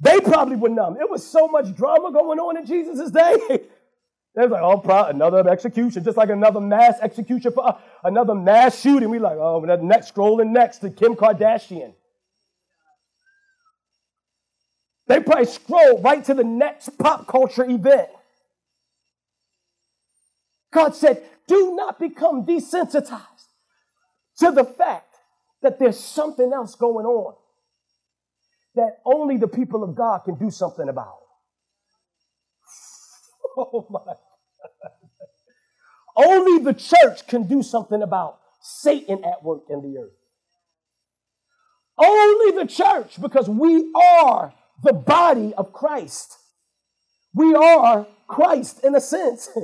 They 0.00 0.20
probably 0.20 0.56
were 0.56 0.68
numb. 0.68 0.96
It 1.00 1.10
was 1.10 1.26
so 1.26 1.48
much 1.48 1.74
drama 1.74 2.12
going 2.12 2.38
on 2.38 2.56
in 2.56 2.66
Jesus' 2.66 3.10
day. 3.10 3.60
They 4.36 4.42
was 4.42 4.50
like, 4.50 4.62
oh, 4.62 5.04
another 5.04 5.48
execution, 5.48 6.04
just 6.04 6.18
like 6.18 6.28
another 6.28 6.60
mass 6.60 6.98
execution 7.00 7.52
for 7.52 7.66
uh, 7.66 7.78
another 8.04 8.34
mass 8.34 8.78
shooting. 8.78 9.08
We 9.08 9.18
like, 9.18 9.38
oh, 9.38 9.60
next 9.60 10.14
scrolling 10.14 10.50
next 10.50 10.78
to 10.78 10.90
Kim 10.90 11.16
Kardashian. 11.16 11.94
They 15.06 15.20
probably 15.20 15.46
scroll 15.46 16.02
right 16.02 16.22
to 16.26 16.34
the 16.34 16.44
next 16.44 16.98
pop 16.98 17.26
culture 17.26 17.64
event. 17.64 18.10
God 20.70 20.94
said, 20.94 21.22
do 21.48 21.74
not 21.74 21.98
become 21.98 22.44
desensitized 22.44 23.22
to 24.38 24.50
the 24.50 24.64
fact 24.64 25.14
that 25.62 25.78
there's 25.78 25.98
something 25.98 26.52
else 26.52 26.74
going 26.74 27.06
on 27.06 27.34
that 28.74 28.98
only 29.06 29.38
the 29.38 29.48
people 29.48 29.82
of 29.82 29.94
God 29.94 30.18
can 30.26 30.34
do 30.34 30.50
something 30.50 30.88
about. 30.88 31.16
Oh 33.58 33.86
my. 33.88 34.12
Only 36.16 36.64
the 36.64 36.74
church 36.74 37.26
can 37.26 37.46
do 37.46 37.62
something 37.62 38.02
about 38.02 38.38
Satan 38.62 39.24
at 39.24 39.42
work 39.42 39.62
in 39.68 39.82
the 39.82 39.98
earth. 39.98 40.12
Only 41.98 42.62
the 42.62 42.66
church, 42.66 43.20
because 43.20 43.48
we 43.48 43.92
are 43.94 44.52
the 44.82 44.92
body 44.92 45.54
of 45.54 45.72
Christ. 45.72 46.36
We 47.34 47.54
are 47.54 48.06
Christ 48.28 48.84
in 48.84 48.94
a 48.94 49.00
sense. 49.00 49.48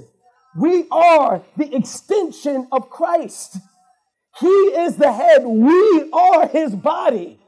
We 0.54 0.86
are 0.90 1.42
the 1.56 1.74
extension 1.74 2.68
of 2.72 2.90
Christ. 2.90 3.56
He 4.38 4.46
is 4.46 4.96
the 4.96 5.12
head. 5.12 5.44
We 5.46 6.10
are 6.12 6.46
his 6.46 6.74
body. 6.74 7.40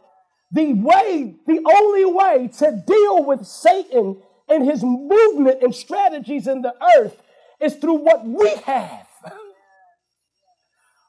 The 0.53 0.73
way, 0.73 1.35
the 1.47 1.61
only 1.67 2.05
way 2.07 2.49
to 2.59 2.83
deal 2.87 3.25
with 3.25 3.45
Satan 3.45 4.23
and 4.49 4.65
his 4.65 4.83
movement 4.83 5.63
and 5.63 5.75
strategies 5.75 6.47
in 6.47 6.63
the 6.63 6.75
earth 6.97 7.24
is 7.65 7.75
through 7.77 7.99
what 7.99 8.27
we 8.27 8.49
have. 8.67 9.07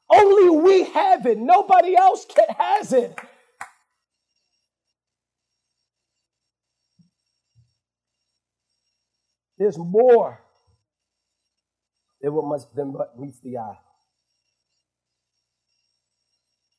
Only 0.09 0.49
we 0.49 0.83
have 0.83 1.25
it. 1.25 1.37
Nobody 1.37 1.97
else 1.97 2.25
can, 2.25 2.45
has 2.57 2.93
it. 2.93 3.17
There's 9.57 9.77
more 9.77 10.41
than 12.21 12.33
what, 12.33 13.19
meets 13.19 13.39
the 13.39 13.57
eye. 13.57 13.77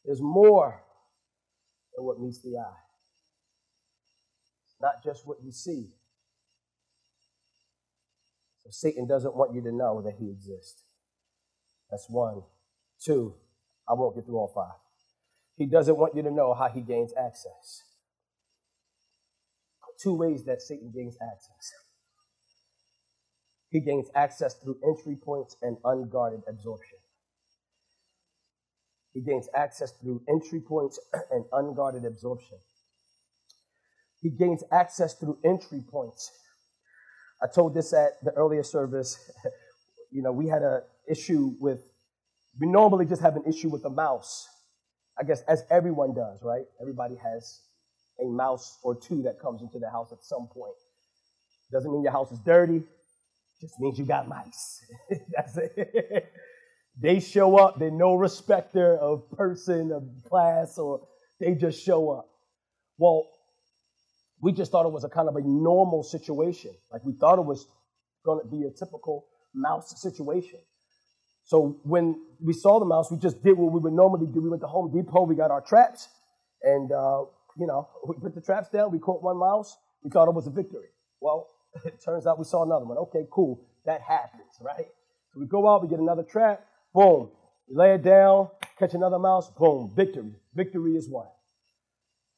There's 0.04 0.20
more 0.20 0.82
than 1.96 2.04
what 2.04 2.20
meets 2.20 2.42
the 2.42 2.58
eye. 2.58 2.80
It's 4.66 4.76
not 4.80 5.02
just 5.04 5.26
what 5.26 5.38
you 5.42 5.52
see. 5.52 5.88
So 8.66 8.70
Satan 8.72 9.06
doesn't 9.06 9.36
want 9.36 9.54
you 9.54 9.62
to 9.62 9.72
know 9.72 10.02
that 10.02 10.14
he 10.18 10.28
exists. 10.28 10.82
That's 11.88 12.06
one. 12.10 12.42
Two, 13.00 13.34
I 13.88 13.92
won't 13.92 14.16
get 14.16 14.26
through 14.26 14.38
all 14.38 14.52
five. 14.52 14.80
He 15.56 15.66
doesn't 15.66 15.96
want 15.96 16.16
you 16.16 16.22
to 16.22 16.30
know 16.30 16.52
how 16.52 16.68
he 16.68 16.80
gains 16.80 17.12
access. 17.16 17.82
Two 20.02 20.14
ways 20.14 20.44
that 20.44 20.60
Satan 20.60 20.92
gains 20.94 21.16
access. 21.22 21.72
He 23.70 23.80
gains 23.80 24.08
access 24.14 24.54
through 24.54 24.78
entry 24.84 25.16
points 25.16 25.56
and 25.62 25.76
unguarded 25.84 26.42
absorption. 26.48 26.98
He 29.14 29.20
gains 29.20 29.48
access 29.54 29.92
through 29.92 30.22
entry 30.28 30.60
points 30.60 30.98
and 31.30 31.44
unguarded 31.52 32.04
absorption. 32.04 32.58
He 34.20 34.30
gains 34.30 34.64
access 34.72 35.14
through 35.14 35.38
entry 35.44 35.82
points. 35.88 36.30
I 37.42 37.46
told 37.46 37.74
this 37.74 37.92
at 37.92 38.12
the 38.22 38.32
earlier 38.32 38.62
service. 38.62 39.18
you 40.10 40.22
know, 40.22 40.32
we 40.32 40.48
had 40.48 40.62
an 40.62 40.82
issue 41.08 41.54
with, 41.60 41.80
we 42.60 42.66
normally 42.66 43.06
just 43.06 43.22
have 43.22 43.36
an 43.36 43.44
issue 43.46 43.68
with 43.68 43.82
the 43.82 43.90
mouse. 43.90 44.48
I 45.18 45.24
guess 45.24 45.42
as 45.42 45.64
everyone 45.70 46.14
does, 46.14 46.40
right? 46.42 46.64
Everybody 46.80 47.16
has 47.16 47.60
a 48.20 48.26
mouse 48.26 48.78
or 48.82 48.94
two 48.94 49.22
that 49.22 49.40
comes 49.40 49.62
into 49.62 49.78
the 49.78 49.90
house 49.90 50.12
at 50.12 50.22
some 50.22 50.48
point. 50.52 50.74
Doesn't 51.72 51.90
mean 51.90 52.02
your 52.02 52.12
house 52.12 52.30
is 52.32 52.38
dirty, 52.40 52.82
just 53.60 53.74
means 53.80 53.98
you 53.98 54.04
got 54.04 54.28
mice. 54.28 54.84
That's 55.36 55.56
it. 55.56 56.32
they 57.00 57.20
show 57.20 57.56
up, 57.56 57.78
they're 57.78 57.90
no 57.90 58.14
respecter 58.14 58.96
of 58.96 59.30
person, 59.30 59.92
of 59.92 60.04
class, 60.28 60.78
or 60.78 61.06
they 61.40 61.54
just 61.54 61.84
show 61.84 62.10
up. 62.10 62.28
Well, 62.98 63.26
we 64.40 64.52
just 64.52 64.70
thought 64.70 64.86
it 64.86 64.92
was 64.92 65.04
a 65.04 65.08
kind 65.08 65.28
of 65.28 65.36
a 65.36 65.40
normal 65.40 66.02
situation. 66.02 66.72
Like 66.92 67.04
we 67.04 67.12
thought 67.12 67.38
it 67.38 67.44
was 67.44 67.66
going 68.24 68.40
to 68.42 68.48
be 68.48 68.64
a 68.64 68.70
typical 68.70 69.26
mouse 69.54 70.00
situation. 70.00 70.60
So 71.44 71.78
when 71.84 72.20
we 72.40 72.52
saw 72.52 72.78
the 72.80 72.84
mouse, 72.84 73.10
we 73.10 73.18
just 73.18 73.42
did 73.42 73.56
what 73.56 73.72
we 73.72 73.80
would 73.80 73.92
normally 73.92 74.26
do. 74.26 74.42
We 74.42 74.50
went 74.50 74.62
to 74.62 74.68
Home 74.68 74.92
Depot, 74.92 75.22
we 75.22 75.36
got 75.36 75.50
our 75.50 75.60
traps, 75.60 76.08
and 76.62 76.90
uh, 76.90 77.22
you 77.56 77.66
know, 77.66 77.88
we 78.06 78.16
put 78.20 78.34
the 78.34 78.40
traps 78.40 78.68
down. 78.68 78.90
We 78.92 78.98
caught 78.98 79.22
one 79.22 79.38
mouse. 79.38 79.76
We 80.02 80.10
thought 80.10 80.28
it 80.28 80.34
was 80.34 80.46
a 80.46 80.50
victory. 80.50 80.88
Well, 81.20 81.48
it 81.84 82.02
turns 82.04 82.26
out 82.26 82.38
we 82.38 82.44
saw 82.44 82.64
another 82.64 82.84
one. 82.84 82.98
Okay, 82.98 83.26
cool. 83.30 83.64
That 83.84 84.00
happens, 84.02 84.58
right? 84.60 84.86
So 85.32 85.40
we 85.40 85.46
go 85.46 85.68
out, 85.68 85.82
we 85.82 85.88
get 85.88 86.00
another 86.00 86.24
trap, 86.24 86.64
boom. 86.92 87.30
We 87.68 87.76
lay 87.76 87.94
it 87.94 88.02
down, 88.02 88.48
catch 88.78 88.94
another 88.94 89.18
mouse, 89.18 89.50
boom, 89.50 89.92
victory. 89.94 90.32
Victory 90.54 90.96
is 90.96 91.08
won. 91.08 91.26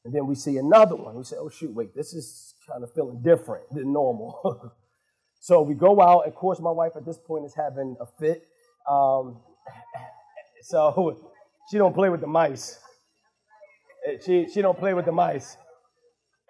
And 0.05 0.15
then 0.15 0.27
we 0.27 0.35
see 0.35 0.57
another 0.57 0.97
one. 0.97 1.17
We 1.17 1.25
say, 1.25 1.37
oh, 1.39 1.49
shoot, 1.49 1.75
wait, 1.75 1.95
this 1.95 2.15
is 2.15 2.55
kind 2.71 2.83
of 2.83 2.93
feeling 2.95 3.21
different 3.23 3.65
than 3.71 3.93
normal. 3.93 4.73
so 5.41 5.63
we 5.63 5.75
go 5.75 6.01
out. 6.01 6.27
Of 6.27 6.35
course, 6.35 6.61
my 6.61 6.71
wife 6.71 6.93
at 6.97 7.05
this 7.05 7.19
point 7.19 7.45
is 7.45 7.55
having 7.55 7.97
a 8.01 8.07
fit. 8.19 8.43
Um, 8.89 9.41
so 10.63 11.17
she 11.71 11.79
don't 11.79 11.95
play 11.95 12.09
with 12.09 12.21
the 12.21 12.27
mice. 12.27 12.79
She, 14.25 14.49
she 14.53 14.63
don't 14.63 14.79
play 14.79 14.95
with 14.95 15.05
the 15.05 15.13
mice 15.13 15.57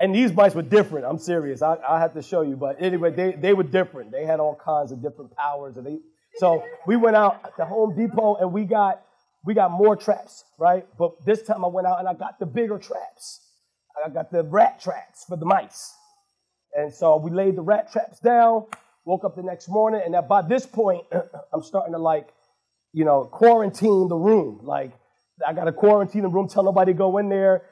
and 0.01 0.14
these 0.14 0.32
mice 0.32 0.55
were 0.55 0.62
different. 0.62 1.07
I'm 1.07 1.18
serious. 1.18 1.61
I, 1.61 1.76
I 1.88 1.99
have 1.99 2.14
to 2.14 2.22
show 2.22 2.42
you. 2.42 2.57
But 2.57 2.76
anyway, 2.80 3.11
they, 3.11 3.32
they 3.32 3.53
were 3.53 3.64
different. 3.64 4.12
They 4.12 4.24
had 4.24 4.38
all 4.38 4.55
kinds 4.55 4.92
of 4.92 5.03
different 5.03 5.34
powers. 5.36 5.76
And 5.76 5.86
they, 5.86 5.99
so 6.36 6.62
we 6.86 6.96
went 6.96 7.16
out 7.16 7.57
to 7.57 7.64
Home 7.64 7.96
Depot 7.96 8.36
and 8.36 8.53
we 8.53 8.64
got 8.64 9.03
we 9.49 9.55
got 9.55 9.70
more 9.70 9.96
traps, 9.96 10.44
right? 10.59 10.84
But 10.99 11.24
this 11.24 11.40
time 11.42 11.64
I 11.64 11.68
went 11.68 11.86
out 11.86 12.01
and 12.01 12.07
I 12.07 12.12
got 12.12 12.38
the 12.38 12.44
bigger 12.44 12.76
traps. 12.76 13.40
I 14.05 14.11
got 14.11 14.30
the 14.30 14.44
rat 14.44 14.78
traps 14.78 15.24
for 15.26 15.38
the 15.38 15.46
mice. 15.46 15.90
And 16.74 16.92
so 16.92 17.16
we 17.16 17.30
laid 17.30 17.57
the 17.57 17.62
rat 17.62 17.90
traps 17.90 18.20
down, 18.20 18.66
woke 19.07 19.24
up 19.24 19.36
the 19.36 19.42
next 19.42 19.70
morning, 19.70 20.03
and 20.05 20.14
by 20.28 20.42
this 20.42 20.66
point, 20.66 21.03
I'm 21.55 21.62
starting 21.62 21.94
to 21.94 21.99
like, 21.99 22.28
you 22.92 23.07
know, 23.07 23.24
quarantine 23.24 24.09
the 24.09 24.16
room. 24.16 24.61
Like, 24.64 24.92
I 25.46 25.55
got 25.55 25.64
to 25.64 25.72
quarantine 25.72 26.24
the 26.24 26.28
room, 26.28 26.46
tell 26.46 26.62
nobody 26.62 26.92
to 26.92 26.99
go 26.99 27.16
in 27.16 27.30
there 27.30 27.62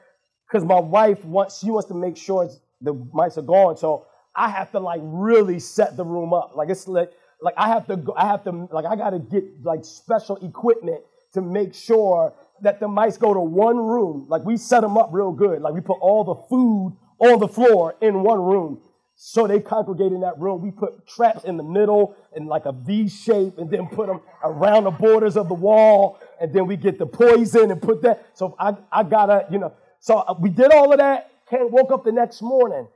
because 0.47 0.65
my 0.65 0.79
wife 0.79 1.23
wants 1.25 1.59
she 1.59 1.69
wants 1.69 1.89
to 1.89 1.93
make 1.93 2.17
sure 2.17 2.49
the 2.81 3.07
mice 3.13 3.37
are 3.37 3.43
gone. 3.43 3.77
So 3.77 4.07
I 4.35 4.49
have 4.49 4.71
to 4.71 4.79
like 4.79 5.01
really 5.03 5.59
set 5.59 5.95
the 5.95 6.05
room 6.05 6.33
up. 6.33 6.53
Like 6.55 6.69
it's 6.69 6.87
like 6.87 7.11
like 7.39 7.53
I 7.55 7.67
have 7.67 7.85
to 7.85 7.97
go, 7.97 8.15
I 8.17 8.25
have 8.25 8.43
to 8.45 8.67
like 8.71 8.85
I 8.85 8.95
got 8.95 9.11
to 9.11 9.19
get 9.19 9.43
like 9.63 9.85
special 9.85 10.37
equipment 10.37 11.03
to 11.37 11.43
make 11.43 11.73
sure 11.73 12.33
that 12.61 12.79
the 12.79 12.87
mice 12.87 13.17
go 13.17 13.33
to 13.33 13.39
one 13.39 13.77
room. 13.77 14.27
Like 14.29 14.43
we 14.45 14.57
set 14.57 14.81
them 14.81 14.97
up 14.97 15.09
real 15.11 15.31
good. 15.31 15.61
Like 15.61 15.73
we 15.73 15.81
put 15.81 15.99
all 16.01 16.23
the 16.23 16.35
food 16.49 16.97
on 17.19 17.39
the 17.39 17.47
floor 17.47 17.95
in 18.01 18.23
one 18.23 18.41
room. 18.41 18.81
So 19.15 19.47
they 19.47 19.59
congregate 19.59 20.11
in 20.11 20.21
that 20.21 20.39
room. 20.39 20.61
We 20.61 20.71
put 20.71 21.07
traps 21.07 21.43
in 21.43 21.57
the 21.57 21.63
middle 21.63 22.15
in 22.35 22.45
like 22.45 22.65
a 22.65 22.71
V 22.71 23.09
shape 23.09 23.57
and 23.57 23.69
then 23.71 23.87
put 23.87 24.07
them 24.07 24.21
around 24.43 24.83
the 24.83 24.91
borders 24.91 25.37
of 25.37 25.47
the 25.47 25.55
wall. 25.55 26.19
And 26.39 26.53
then 26.53 26.67
we 26.67 26.77
get 26.77 26.99
the 26.99 27.07
poison 27.07 27.71
and 27.71 27.81
put 27.81 28.03
that. 28.03 28.27
So 28.35 28.55
I, 28.59 28.75
I 28.91 29.03
gotta, 29.03 29.47
you 29.51 29.57
know, 29.59 29.73
so 29.99 30.17
uh, 30.19 30.35
we 30.39 30.51
did 30.51 30.71
all 30.71 30.91
of 30.91 30.99
that. 30.99 31.31
Ken 31.49 31.71
woke 31.71 31.91
up 31.91 32.03
the 32.03 32.11
next 32.11 32.41
morning. 32.43 32.87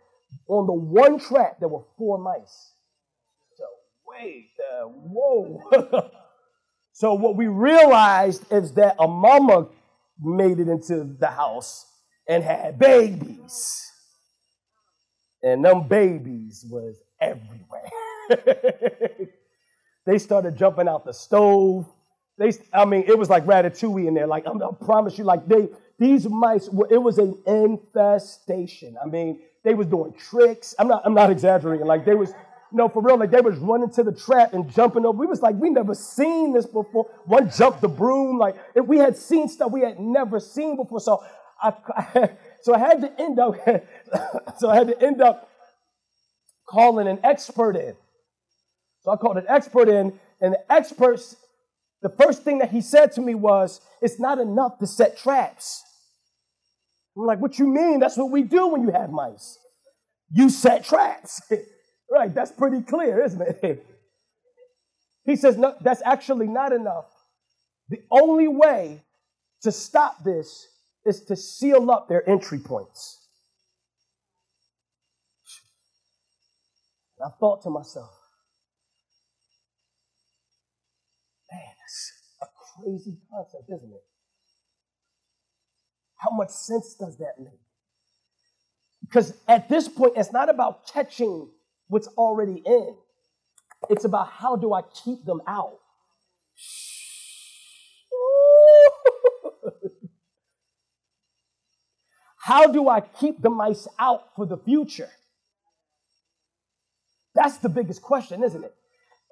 On 0.48 0.68
the 0.68 0.74
one 0.74 1.20
trap, 1.20 1.60
there 1.60 1.70
were 1.70 1.84
four 1.98 2.18
mice. 2.20 2.74
So 3.58 3.66
wait, 4.08 4.52
uh, 4.74 4.86
whoa. 4.86 6.12
so 7.02 7.16
what 7.16 7.36
we 7.36 7.48
realized 7.48 8.46
is 8.54 8.74
that 8.74 8.96
a 9.00 9.08
mama 9.08 9.70
made 10.22 10.60
it 10.60 10.68
into 10.68 11.04
the 11.04 11.26
house 11.26 11.88
and 12.30 12.44
had 12.44 12.78
babies. 12.78 13.92
And 15.42 15.66
them 15.66 15.88
babies 15.88 16.64
was 16.70 17.02
everywhere. 17.20 17.90
they 20.06 20.20
started 20.20 20.56
jumping 20.56 20.88
out 20.88 21.04
the 21.04 21.12
stove. 21.12 21.92
They, 22.38 22.54
I 22.72 22.86
mean, 22.86 23.06
it 23.08 23.18
was 23.18 23.32
like 23.32 23.46
ratatouille 23.46 24.08
in 24.08 24.14
there. 24.14 24.28
Like 24.28 24.46
I'm, 24.46 24.62
I 24.62 24.68
promise 24.86 25.18
you, 25.18 25.24
like 25.24 25.48
they 25.48 25.70
these 25.98 26.30
mice, 26.30 26.70
were, 26.70 26.88
it 26.92 27.02
was 27.02 27.18
an 27.18 27.36
infestation. 27.48 28.96
I 29.04 29.08
mean, 29.08 29.42
they 29.64 29.74
was 29.74 29.88
doing 29.88 30.14
tricks. 30.14 30.76
I'm 30.78 30.88
not, 30.88 31.02
I'm 31.04 31.16
not 31.16 31.32
exaggerating. 31.32 31.88
Like 31.88 32.06
they 32.06 32.14
was, 32.14 32.32
no, 32.72 32.88
for 32.88 33.02
real, 33.02 33.18
like 33.18 33.32
they 33.32 33.42
was 33.42 33.58
running 33.58 33.92
to 33.92 34.04
the 34.04 34.14
trap 34.14 34.54
and 34.54 34.72
jumping 34.72 35.06
up. 35.06 35.16
We 35.16 35.28
was 35.28 35.42
like, 35.42 35.56
we 35.56 35.70
never 35.70 35.94
seen 35.94 36.54
this 36.54 36.66
before. 36.66 37.06
One 37.26 37.50
jumped 37.50 37.82
the 37.82 37.90
broom. 37.90 38.38
Like 38.38 38.56
if 38.76 38.86
we 38.86 38.98
had 38.98 39.18
seen 39.18 39.50
stuff 39.50 39.72
we 39.72 39.82
had 39.82 40.00
never 40.00 40.40
seen 40.40 40.78
before. 40.78 41.00
So 41.00 41.24
I, 41.62 42.30
so 42.62 42.74
I 42.74 42.80
had 42.80 43.02
to 43.02 43.22
end 43.22 43.40
up, 43.40 43.56
so 44.58 44.70
I 44.70 44.76
had 44.76 44.88
to 44.88 45.02
end 45.02 45.22
up 45.22 45.50
calling 46.68 47.08
an 47.08 47.20
expert 47.24 47.76
in. 47.76 47.96
So 49.02 49.12
I 49.12 49.18
called 49.18 49.38
an 49.38 49.46
expert 49.50 49.90
in, 49.90 50.20
and 50.40 50.54
the 50.54 50.72
experts, 50.72 51.36
the 52.02 52.10
first 52.10 52.44
thing 52.44 52.60
that 52.60 52.72
he 52.72 52.82
said 52.82 53.12
to 53.14 53.22
me 53.22 53.36
was, 53.36 53.82
it's 54.02 54.20
not 54.20 54.40
enough 54.40 54.80
to 54.80 54.88
set 54.88 55.18
traps. 55.18 55.84
I'm 57.18 57.26
like, 57.26 57.40
what 57.40 57.60
you 57.60 57.68
mean? 57.68 58.00
That's 58.00 58.18
what 58.18 58.32
we 58.32 58.44
do 58.44 58.68
when 58.68 58.84
you 58.84 58.92
have 58.92 59.10
mice. 59.10 59.58
You 60.32 60.50
set 60.50 60.86
traps. 60.86 61.42
right, 62.12 62.34
that's 62.34 62.52
pretty 62.52 62.82
clear, 62.82 63.24
isn't 63.24 63.42
it? 63.42 63.86
he 65.26 65.36
says, 65.36 65.58
no, 65.58 65.76
that's 65.82 66.02
actually 66.06 66.48
not 66.48 66.74
enough. 66.74 67.06
The 67.90 68.00
only 68.12 68.48
way 68.48 69.02
to 69.62 69.72
stop 69.72 70.24
this 70.24 70.68
is 71.06 71.24
to 71.26 71.36
seal 71.36 71.90
up 71.90 72.10
their 72.10 72.28
entry 72.30 72.60
points. 72.60 73.28
And 77.18 77.32
I 77.32 77.38
thought 77.40 77.64
to 77.64 77.70
myself, 77.70 78.12
man, 81.52 81.62
that's 81.80 82.12
a 82.42 82.46
crazy 82.82 83.18
concept, 83.32 83.70
isn't 83.70 83.94
it? 83.94 84.04
How 86.18 86.36
much 86.36 86.50
sense 86.50 86.96
does 87.00 87.18
that 87.18 87.34
make? 87.40 87.60
Because 89.02 89.34
at 89.48 89.68
this 89.70 89.88
point, 89.88 90.14
it's 90.16 90.32
not 90.32 90.50
about 90.50 90.88
catching 90.88 91.50
what's 91.92 92.08
already 92.18 92.64
in, 92.66 92.96
it's 93.90 94.06
about 94.06 94.30
how 94.30 94.56
do 94.56 94.74
I 94.74 94.82
keep 95.04 95.26
them 95.26 95.42
out. 95.46 95.78
How 102.44 102.66
do 102.66 102.90
I 102.90 103.02
keep 103.02 103.40
the 103.40 103.52
mice 103.52 103.88
out 104.00 104.36
for 104.36 104.48
the 104.48 104.58
future? 104.58 105.12
That's 107.36 107.58
the 107.60 107.70
biggest 107.70 108.02
question, 108.02 108.44
isn't 108.44 108.64
it? 108.64 108.74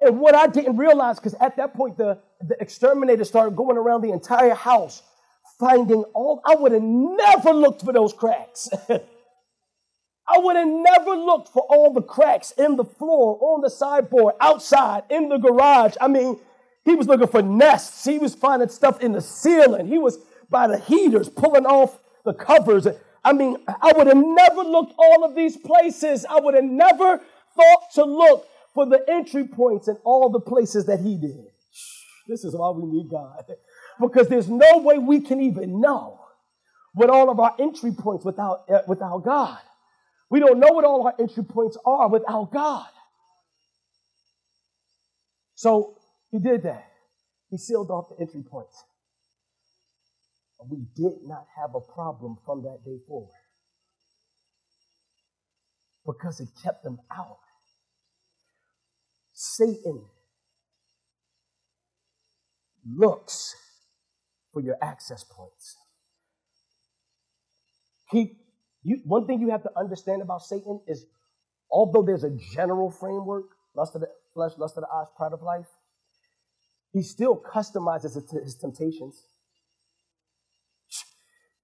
And 0.00 0.20
what 0.20 0.36
I 0.36 0.46
didn't 0.46 0.76
realize, 0.76 1.16
because 1.16 1.34
at 1.40 1.56
that 1.56 1.74
point 1.74 1.98
the, 1.98 2.20
the 2.40 2.56
exterminator 2.60 3.24
started 3.24 3.56
going 3.56 3.76
around 3.76 4.02
the 4.02 4.12
entire 4.12 4.54
house, 4.54 5.02
finding 5.58 6.04
all, 6.14 6.40
I 6.46 6.54
would 6.54 6.70
have 6.70 6.82
never 6.82 7.52
looked 7.52 7.84
for 7.84 7.92
those 7.92 8.12
cracks. 8.12 8.68
I 10.32 10.38
would 10.38 10.54
have 10.54 10.68
never 10.68 11.16
looked 11.16 11.48
for 11.48 11.62
all 11.68 11.92
the 11.92 12.02
cracks 12.02 12.52
in 12.52 12.76
the 12.76 12.84
floor, 12.84 13.36
on 13.40 13.62
the 13.62 13.70
sideboard, 13.70 14.34
outside, 14.40 15.02
in 15.10 15.28
the 15.28 15.38
garage. 15.38 15.94
I 16.00 16.06
mean, 16.06 16.38
he 16.84 16.94
was 16.94 17.08
looking 17.08 17.26
for 17.26 17.42
nests. 17.42 18.04
He 18.04 18.18
was 18.18 18.36
finding 18.36 18.68
stuff 18.68 19.00
in 19.00 19.12
the 19.12 19.20
ceiling. 19.20 19.88
He 19.88 19.98
was 19.98 20.18
by 20.48 20.68
the 20.68 20.78
heaters, 20.78 21.28
pulling 21.28 21.66
off 21.66 21.98
the 22.24 22.32
covers. 22.32 22.86
I 23.24 23.32
mean, 23.32 23.56
I 23.66 23.92
would 23.96 24.06
have 24.06 24.16
never 24.16 24.62
looked 24.62 24.94
all 24.98 25.24
of 25.24 25.34
these 25.34 25.56
places. 25.56 26.24
I 26.28 26.38
would 26.38 26.54
have 26.54 26.64
never 26.64 27.20
thought 27.56 27.82
to 27.94 28.04
look 28.04 28.46
for 28.72 28.86
the 28.86 29.04
entry 29.08 29.48
points 29.48 29.88
in 29.88 29.96
all 30.04 30.30
the 30.30 30.40
places 30.40 30.86
that 30.86 31.00
he 31.00 31.16
did. 31.16 31.46
This 32.28 32.44
is 32.44 32.54
why 32.54 32.70
we 32.70 32.84
need 32.84 33.10
God. 33.10 33.44
Because 34.00 34.28
there's 34.28 34.48
no 34.48 34.78
way 34.78 34.96
we 34.96 35.20
can 35.20 35.42
even 35.42 35.78
know 35.78 36.20
what 36.94 37.10
all 37.10 37.28
of 37.28 37.38
our 37.38 37.54
entry 37.58 37.92
points 37.92 38.24
without, 38.24 38.64
uh, 38.70 38.80
without 38.86 39.18
God. 39.24 39.58
We 40.30 40.40
don't 40.40 40.60
know 40.60 40.68
what 40.70 40.84
all 40.84 41.06
our 41.06 41.14
entry 41.18 41.44
points 41.44 41.76
are 41.84 42.08
without 42.08 42.52
God. 42.52 42.86
So 45.54 45.98
he 46.30 46.38
did 46.38 46.62
that. 46.62 46.86
He 47.50 47.58
sealed 47.58 47.90
off 47.90 48.10
the 48.10 48.22
entry 48.22 48.42
points 48.42 48.84
we 50.68 50.78
did 50.94 51.26
not 51.26 51.46
have 51.56 51.74
a 51.74 51.80
problem 51.80 52.36
from 52.44 52.62
that 52.62 52.84
day 52.84 52.98
forward 53.06 53.30
because 56.06 56.40
it 56.40 56.48
kept 56.62 56.84
them 56.84 56.98
out. 57.10 57.38
Satan 59.32 60.04
looks 62.86 63.54
for 64.52 64.60
your 64.60 64.76
access 64.82 65.24
points. 65.24 65.76
He, 68.10 68.36
you, 68.82 69.00
one 69.04 69.26
thing 69.26 69.40
you 69.40 69.50
have 69.50 69.62
to 69.62 69.70
understand 69.76 70.22
about 70.22 70.42
Satan 70.42 70.80
is 70.86 71.06
although 71.70 72.02
there's 72.02 72.24
a 72.24 72.36
general 72.54 72.90
framework, 72.90 73.46
lust 73.74 73.94
of 73.94 74.00
the 74.00 74.08
flesh, 74.34 74.52
lust 74.58 74.76
of 74.76 74.82
the 74.82 74.88
eyes, 74.92 75.06
pride 75.16 75.32
of 75.32 75.42
life, 75.42 75.66
he 76.92 77.02
still 77.02 77.36
customizes 77.36 78.14
his 78.14 78.56
temptations 78.56 79.24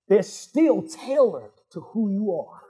they're 0.08 0.22
still 0.22 0.82
tailored 0.82 1.50
to 1.72 1.80
who 1.80 2.10
you 2.10 2.32
are. 2.32 2.62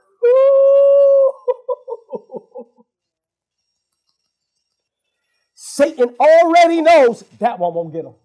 Satan 5.53 6.15
already 6.19 6.81
knows 6.81 7.23
that 7.39 7.59
one 7.59 7.73
won't 7.73 7.93
get 7.93 8.05
him. 8.05 8.15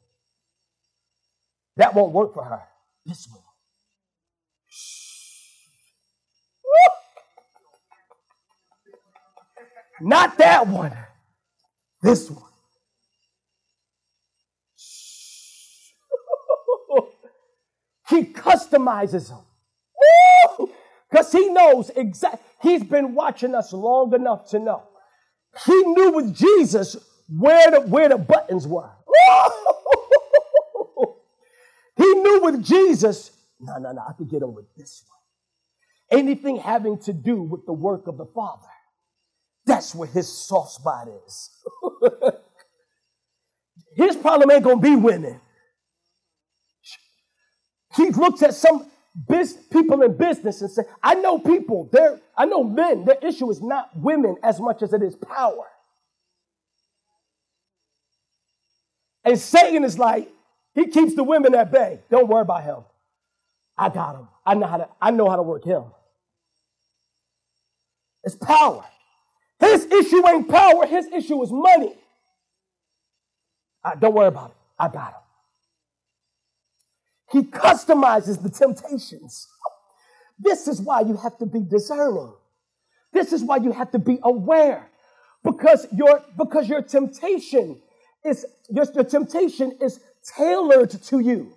That 1.77 1.95
won't 1.95 2.13
work 2.13 2.33
for 2.33 2.45
her. 2.45 2.63
This 3.05 3.29
one. 3.31 3.42
Not 10.03 10.37
that 10.39 10.67
one. 10.67 10.97
This 12.03 12.31
one. 12.31 12.43
He 18.11 18.25
customizes 18.25 19.29
them. 19.29 19.39
Because 21.11 21.33
he 21.33 21.49
knows 21.49 21.91
exactly. 21.97 22.41
He's 22.61 22.83
been 22.83 23.15
watching 23.15 23.55
us 23.55 23.73
long 23.73 24.13
enough 24.13 24.51
to 24.51 24.59
know. 24.59 24.83
He 25.65 25.73
knew 25.73 26.13
with 26.13 26.35
Jesus 26.35 26.97
where 27.29 27.71
the, 27.71 27.81
where 27.81 28.11
the 28.11 28.19
buttons 28.19 28.67
were. 28.67 28.91
he 31.97 32.05
knew 32.05 32.41
with 32.43 32.63
Jesus, 32.63 33.31
no, 33.61 33.79
no, 33.79 33.93
no, 33.93 34.03
I 34.07 34.13
could 34.13 34.29
get 34.29 34.43
him 34.43 34.53
with 34.53 34.67
this 34.77 35.05
one. 35.09 36.21
Anything 36.21 36.57
having 36.57 36.99
to 37.01 37.15
do 37.15 37.43
with 37.43 37.65
the 37.65 37.73
work 37.73 38.09
of 38.09 38.19
the 38.19 38.27
Father. 38.27 38.69
That's 39.67 39.95
where 39.95 40.09
his 40.09 40.29
soft 40.29 40.73
spot 40.73 41.09
is. 41.27 41.51
his 43.97 44.17
problem 44.17 44.51
ain't 44.51 44.65
gonna 44.65 44.81
be 44.81 44.97
winning. 44.97 45.41
He 47.97 48.11
looks 48.11 48.43
at 48.43 48.55
some 48.55 48.91
biz, 49.29 49.55
people 49.73 50.03
in 50.03 50.17
business 50.17 50.63
and 50.63 50.71
say, 50.71 50.83
I 51.03 51.15
know 51.15 51.39
people, 51.39 51.89
they 51.93 52.17
I 52.37 52.47
know 52.47 52.65
men, 52.65 53.05
their 53.05 53.19
issue 53.23 53.51
is 53.51 53.61
not 53.63 53.91
women 53.97 54.37
as 54.43 54.61
much 54.61 54.83
as 54.83 54.93
it 54.93 55.03
is 55.03 55.17
power. 55.17 55.67
And 59.25 59.39
Satan 59.39 59.85
is 59.85 59.99
like, 59.99 60.29
he 60.75 60.89
keeps 60.89 61.15
the 61.15 61.25
women 61.25 61.55
at 61.55 61.73
bay. 61.73 62.01
Don't 62.11 62.29
worry 62.29 62.43
about 62.43 62.65
him. 62.65 62.79
I 63.79 63.91
got 63.91 64.17
him. 64.17 64.29
I 64.47 64.55
know 64.55 64.67
how 64.67 64.79
to, 64.79 64.89
I 65.01 65.11
know 65.13 65.31
how 65.31 65.37
to 65.37 65.43
work 65.43 65.65
him. 65.65 65.85
It's 68.25 68.37
power. 68.37 68.85
His 69.63 69.87
issue 69.87 70.27
ain't 70.27 70.49
power, 70.49 70.87
his 70.87 71.07
issue 71.07 71.41
is 71.43 71.53
money. 71.53 71.95
I, 73.85 73.95
don't 73.95 74.13
worry 74.13 74.27
about 74.27 74.51
it. 74.51 74.57
I 74.79 74.89
got 74.89 75.13
him. 75.13 75.21
He 77.31 77.43
customizes 77.49 78.43
the 78.43 78.51
temptations. 78.51 79.47
This 80.39 80.67
is 80.67 80.81
why 80.81 81.03
you 81.03 81.17
have 81.17 81.39
to 81.39 81.47
be 81.47 81.61
discerning. 81.61 82.33
This 83.13 83.33
is 83.33 83.45
why 83.45 83.59
you 83.59 83.71
have 83.71 83.93
to 83.93 84.01
be 84.01 84.19
aware. 84.25 84.89
Because 85.45 85.87
your, 85.93 86.25
because 86.37 86.69
your 86.69 86.83
temptation 86.83 87.81
is 88.25 88.45
your, 88.69 88.85
your 88.95 89.05
temptation 89.05 89.79
is 89.81 90.01
tailored 90.37 90.91
to 90.91 91.21
you. 91.21 91.53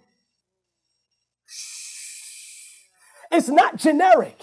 It's 3.32 3.50
not 3.50 3.78
generic. 3.78 4.38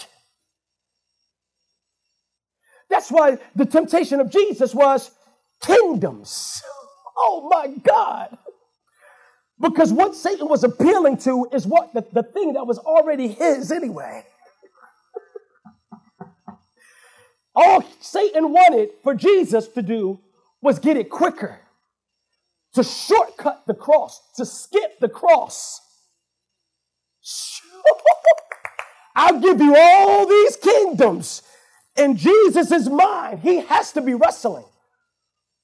That's 2.92 3.10
why 3.10 3.38
the 3.56 3.64
temptation 3.64 4.20
of 4.20 4.30
Jesus 4.30 4.74
was 4.74 5.10
kingdoms. 5.60 6.62
Oh 7.24 7.46
my 7.52 7.68
God. 7.68 8.38
Because 9.60 9.92
what 9.92 10.14
Satan 10.16 10.48
was 10.48 10.64
appealing 10.64 11.18
to 11.18 11.46
is 11.52 11.66
what 11.66 11.92
the, 11.92 12.04
the 12.10 12.22
thing 12.22 12.54
that 12.54 12.66
was 12.66 12.78
already 12.78 13.28
his 13.28 13.70
anyway. 13.70 14.24
All 17.54 17.84
Satan 18.00 18.50
wanted 18.50 18.88
for 19.04 19.14
Jesus 19.14 19.68
to 19.68 19.82
do 19.82 20.20
was 20.62 20.78
get 20.78 20.96
it 20.96 21.10
quicker, 21.10 21.60
to 22.72 22.82
shortcut 22.82 23.62
the 23.66 23.74
cross, 23.74 24.22
to 24.36 24.46
skip 24.46 24.98
the 25.00 25.08
cross. 25.10 25.80
I'll 29.14 29.38
give 29.38 29.60
you 29.60 29.76
all 29.76 30.26
these 30.26 30.56
kingdoms. 30.56 31.42
And 31.96 32.16
Jesus' 32.16 32.70
is 32.70 32.88
mine. 32.88 33.38
he 33.38 33.60
has 33.60 33.92
to 33.92 34.00
be 34.00 34.14
wrestling 34.14 34.64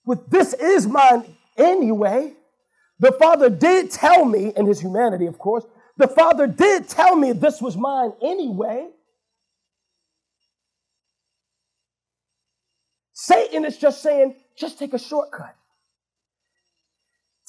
with 0.09 0.31
this 0.31 0.55
is 0.55 0.87
mine 0.87 1.23
anyway. 1.59 2.33
The 2.99 3.13
Father 3.13 3.51
did 3.51 3.91
tell 3.91 4.25
me, 4.25 4.53
in 4.57 4.67
his 4.67 4.81
humanity, 4.81 5.27
of 5.27 5.39
course, 5.39 5.65
the 5.99 6.09
Father 6.09 6.47
did 6.47 6.89
tell 6.89 7.15
me 7.15 7.33
this 7.33 7.61
was 7.61 7.77
mine 7.77 8.13
anyway. 8.23 8.89
Satan 13.13 13.67
is 13.67 13.77
just 13.77 14.03
saying, 14.03 14.37
just 14.57 14.79
take 14.79 14.95
a 14.95 14.99
shortcut. 14.99 15.55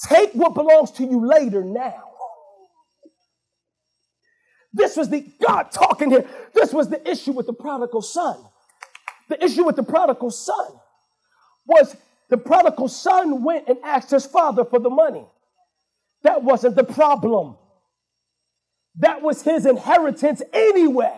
Take 0.07 0.34
what 0.34 0.53
belongs 0.53 0.91
to 0.91 1.03
you 1.03 1.25
later 1.25 1.63
now. 1.63 2.03
This 4.73 4.97
was 4.97 5.09
the 5.09 5.25
God 5.41 5.71
talking 5.71 6.11
here. 6.11 6.27
This 6.53 6.73
was 6.73 6.89
the 6.89 7.09
issue 7.09 7.32
with 7.32 7.47
the 7.47 7.53
prodigal 7.53 8.01
son. 8.01 8.38
The 9.30 9.43
issue 9.43 9.63
with 9.63 9.75
the 9.75 9.84
prodigal 9.84 10.32
son 10.32 10.67
was 11.65 11.95
the 12.30 12.38
prodigal 12.38 12.88
son 12.88 13.43
went 13.43 13.67
and 13.67 13.77
asked 13.84 14.11
his 14.11 14.25
father 14.25 14.65
for 14.65 14.80
the 14.80 14.89
money. 14.89 15.25
That 16.23 16.43
wasn't 16.43 16.75
the 16.75 16.84
problem. 16.84 17.55
That 18.97 19.21
was 19.21 19.43
his 19.43 19.65
inheritance 19.65 20.41
anyway. 20.51 21.17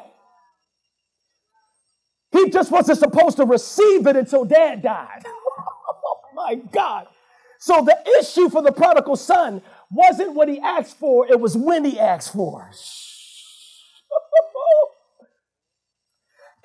He 2.31 2.49
just 2.49 2.71
wasn't 2.71 2.99
supposed 2.99 3.37
to 3.37 3.45
receive 3.45 4.07
it 4.07 4.15
until 4.15 4.45
dad 4.45 4.81
died. 4.81 5.23
oh 5.59 6.19
my 6.35 6.55
God. 6.55 7.07
So 7.59 7.83
the 7.83 7.97
issue 8.19 8.49
for 8.49 8.61
the 8.61 8.71
prodigal 8.71 9.15
son 9.15 9.61
wasn't 9.89 10.33
what 10.33 10.47
he 10.47 10.59
asked 10.59 10.97
for, 10.97 11.27
it 11.29 11.39
was 11.39 11.55
when 11.57 11.83
he 11.83 11.99
asked 11.99 12.33
for. 12.33 12.71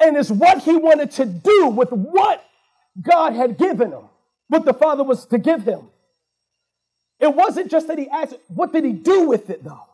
and 0.01 0.16
it's 0.16 0.30
what 0.30 0.62
he 0.62 0.76
wanted 0.76 1.11
to 1.12 1.24
do 1.26 1.68
with 1.68 1.90
what 1.90 2.44
God 3.01 3.34
had 3.34 3.59
given 3.59 3.92
him, 3.92 4.05
what 4.49 4.64
the 4.64 4.74
father 4.74 5.03
was 5.03 5.26
to 5.26 5.38
give 5.38 5.64
him. 5.64 5.88
It 7.18 7.34
wasn't 7.34 7.70
just 7.70 7.88
that 7.88 7.99
he 7.99 8.09
asked, 8.09 8.36
what 8.49 8.72
did 8.72 8.84
he 8.84 8.92
do 8.92 9.28
with 9.28 9.49
it 9.51 9.64
though? 9.64 9.86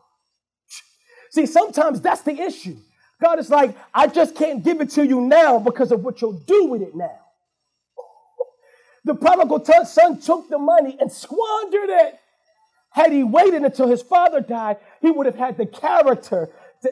See, 1.31 1.45
sometimes 1.45 2.01
that's 2.01 2.21
the 2.21 2.39
issue. 2.39 2.77
God 3.21 3.39
is 3.39 3.49
like, 3.49 3.75
I 3.93 4.07
just 4.07 4.35
can't 4.35 4.63
give 4.63 4.81
it 4.81 4.89
to 4.91 5.05
you 5.05 5.21
now 5.21 5.57
because 5.57 5.91
of 5.91 6.03
what 6.03 6.21
you'll 6.21 6.33
do 6.33 6.65
with 6.65 6.81
it 6.81 6.95
now. 6.95 7.19
The 9.05 9.15
prodigal 9.15 9.65
son 9.85 10.19
took 10.19 10.49
the 10.49 10.57
money 10.57 10.97
and 10.99 11.11
squandered 11.11 11.89
it. 11.89 12.19
Had 12.91 13.11
he 13.11 13.23
waited 13.23 13.63
until 13.63 13.87
his 13.87 14.01
father 14.01 14.39
died, 14.39 14.77
he 15.01 15.09
would 15.09 15.25
have 15.25 15.35
had 15.35 15.57
the 15.57 15.65
character, 15.65 16.49
to, 16.83 16.91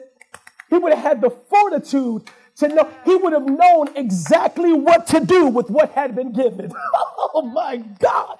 he 0.68 0.76
would 0.76 0.92
have 0.92 1.02
had 1.02 1.20
the 1.20 1.30
fortitude 1.30 2.24
to 2.56 2.68
know, 2.68 2.88
he 3.04 3.16
would 3.16 3.32
have 3.32 3.46
known 3.46 3.88
exactly 3.96 4.72
what 4.72 5.06
to 5.08 5.20
do 5.20 5.46
with 5.46 5.70
what 5.70 5.92
had 5.92 6.14
been 6.14 6.32
given. 6.32 6.72
oh 7.34 7.42
my 7.42 7.76
God. 7.78 8.38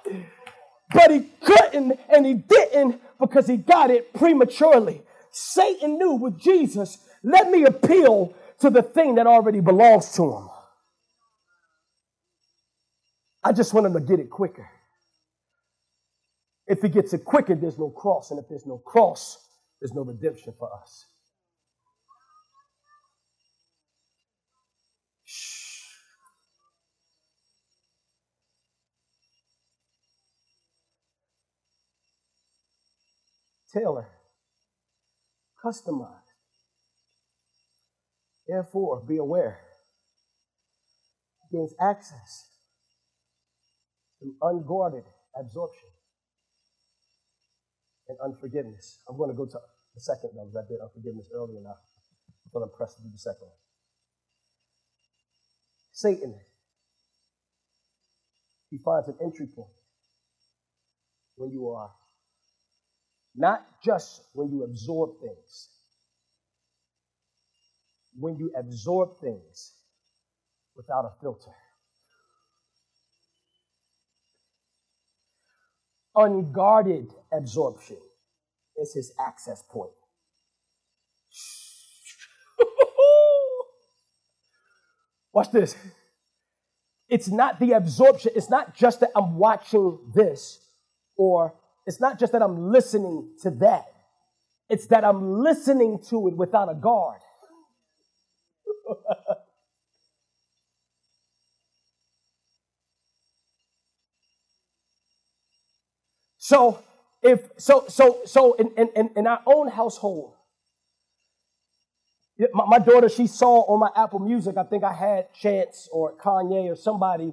But 0.93 1.11
he 1.11 1.21
couldn't 1.41 1.99
and 2.09 2.25
he 2.25 2.35
didn't 2.35 3.01
because 3.19 3.47
he 3.47 3.57
got 3.57 3.89
it 3.89 4.13
prematurely. 4.13 5.01
Satan 5.31 5.97
knew 5.97 6.13
with 6.13 6.39
Jesus, 6.39 6.99
let 7.23 7.49
me 7.49 7.63
appeal 7.63 8.35
to 8.59 8.69
the 8.69 8.83
thing 8.83 9.15
that 9.15 9.27
already 9.27 9.59
belongs 9.59 10.11
to 10.13 10.23
him. 10.31 10.49
I 13.43 13.51
just 13.51 13.73
want 13.73 13.87
him 13.87 13.93
to 13.93 13.99
get 13.99 14.19
it 14.19 14.29
quicker. 14.29 14.69
If 16.67 16.81
he 16.81 16.89
gets 16.89 17.13
it 17.13 17.25
quicker, 17.25 17.55
there's 17.55 17.77
no 17.77 17.89
cross. 17.89 18.31
And 18.31 18.39
if 18.39 18.47
there's 18.47 18.65
no 18.65 18.77
cross, 18.77 19.37
there's 19.81 19.93
no 19.93 20.03
redemption 20.03 20.53
for 20.57 20.69
us. 20.81 21.05
Taylor, 33.73 34.07
customized. 35.63 36.19
Therefore, 38.47 39.03
be 39.07 39.17
aware. 39.17 39.61
Gains 41.51 41.73
access 41.81 42.49
through 44.19 44.35
unguarded 44.41 45.05
absorption 45.39 45.89
and 48.07 48.17
unforgiveness. 48.23 48.99
I'm 49.09 49.17
going 49.17 49.29
to 49.29 49.35
go 49.35 49.45
to 49.45 49.59
the 49.95 50.01
second 50.01 50.31
one 50.33 50.47
because 50.47 50.65
I 50.65 50.67
did 50.69 50.79
unforgiveness 50.81 51.29
earlier 51.33 51.61
now. 51.61 51.75
I'm 51.75 52.51
going 52.53 52.69
to 52.69 52.75
press 52.75 52.95
to 52.95 53.01
do 53.01 53.09
the 53.11 53.17
second 53.17 53.47
one. 53.47 53.57
Satan, 55.91 56.39
he 58.69 58.77
finds 58.77 59.07
an 59.07 59.15
entry 59.23 59.47
point 59.47 59.69
when 61.35 61.51
you 61.51 61.69
are 61.69 61.91
not 63.35 63.65
just 63.83 64.21
when 64.33 64.51
you 64.51 64.63
absorb 64.63 65.19
things, 65.19 65.69
when 68.17 68.37
you 68.37 68.51
absorb 68.57 69.19
things 69.19 69.73
without 70.75 71.05
a 71.05 71.11
filter. 71.21 71.51
Unguarded 76.15 77.11
absorption 77.31 77.97
is 78.77 78.93
his 78.93 79.11
access 79.19 79.63
point. 79.63 79.91
Watch 85.33 85.51
this. 85.51 85.75
It's 87.09 87.27
not 87.27 87.59
the 87.59 87.73
absorption, 87.73 88.31
it's 88.35 88.49
not 88.49 88.75
just 88.75 88.99
that 88.99 89.09
I'm 89.15 89.37
watching 89.37 89.99
this, 90.13 90.59
or 91.15 91.53
it's 91.85 91.99
not 91.99 92.19
just 92.19 92.31
that 92.31 92.41
I'm 92.41 92.71
listening 92.71 93.29
to 93.41 93.51
that. 93.51 93.85
It's 94.69 94.87
that 94.87 95.03
I'm 95.03 95.39
listening 95.43 95.99
to 96.09 96.27
it 96.27 96.35
without 96.37 96.71
a 96.71 96.75
guard. 96.75 97.19
so 106.37 106.79
if 107.21 107.39
so 107.57 107.85
so 107.87 108.19
so 108.25 108.53
in, 108.53 108.69
in, 108.95 109.09
in 109.15 109.27
our 109.27 109.41
own 109.45 109.69
household 109.69 110.33
my, 112.53 112.65
my 112.67 112.79
daughter 112.79 113.07
she 113.07 113.27
saw 113.27 113.61
on 113.61 113.79
my 113.79 113.89
apple 113.95 114.19
music 114.19 114.57
i 114.57 114.63
think 114.63 114.83
i 114.83 114.91
had 114.91 115.33
chance 115.33 115.87
or 115.91 116.13
kanye 116.17 116.69
or 116.69 116.75
somebody 116.75 117.31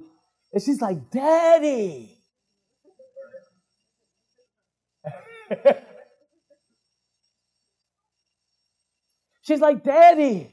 and 0.53 0.63
she's 0.63 0.79
like 0.79 1.11
daddy 1.11 2.20
she's 9.43 9.59
like 9.59 9.83
daddy 9.83 10.51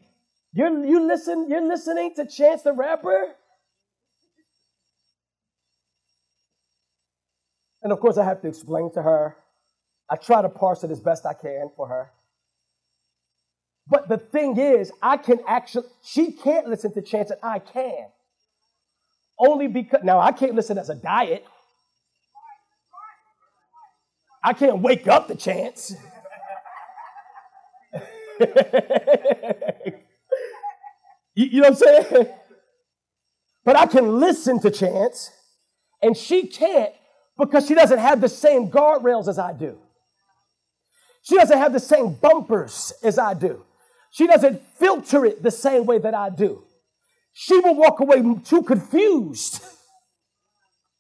you're, 0.53 0.85
you 0.85 1.07
listen, 1.07 1.47
you're 1.49 1.67
listening 1.67 2.15
to 2.17 2.27
Chance 2.27 2.63
the 2.63 2.73
Rapper? 2.73 3.35
And 7.83 7.93
of 7.93 8.01
course, 8.01 8.19
I 8.19 8.25
have 8.25 8.41
to 8.43 8.49
explain 8.49 8.93
to 8.95 9.03
her. 9.03 9.37
I 10.11 10.17
try 10.17 10.43
to 10.43 10.49
parse 10.49 10.85
it 10.85 10.91
as 10.91 11.01
best 11.01 11.27
I 11.27 11.35
can 11.35 11.71
for 11.77 11.87
her. 11.87 12.11
But 13.87 14.09
the 14.09 14.19
thing 14.19 14.59
is, 14.59 14.91
I 15.01 15.17
can 15.17 15.39
actually, 15.47 15.87
she 16.03 16.33
can't 16.33 16.67
listen 16.67 16.93
to 16.95 17.03
Chance 17.03 17.31
and 17.31 17.41
I 17.43 17.59
can. 17.59 18.09
Only 19.39 19.69
because, 19.69 20.01
now 20.03 20.19
I 20.19 20.33
can't 20.33 20.55
listen 20.55 20.77
as 20.77 20.91
a 20.91 20.95
diet. 20.95 21.47
I 24.43 24.53
can't 24.53 24.81
wake 24.81 25.09
up 25.09 25.29
the 25.29 25.35
Chance. 25.35 25.95
You, 31.39 31.47
you 31.47 31.61
know 31.61 31.71
what 31.71 31.83
I'm 31.89 32.05
saying? 32.11 32.27
But 33.65 33.77
I 33.77 33.87
can 33.87 34.19
listen 34.19 34.59
to 34.59 34.73
Chance, 34.73 35.31
and 36.03 36.17
she 36.17 36.49
can't 36.49 36.93
because 37.39 37.69
she 37.69 37.77
doesn't 37.77 38.01
have 38.01 38.21
the 38.21 38.29
same 38.29 38.69
guardrails 38.73 39.29
as 39.29 39.39
I 39.39 39.53
do. 39.53 39.79
She 41.23 41.37
doesn't 41.37 41.57
have 41.57 41.73
the 41.73 41.79
same 41.79 42.15
bumpers 42.15 42.93
as 43.05 43.21
I 43.21 43.35
do. 43.35 43.65
She 44.11 44.27
doesn't 44.27 44.61
filter 44.79 45.25
it 45.25 45.41
the 45.41 45.53
same 45.53 45.87
way 45.87 45.99
that 45.99 46.13
I 46.13 46.29
do. 46.31 46.65
She 47.35 47.57
will 47.61 47.77
walk 47.77 48.01
away 48.01 48.21
too 48.45 48.65
confused. 48.65 49.63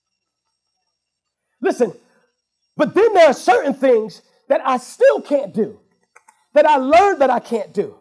Listen, 1.60 1.92
but 2.78 2.94
then 2.94 3.12
there 3.12 3.26
are 3.26 3.34
certain 3.34 3.74
things 3.74 4.22
that 4.48 4.62
I 4.64 4.78
still 4.78 5.20
can't 5.20 5.52
do, 5.52 5.80
that 6.54 6.64
I 6.64 6.76
learned 6.76 7.20
that 7.20 7.28
I 7.28 7.40
can't 7.40 7.74
do. 7.74 7.96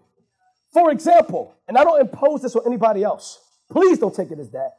For 0.71 0.91
example, 0.91 1.55
and 1.67 1.77
I 1.77 1.83
don't 1.83 1.99
impose 1.99 2.43
this 2.43 2.55
on 2.55 2.61
anybody 2.65 3.03
else. 3.03 3.39
Please 3.71 3.97
don't 3.97 4.13
take 4.13 4.31
it 4.31 4.39
as 4.39 4.51
that. 4.51 4.77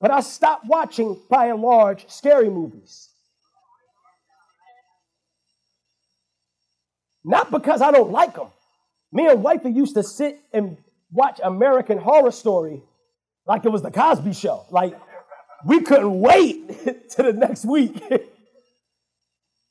But 0.00 0.10
I 0.10 0.20
stopped 0.20 0.64
watching, 0.66 1.20
by 1.28 1.46
and 1.46 1.60
large, 1.60 2.08
scary 2.08 2.48
movies. 2.48 3.10
Not 7.24 7.50
because 7.50 7.82
I 7.82 7.90
don't 7.90 8.10
like 8.10 8.36
them. 8.36 8.48
Me 9.12 9.26
and 9.26 9.42
wifey 9.42 9.70
used 9.70 9.94
to 9.96 10.02
sit 10.02 10.40
and 10.52 10.78
watch 11.12 11.40
American 11.44 11.98
Horror 11.98 12.30
Story 12.30 12.82
like 13.46 13.66
it 13.66 13.68
was 13.70 13.82
the 13.82 13.90
Cosby 13.90 14.32
Show. 14.32 14.64
Like 14.70 14.98
we 15.66 15.82
couldn't 15.82 16.20
wait 16.20 16.68
to 17.10 17.22
the 17.22 17.32
next 17.34 17.66
week. 17.66 18.02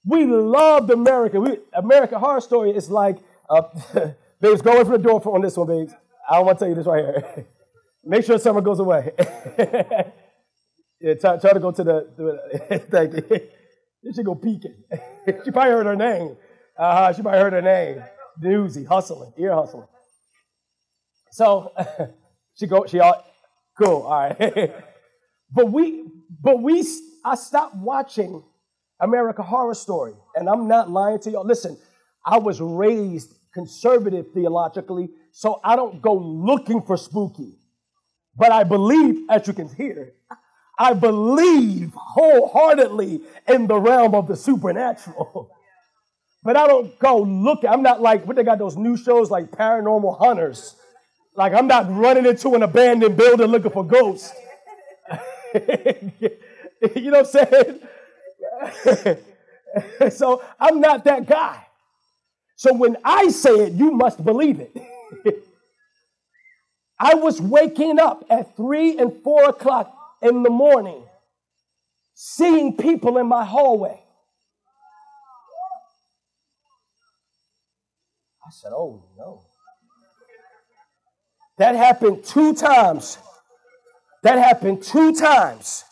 we 0.07 0.25
loved 0.25 0.89
American. 0.89 1.41
We, 1.41 1.57
American 1.73 2.19
Horror 2.19 2.41
Story 2.41 2.71
is 2.71 2.89
like 2.89 3.17
uh, 3.49 3.63
Babes, 4.39 4.61
go 4.61 4.73
away 4.73 4.83
from 4.83 4.93
the 4.93 4.97
door 4.99 5.19
for, 5.19 5.35
on 5.35 5.41
this 5.41 5.57
one, 5.57 5.67
babes. 5.67 5.93
I 6.29 6.35
don't 6.35 6.45
want 6.45 6.59
to 6.59 6.65
tell 6.65 6.69
you 6.69 6.75
this 6.75 6.85
right 6.85 7.03
here. 7.03 7.45
Make 8.03 8.23
sure 8.23 8.37
summer 8.37 8.61
goes 8.61 8.79
away. 8.79 9.11
yeah, 11.01 11.13
try, 11.19 11.37
try, 11.37 11.53
to 11.53 11.59
go 11.59 11.71
to 11.71 11.83
the. 11.83 12.07
the 12.69 12.79
thank 12.91 13.13
you. 13.13 13.47
You 14.03 14.13
should 14.13 14.25
go 14.25 14.35
peeking. 14.35 14.83
she 15.43 15.51
probably 15.51 15.71
heard 15.71 15.85
her 15.87 15.95
name. 15.95 16.37
Uh-huh, 16.77 17.13
she 17.13 17.21
probably 17.21 17.39
heard 17.39 17.53
her 17.53 17.61
name. 17.61 18.03
Newsy, 18.39 18.85
hustling, 18.85 19.33
ear 19.37 19.53
hustling. 19.53 19.87
So 21.31 21.73
she 22.53 22.67
go. 22.67 22.85
She 22.85 22.99
all 22.99 23.25
cool. 23.77 24.03
All 24.03 24.29
right. 24.29 24.73
but 25.51 25.71
we, 25.71 26.05
but 26.41 26.61
we. 26.61 26.87
I 27.25 27.35
stopped 27.35 27.75
watching 27.75 28.43
American 28.99 29.45
Horror 29.45 29.75
Story, 29.75 30.13
and 30.35 30.49
I'm 30.49 30.67
not 30.67 30.89
lying 30.89 31.19
to 31.19 31.31
y'all. 31.31 31.45
Listen, 31.45 31.77
I 32.25 32.37
was 32.39 32.59
raised 32.59 33.33
conservative 33.53 34.27
theologically, 34.33 35.09
so 35.31 35.59
I 35.63 35.75
don't 35.75 36.01
go 36.01 36.13
looking 36.13 36.81
for 36.81 36.97
spooky. 36.97 37.57
But 38.35 38.51
I 38.51 38.63
believe, 38.63 39.23
as 39.29 39.47
you 39.47 39.53
can 39.53 39.69
hear, 39.69 40.13
I 40.79 40.93
believe 40.93 41.91
wholeheartedly 41.95 43.21
in 43.47 43.67
the 43.67 43.79
realm 43.79 44.13
of 44.13 44.27
the 44.27 44.35
supernatural. 44.35 45.51
But 46.43 46.55
I 46.55 46.65
don't 46.65 46.97
go 46.99 47.17
look. 47.23 47.65
I'm 47.67 47.81
not 47.81 47.99
like 47.99 48.25
what 48.25 48.37
they 48.37 48.43
got 48.43 48.57
those 48.57 48.77
new 48.77 48.95
shows 48.95 49.29
like 49.29 49.51
Paranormal 49.51 50.17
Hunters. 50.17 50.77
Like 51.35 51.53
I'm 51.53 51.67
not 51.67 51.93
running 51.93 52.25
into 52.25 52.55
an 52.55 52.63
abandoned 52.63 53.17
building 53.17 53.47
looking 53.47 53.71
for 53.71 53.85
ghosts. 53.85 54.31
you 55.53 57.11
know 57.11 57.21
what 57.21 57.35
I'm 57.35 57.49
saying? 57.51 57.79
so 60.11 60.43
I'm 60.59 60.79
not 60.81 61.03
that 61.05 61.27
guy. 61.27 61.65
So 62.55 62.73
when 62.73 62.97
I 63.03 63.29
say 63.29 63.51
it, 63.51 63.73
you 63.73 63.91
must 63.91 64.23
believe 64.23 64.59
it. 64.59 64.75
I 66.99 67.13
was 67.15 67.39
waking 67.39 67.99
up 67.99 68.25
at 68.29 68.55
three 68.55 68.97
and 68.97 69.21
four 69.23 69.45
o'clock 69.45 69.95
in 70.21 70.41
the 70.41 70.49
morning, 70.49 71.03
seeing 72.15 72.75
people 72.75 73.17
in 73.19 73.27
my 73.27 73.45
hallway. 73.45 74.01
I 78.45 78.49
said, 78.51 78.71
Oh 78.73 79.03
no. 79.17 79.43
That 81.57 81.75
happened 81.75 82.23
two 82.23 82.53
times. 82.53 83.17
That 84.23 84.37
happened 84.37 84.83
two 84.83 85.13
times. 85.13 85.83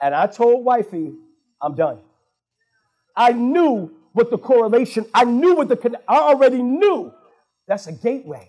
And 0.00 0.14
I 0.14 0.26
told 0.26 0.64
wifey, 0.64 1.14
I'm 1.62 1.74
done. 1.74 1.98
I 3.16 3.32
knew 3.32 3.92
what 4.12 4.30
the 4.30 4.38
correlation, 4.38 5.06
I 5.14 5.24
knew 5.24 5.56
what 5.56 5.68
the, 5.68 6.00
I 6.08 6.18
already 6.18 6.62
knew 6.62 7.12
that's 7.66 7.86
a 7.86 7.92
gateway. 7.92 8.48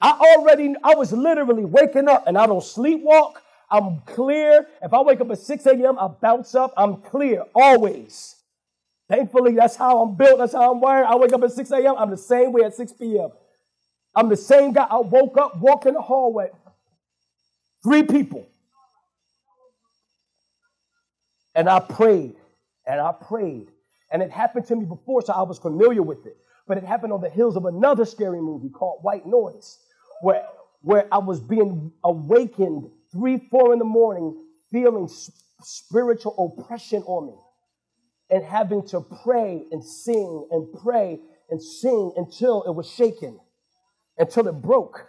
I 0.00 0.12
already, 0.12 0.74
I 0.84 0.94
was 0.94 1.12
literally 1.12 1.64
waking 1.64 2.08
up 2.08 2.26
and 2.26 2.38
I 2.38 2.46
don't 2.46 2.60
sleepwalk. 2.60 3.34
I'm 3.70 4.00
clear. 4.06 4.66
If 4.82 4.94
I 4.94 5.00
wake 5.02 5.20
up 5.20 5.30
at 5.30 5.38
6 5.38 5.66
a.m., 5.66 5.98
I 5.98 6.08
bounce 6.08 6.54
up. 6.54 6.72
I'm 6.76 6.98
clear 6.98 7.44
always. 7.54 8.36
Thankfully, 9.08 9.54
that's 9.54 9.76
how 9.76 10.02
I'm 10.02 10.16
built. 10.16 10.38
That's 10.38 10.52
how 10.52 10.72
I'm 10.72 10.80
wired. 10.80 11.06
I 11.06 11.16
wake 11.16 11.32
up 11.32 11.42
at 11.42 11.52
6 11.52 11.70
a.m. 11.72 11.94
I'm 11.98 12.10
the 12.10 12.16
same 12.16 12.52
way 12.52 12.62
at 12.62 12.74
6 12.74 12.92
p.m. 12.94 13.30
I'm 14.14 14.28
the 14.28 14.36
same 14.36 14.72
guy. 14.72 14.86
I 14.90 14.98
woke 14.98 15.36
up, 15.38 15.58
walked 15.58 15.86
in 15.86 15.94
the 15.94 16.02
hallway. 16.02 16.50
Three 17.82 18.02
people. 18.04 18.46
And 21.56 21.68
I 21.68 21.80
prayed 21.80 22.36
and 22.86 23.00
I 23.00 23.12
prayed. 23.12 23.68
And 24.12 24.22
it 24.22 24.30
happened 24.30 24.66
to 24.68 24.76
me 24.76 24.84
before, 24.84 25.22
so 25.22 25.32
I 25.32 25.42
was 25.42 25.58
familiar 25.58 26.02
with 26.02 26.26
it. 26.26 26.36
But 26.68 26.78
it 26.78 26.84
happened 26.84 27.12
on 27.12 27.20
the 27.20 27.30
heels 27.30 27.56
of 27.56 27.64
another 27.64 28.04
scary 28.04 28.40
movie 28.40 28.68
called 28.68 29.00
White 29.02 29.26
Noise 29.26 29.78
where, 30.20 30.44
where 30.82 31.08
I 31.12 31.18
was 31.18 31.40
being 31.40 31.92
awakened 32.04 32.90
three, 33.12 33.48
four 33.50 33.72
in 33.72 33.78
the 33.78 33.84
morning, 33.84 34.36
feeling 34.70 35.08
spiritual 35.62 36.58
oppression 36.58 37.02
on 37.02 37.26
me, 37.26 37.34
and 38.30 38.44
having 38.44 38.86
to 38.88 39.00
pray 39.00 39.64
and 39.70 39.84
sing 39.84 40.48
and 40.50 40.68
pray 40.82 41.18
and 41.50 41.62
sing 41.62 42.12
until 42.16 42.62
it 42.64 42.74
was 42.74 42.88
shaken, 42.90 43.38
until 44.18 44.48
it 44.48 44.60
broke. 44.60 45.08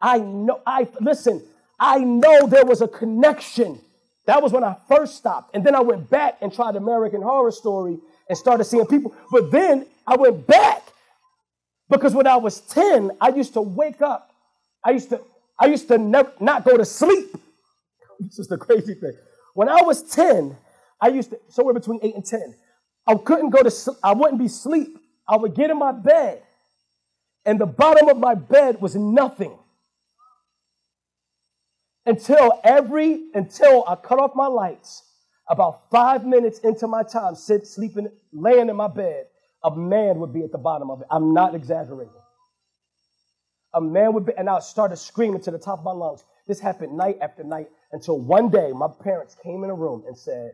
I 0.00 0.18
know, 0.18 0.60
I 0.66 0.88
listen, 1.00 1.42
I 1.78 1.98
know 1.98 2.46
there 2.46 2.64
was 2.64 2.80
a 2.80 2.88
connection. 2.88 3.80
That 4.30 4.44
was 4.44 4.52
when 4.52 4.62
I 4.62 4.76
first 4.88 5.16
stopped. 5.16 5.56
And 5.56 5.66
then 5.66 5.74
I 5.74 5.80
went 5.80 6.08
back 6.08 6.38
and 6.40 6.52
tried 6.52 6.76
American 6.76 7.20
Horror 7.20 7.50
Story 7.50 7.98
and 8.28 8.38
started 8.38 8.62
seeing 8.62 8.86
people. 8.86 9.12
But 9.32 9.50
then 9.50 9.86
I 10.06 10.14
went 10.14 10.46
back 10.46 10.84
because 11.88 12.14
when 12.14 12.28
I 12.28 12.36
was 12.36 12.60
10, 12.60 13.10
I 13.20 13.30
used 13.30 13.54
to 13.54 13.60
wake 13.60 14.00
up. 14.00 14.30
I 14.84 14.92
used 14.92 15.10
to, 15.10 15.20
I 15.58 15.66
used 15.66 15.88
to 15.88 15.98
not 15.98 16.64
go 16.64 16.76
to 16.76 16.84
sleep. 16.84 17.34
This 18.20 18.38
is 18.38 18.46
the 18.46 18.56
crazy 18.56 18.94
thing. 18.94 19.16
When 19.54 19.68
I 19.68 19.82
was 19.82 20.04
10, 20.04 20.56
I 21.00 21.08
used 21.08 21.30
to, 21.30 21.40
somewhere 21.48 21.74
between 21.74 21.98
8 22.00 22.14
and 22.14 22.24
10, 22.24 22.54
I 23.08 23.14
couldn't 23.16 23.50
go 23.50 23.64
to, 23.64 23.92
I 24.04 24.12
wouldn't 24.12 24.38
be 24.38 24.46
sleep. 24.46 24.96
I 25.26 25.38
would 25.38 25.56
get 25.56 25.70
in 25.70 25.78
my 25.78 25.90
bed, 25.90 26.42
and 27.44 27.58
the 27.58 27.66
bottom 27.66 28.08
of 28.08 28.18
my 28.18 28.36
bed 28.36 28.80
was 28.80 28.94
nothing. 28.94 29.58
Until 32.06 32.60
every, 32.64 33.26
until 33.34 33.84
I 33.86 33.94
cut 33.96 34.18
off 34.18 34.32
my 34.34 34.46
lights, 34.46 35.02
about 35.48 35.90
five 35.90 36.24
minutes 36.24 36.60
into 36.60 36.86
my 36.86 37.02
time, 37.02 37.34
sit, 37.34 37.66
sleeping, 37.66 38.08
laying 38.32 38.68
in 38.68 38.76
my 38.76 38.88
bed, 38.88 39.26
a 39.62 39.76
man 39.76 40.18
would 40.20 40.32
be 40.32 40.42
at 40.42 40.52
the 40.52 40.58
bottom 40.58 40.90
of 40.90 41.00
it. 41.02 41.06
I'm 41.10 41.34
not 41.34 41.54
exaggerating. 41.54 42.14
A 43.74 43.80
man 43.80 44.14
would 44.14 44.26
be, 44.26 44.32
and 44.36 44.48
I 44.48 44.60
started 44.60 44.96
screaming 44.96 45.42
to 45.42 45.50
the 45.50 45.58
top 45.58 45.80
of 45.80 45.84
my 45.84 45.92
lungs. 45.92 46.24
This 46.46 46.60
happened 46.60 46.96
night 46.96 47.18
after 47.20 47.44
night 47.44 47.68
until 47.92 48.18
one 48.18 48.48
day 48.48 48.72
my 48.72 48.88
parents 49.02 49.36
came 49.42 49.62
in 49.62 49.70
a 49.70 49.74
room 49.74 50.04
and 50.06 50.16
said, 50.16 50.52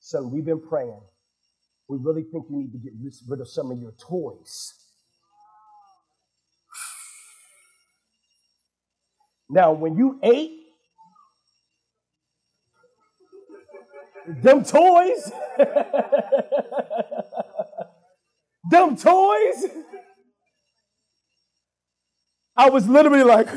Son, 0.00 0.30
we've 0.30 0.44
been 0.44 0.60
praying. 0.60 1.00
We 1.88 1.98
really 2.00 2.22
think 2.22 2.46
you 2.48 2.56
need 2.56 2.72
to 2.72 2.78
get 2.78 2.92
rid 3.28 3.40
of 3.40 3.48
some 3.48 3.70
of 3.70 3.78
your 3.78 3.92
toys. 3.92 4.74
Now, 9.50 9.72
when 9.72 9.98
you 9.98 10.20
ate, 10.22 10.60
them 14.26 14.62
toys, 14.64 15.32
them 18.70 18.96
toys. 18.96 19.66
I 22.56 22.70
was 22.70 22.86
literally 22.86 23.24
like, 23.24 23.48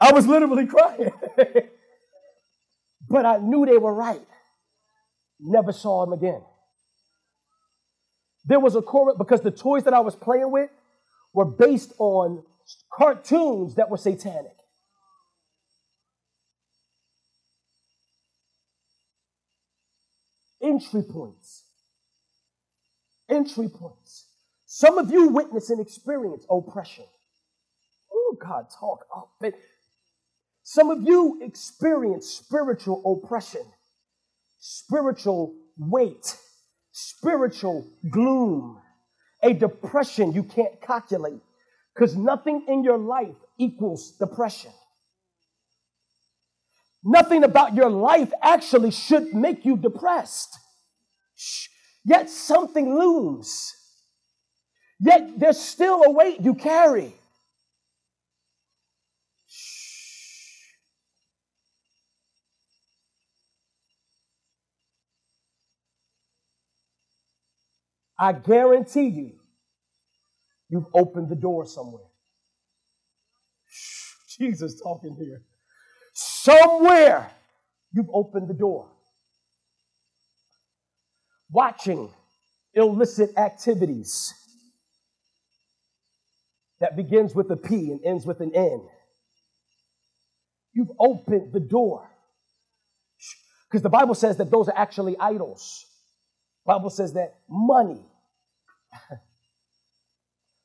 I 0.00 0.12
was 0.12 0.26
literally 0.26 0.66
crying. 0.66 1.12
but 3.08 3.26
I 3.26 3.38
knew 3.38 3.64
they 3.66 3.78
were 3.78 3.94
right. 3.94 4.26
Never 5.38 5.72
saw 5.72 6.04
them 6.04 6.12
again. 6.14 6.42
There 8.44 8.58
was 8.58 8.74
a 8.74 8.82
chorus 8.82 9.14
because 9.18 9.42
the 9.42 9.52
toys 9.52 9.84
that 9.84 9.94
I 9.94 10.00
was 10.00 10.16
playing 10.16 10.50
with 10.50 10.70
were 11.32 11.44
based 11.44 11.92
on 11.98 12.44
cartoons 12.92 13.76
that 13.76 13.90
were 13.90 13.96
satanic. 13.96 14.56
entry 20.62 21.02
points. 21.02 21.64
Entry 23.28 23.68
points. 23.68 24.26
Some 24.66 24.98
of 24.98 25.10
you 25.10 25.28
witness 25.28 25.70
and 25.70 25.80
experience 25.80 26.46
oppression. 26.50 27.04
Oh, 28.12 28.36
God, 28.40 28.66
talk. 28.78 29.04
Oh, 29.14 29.28
man. 29.40 29.52
Some 30.62 30.90
of 30.90 31.02
you 31.02 31.40
experience 31.42 32.28
spiritual 32.28 33.02
oppression, 33.04 33.62
spiritual 34.58 35.54
weight, 35.76 36.36
spiritual 36.92 37.86
gloom, 38.10 38.81
a 39.42 39.52
depression 39.52 40.32
you 40.32 40.44
can't 40.44 40.80
calculate 40.80 41.40
because 41.94 42.16
nothing 42.16 42.64
in 42.68 42.84
your 42.84 42.98
life 42.98 43.34
equals 43.58 44.12
depression. 44.12 44.72
Nothing 47.04 47.42
about 47.42 47.74
your 47.74 47.90
life 47.90 48.32
actually 48.42 48.92
should 48.92 49.34
make 49.34 49.64
you 49.64 49.76
depressed. 49.76 50.56
Yet 52.04 52.30
something 52.30 52.96
looms. 52.96 53.74
Yet 55.00 55.38
there's 55.38 55.60
still 55.60 56.02
a 56.04 56.10
weight 56.10 56.40
you 56.40 56.54
carry. 56.54 57.14
I 68.22 68.30
guarantee 68.30 69.08
you, 69.08 69.32
you've 70.68 70.86
opened 70.94 71.28
the 71.28 71.34
door 71.34 71.66
somewhere. 71.66 72.04
Jesus 74.38 74.80
talking 74.80 75.16
here. 75.18 75.42
Somewhere 76.12 77.32
you've 77.92 78.10
opened 78.14 78.46
the 78.46 78.54
door. 78.54 78.88
Watching 81.50 82.10
illicit 82.74 83.36
activities, 83.36 84.32
that 86.78 86.94
begins 86.94 87.34
with 87.34 87.50
a 87.50 87.56
P 87.56 87.90
and 87.90 88.00
ends 88.06 88.24
with 88.24 88.40
an 88.40 88.52
N. 88.54 88.86
You've 90.72 90.92
opened 91.00 91.52
the 91.52 91.58
door. 91.58 92.08
Because 93.68 93.82
the 93.82 93.90
Bible 93.90 94.14
says 94.14 94.36
that 94.36 94.52
those 94.52 94.68
are 94.68 94.78
actually 94.78 95.16
idols. 95.18 95.86
Bible 96.64 96.90
says 96.90 97.14
that 97.14 97.34
money, 97.48 98.00
the 99.10 99.18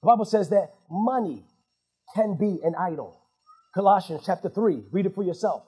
Bible 0.03 0.25
says 0.25 0.49
that 0.49 0.73
money 0.89 1.45
can 2.15 2.37
be 2.37 2.59
an 2.63 2.73
idol. 2.75 3.21
Colossians 3.73 4.23
chapter 4.25 4.49
3, 4.49 4.83
read 4.91 5.05
it 5.05 5.15
for 5.15 5.23
yourself. 5.23 5.63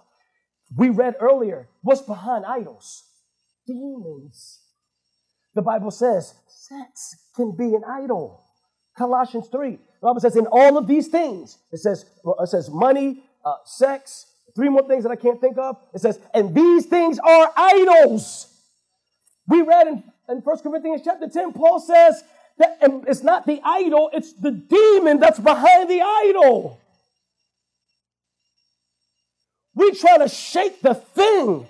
We 0.75 0.89
read 0.89 1.15
earlier 1.19 1.69
what's 1.81 2.01
behind 2.01 2.45
idols? 2.45 3.03
Demons. 3.65 4.61
The 5.55 5.61
Bible 5.61 5.91
says 5.91 6.35
sex 6.47 7.15
can 7.35 7.55
be 7.55 7.75
an 7.75 7.83
idol. 7.87 8.43
Colossians 8.97 9.47
3. 9.51 9.71
The 9.71 9.79
Bible 10.01 10.19
says, 10.19 10.35
in 10.35 10.47
all 10.47 10.77
of 10.77 10.87
these 10.87 11.07
things, 11.07 11.57
it 11.71 11.79
says, 11.79 12.05
it 12.25 12.49
says 12.49 12.69
money, 12.69 13.23
uh, 13.43 13.55
sex, 13.65 14.25
three 14.55 14.69
more 14.69 14.87
things 14.87 15.03
that 15.03 15.11
I 15.11 15.15
can't 15.15 15.41
think 15.41 15.57
of. 15.57 15.77
It 15.93 15.99
says, 15.99 16.19
and 16.33 16.53
these 16.53 16.85
things 16.85 17.19
are 17.19 17.51
idols. 17.55 18.47
We 19.47 19.61
read 19.61 19.87
in, 19.87 20.03
in 20.29 20.37
1 20.37 20.57
Corinthians 20.59 21.01
chapter 21.03 21.27
10, 21.27 21.53
Paul 21.53 21.79
says 21.79 22.23
it's 22.59 23.23
not 23.23 23.45
the 23.45 23.61
idol, 23.63 24.09
it's 24.13 24.33
the 24.33 24.51
demon 24.51 25.19
that's 25.19 25.39
behind 25.39 25.89
the 25.89 26.01
idol. 26.01 26.79
We 29.75 29.91
try 29.95 30.17
to 30.17 30.27
shake 30.27 30.81
the 30.81 30.93
thing. 30.93 31.67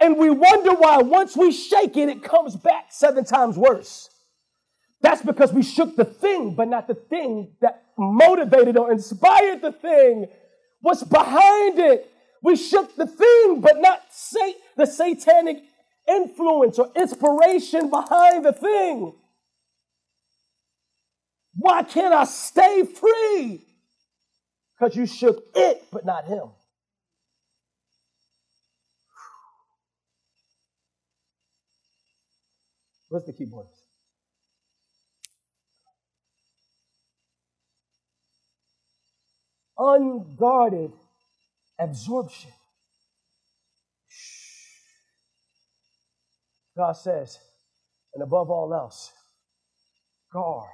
And 0.00 0.16
we 0.16 0.30
wonder 0.30 0.72
why 0.72 0.98
once 0.98 1.36
we 1.36 1.52
shake 1.52 1.96
it, 1.98 2.08
it 2.08 2.22
comes 2.22 2.56
back 2.56 2.86
seven 2.88 3.24
times 3.24 3.58
worse. 3.58 4.08
That's 5.02 5.22
because 5.22 5.52
we 5.52 5.62
shook 5.62 5.96
the 5.96 6.06
thing, 6.06 6.54
but 6.54 6.68
not 6.68 6.88
the 6.88 6.94
thing 6.94 7.52
that 7.60 7.84
motivated 7.98 8.78
or 8.78 8.90
inspired 8.90 9.60
the 9.60 9.72
thing. 9.72 10.26
What's 10.80 11.02
behind 11.02 11.78
it? 11.78 12.10
We 12.42 12.56
shook 12.56 12.96
the 12.96 13.06
thing, 13.06 13.60
but 13.60 13.80
not 13.80 14.02
say 14.10 14.54
the 14.76 14.86
satanic 14.86 15.62
influence 16.10 16.78
or 16.78 16.90
inspiration 16.96 17.90
behind 17.90 18.44
the 18.44 18.52
thing. 18.52 19.14
Why 21.54 21.82
can't 21.82 22.14
I 22.14 22.24
stay 22.24 22.84
free? 22.84 23.64
Because 24.78 24.96
you 24.96 25.06
shook 25.06 25.44
it, 25.54 25.84
but 25.92 26.04
not 26.06 26.26
him. 26.26 26.50
Where's 33.10 33.26
the 33.26 33.32
keyboard? 33.32 33.66
Unguarded 39.78 40.92
absorption. 41.78 42.50
God 46.80 46.92
says, 46.96 47.38
and 48.14 48.22
above 48.22 48.48
all 48.48 48.72
else, 48.72 49.12
guard 50.32 50.70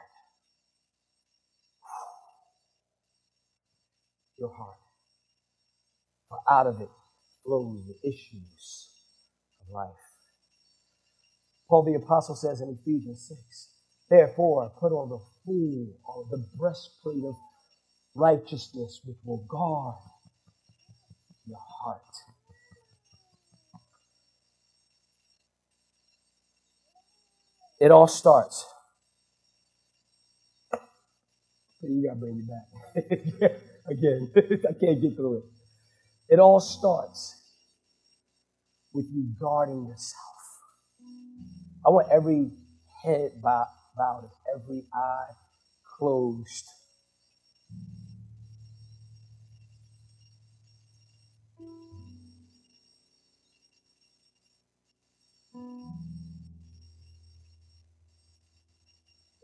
your 4.39 4.55
heart. 4.55 4.77
For 6.29 6.39
out 6.49 6.69
of 6.69 6.81
it 6.81 6.91
flows 7.45 7.89
the 7.89 8.09
issues 8.09 8.89
of 9.61 9.75
life. 9.75 9.91
Paul 11.69 11.83
the 11.83 11.95
Apostle 11.95 12.37
says 12.37 12.61
in 12.61 12.79
Ephesians 12.81 13.27
6, 13.29 13.69
Therefore, 14.09 14.71
put 14.79 14.93
on 14.93 15.09
the 15.09 15.19
full, 15.45 15.89
or 16.05 16.25
the 16.31 16.47
breastplate 16.57 17.25
of 17.25 17.35
righteousness, 18.15 19.01
which 19.05 19.19
will 19.25 19.45
guard 19.49 19.97
your 21.49 21.59
heart. 21.83 22.03
It 27.81 27.91
all 27.91 28.09
starts. 28.09 28.67
You 31.83 32.05
gotta 32.07 32.19
bring 32.21 32.39
me 32.39 32.45
back. 32.45 33.53
Again, 33.89 34.33
I 34.37 34.73
can't 34.81 35.01
get 35.03 35.17
through 35.17 35.39
it. 35.39 35.45
It 36.31 36.41
all 36.41 36.61
starts 36.61 37.37
with 38.95 39.07
you 39.13 39.29
guarding 39.41 39.87
yourself. 39.87 40.25
I 41.87 41.91
want 41.91 42.09
every 42.13 42.51
head 43.05 43.43
bowed, 43.43 44.31
every 44.55 44.85
eye 44.95 45.33
closed. 45.99 46.67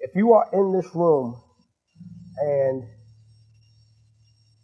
If 0.03 0.14
you 0.16 0.32
are 0.32 0.48
in 0.53 0.72
this 0.72 0.92
room 0.96 1.40
and 2.40 2.82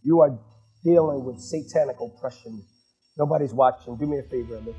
you 0.02 0.20
are 0.20 0.36
dealing 0.82 1.24
with 1.24 1.38
satanic 1.38 2.00
oppression, 2.00 2.64
nobody's 3.16 3.54
watching, 3.54 3.96
do 3.96 4.06
me 4.06 4.18
a 4.18 4.22
favor 4.24 4.56
and. 4.56 4.74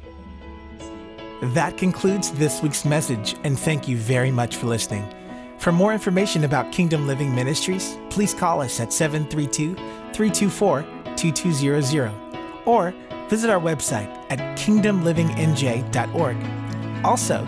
That 1.54 1.78
concludes 1.78 2.32
this 2.32 2.62
week's 2.62 2.84
message, 2.84 3.38
and 3.46 3.58
thank 3.58 3.88
you 3.88 3.96
very 3.96 4.32
much 4.32 4.58
for 4.58 4.68
listening. 4.68 5.08
For 5.60 5.72
more 5.72 5.94
information 5.94 6.44
about 6.44 6.74
Kingdom 6.74 7.08
Living 7.08 7.34
Ministries, 7.34 7.98
please 8.10 8.34
call 8.34 8.60
us 8.60 8.82
at 8.82 8.92
732 8.92 9.76
324 10.14 10.86
2200 11.16 12.12
or 12.66 12.94
visit 13.30 13.50
our 13.50 13.62
website 13.62 14.10
at 14.30 14.40
kingdomlivingnj.org. 14.58 17.06
Also, 17.06 17.48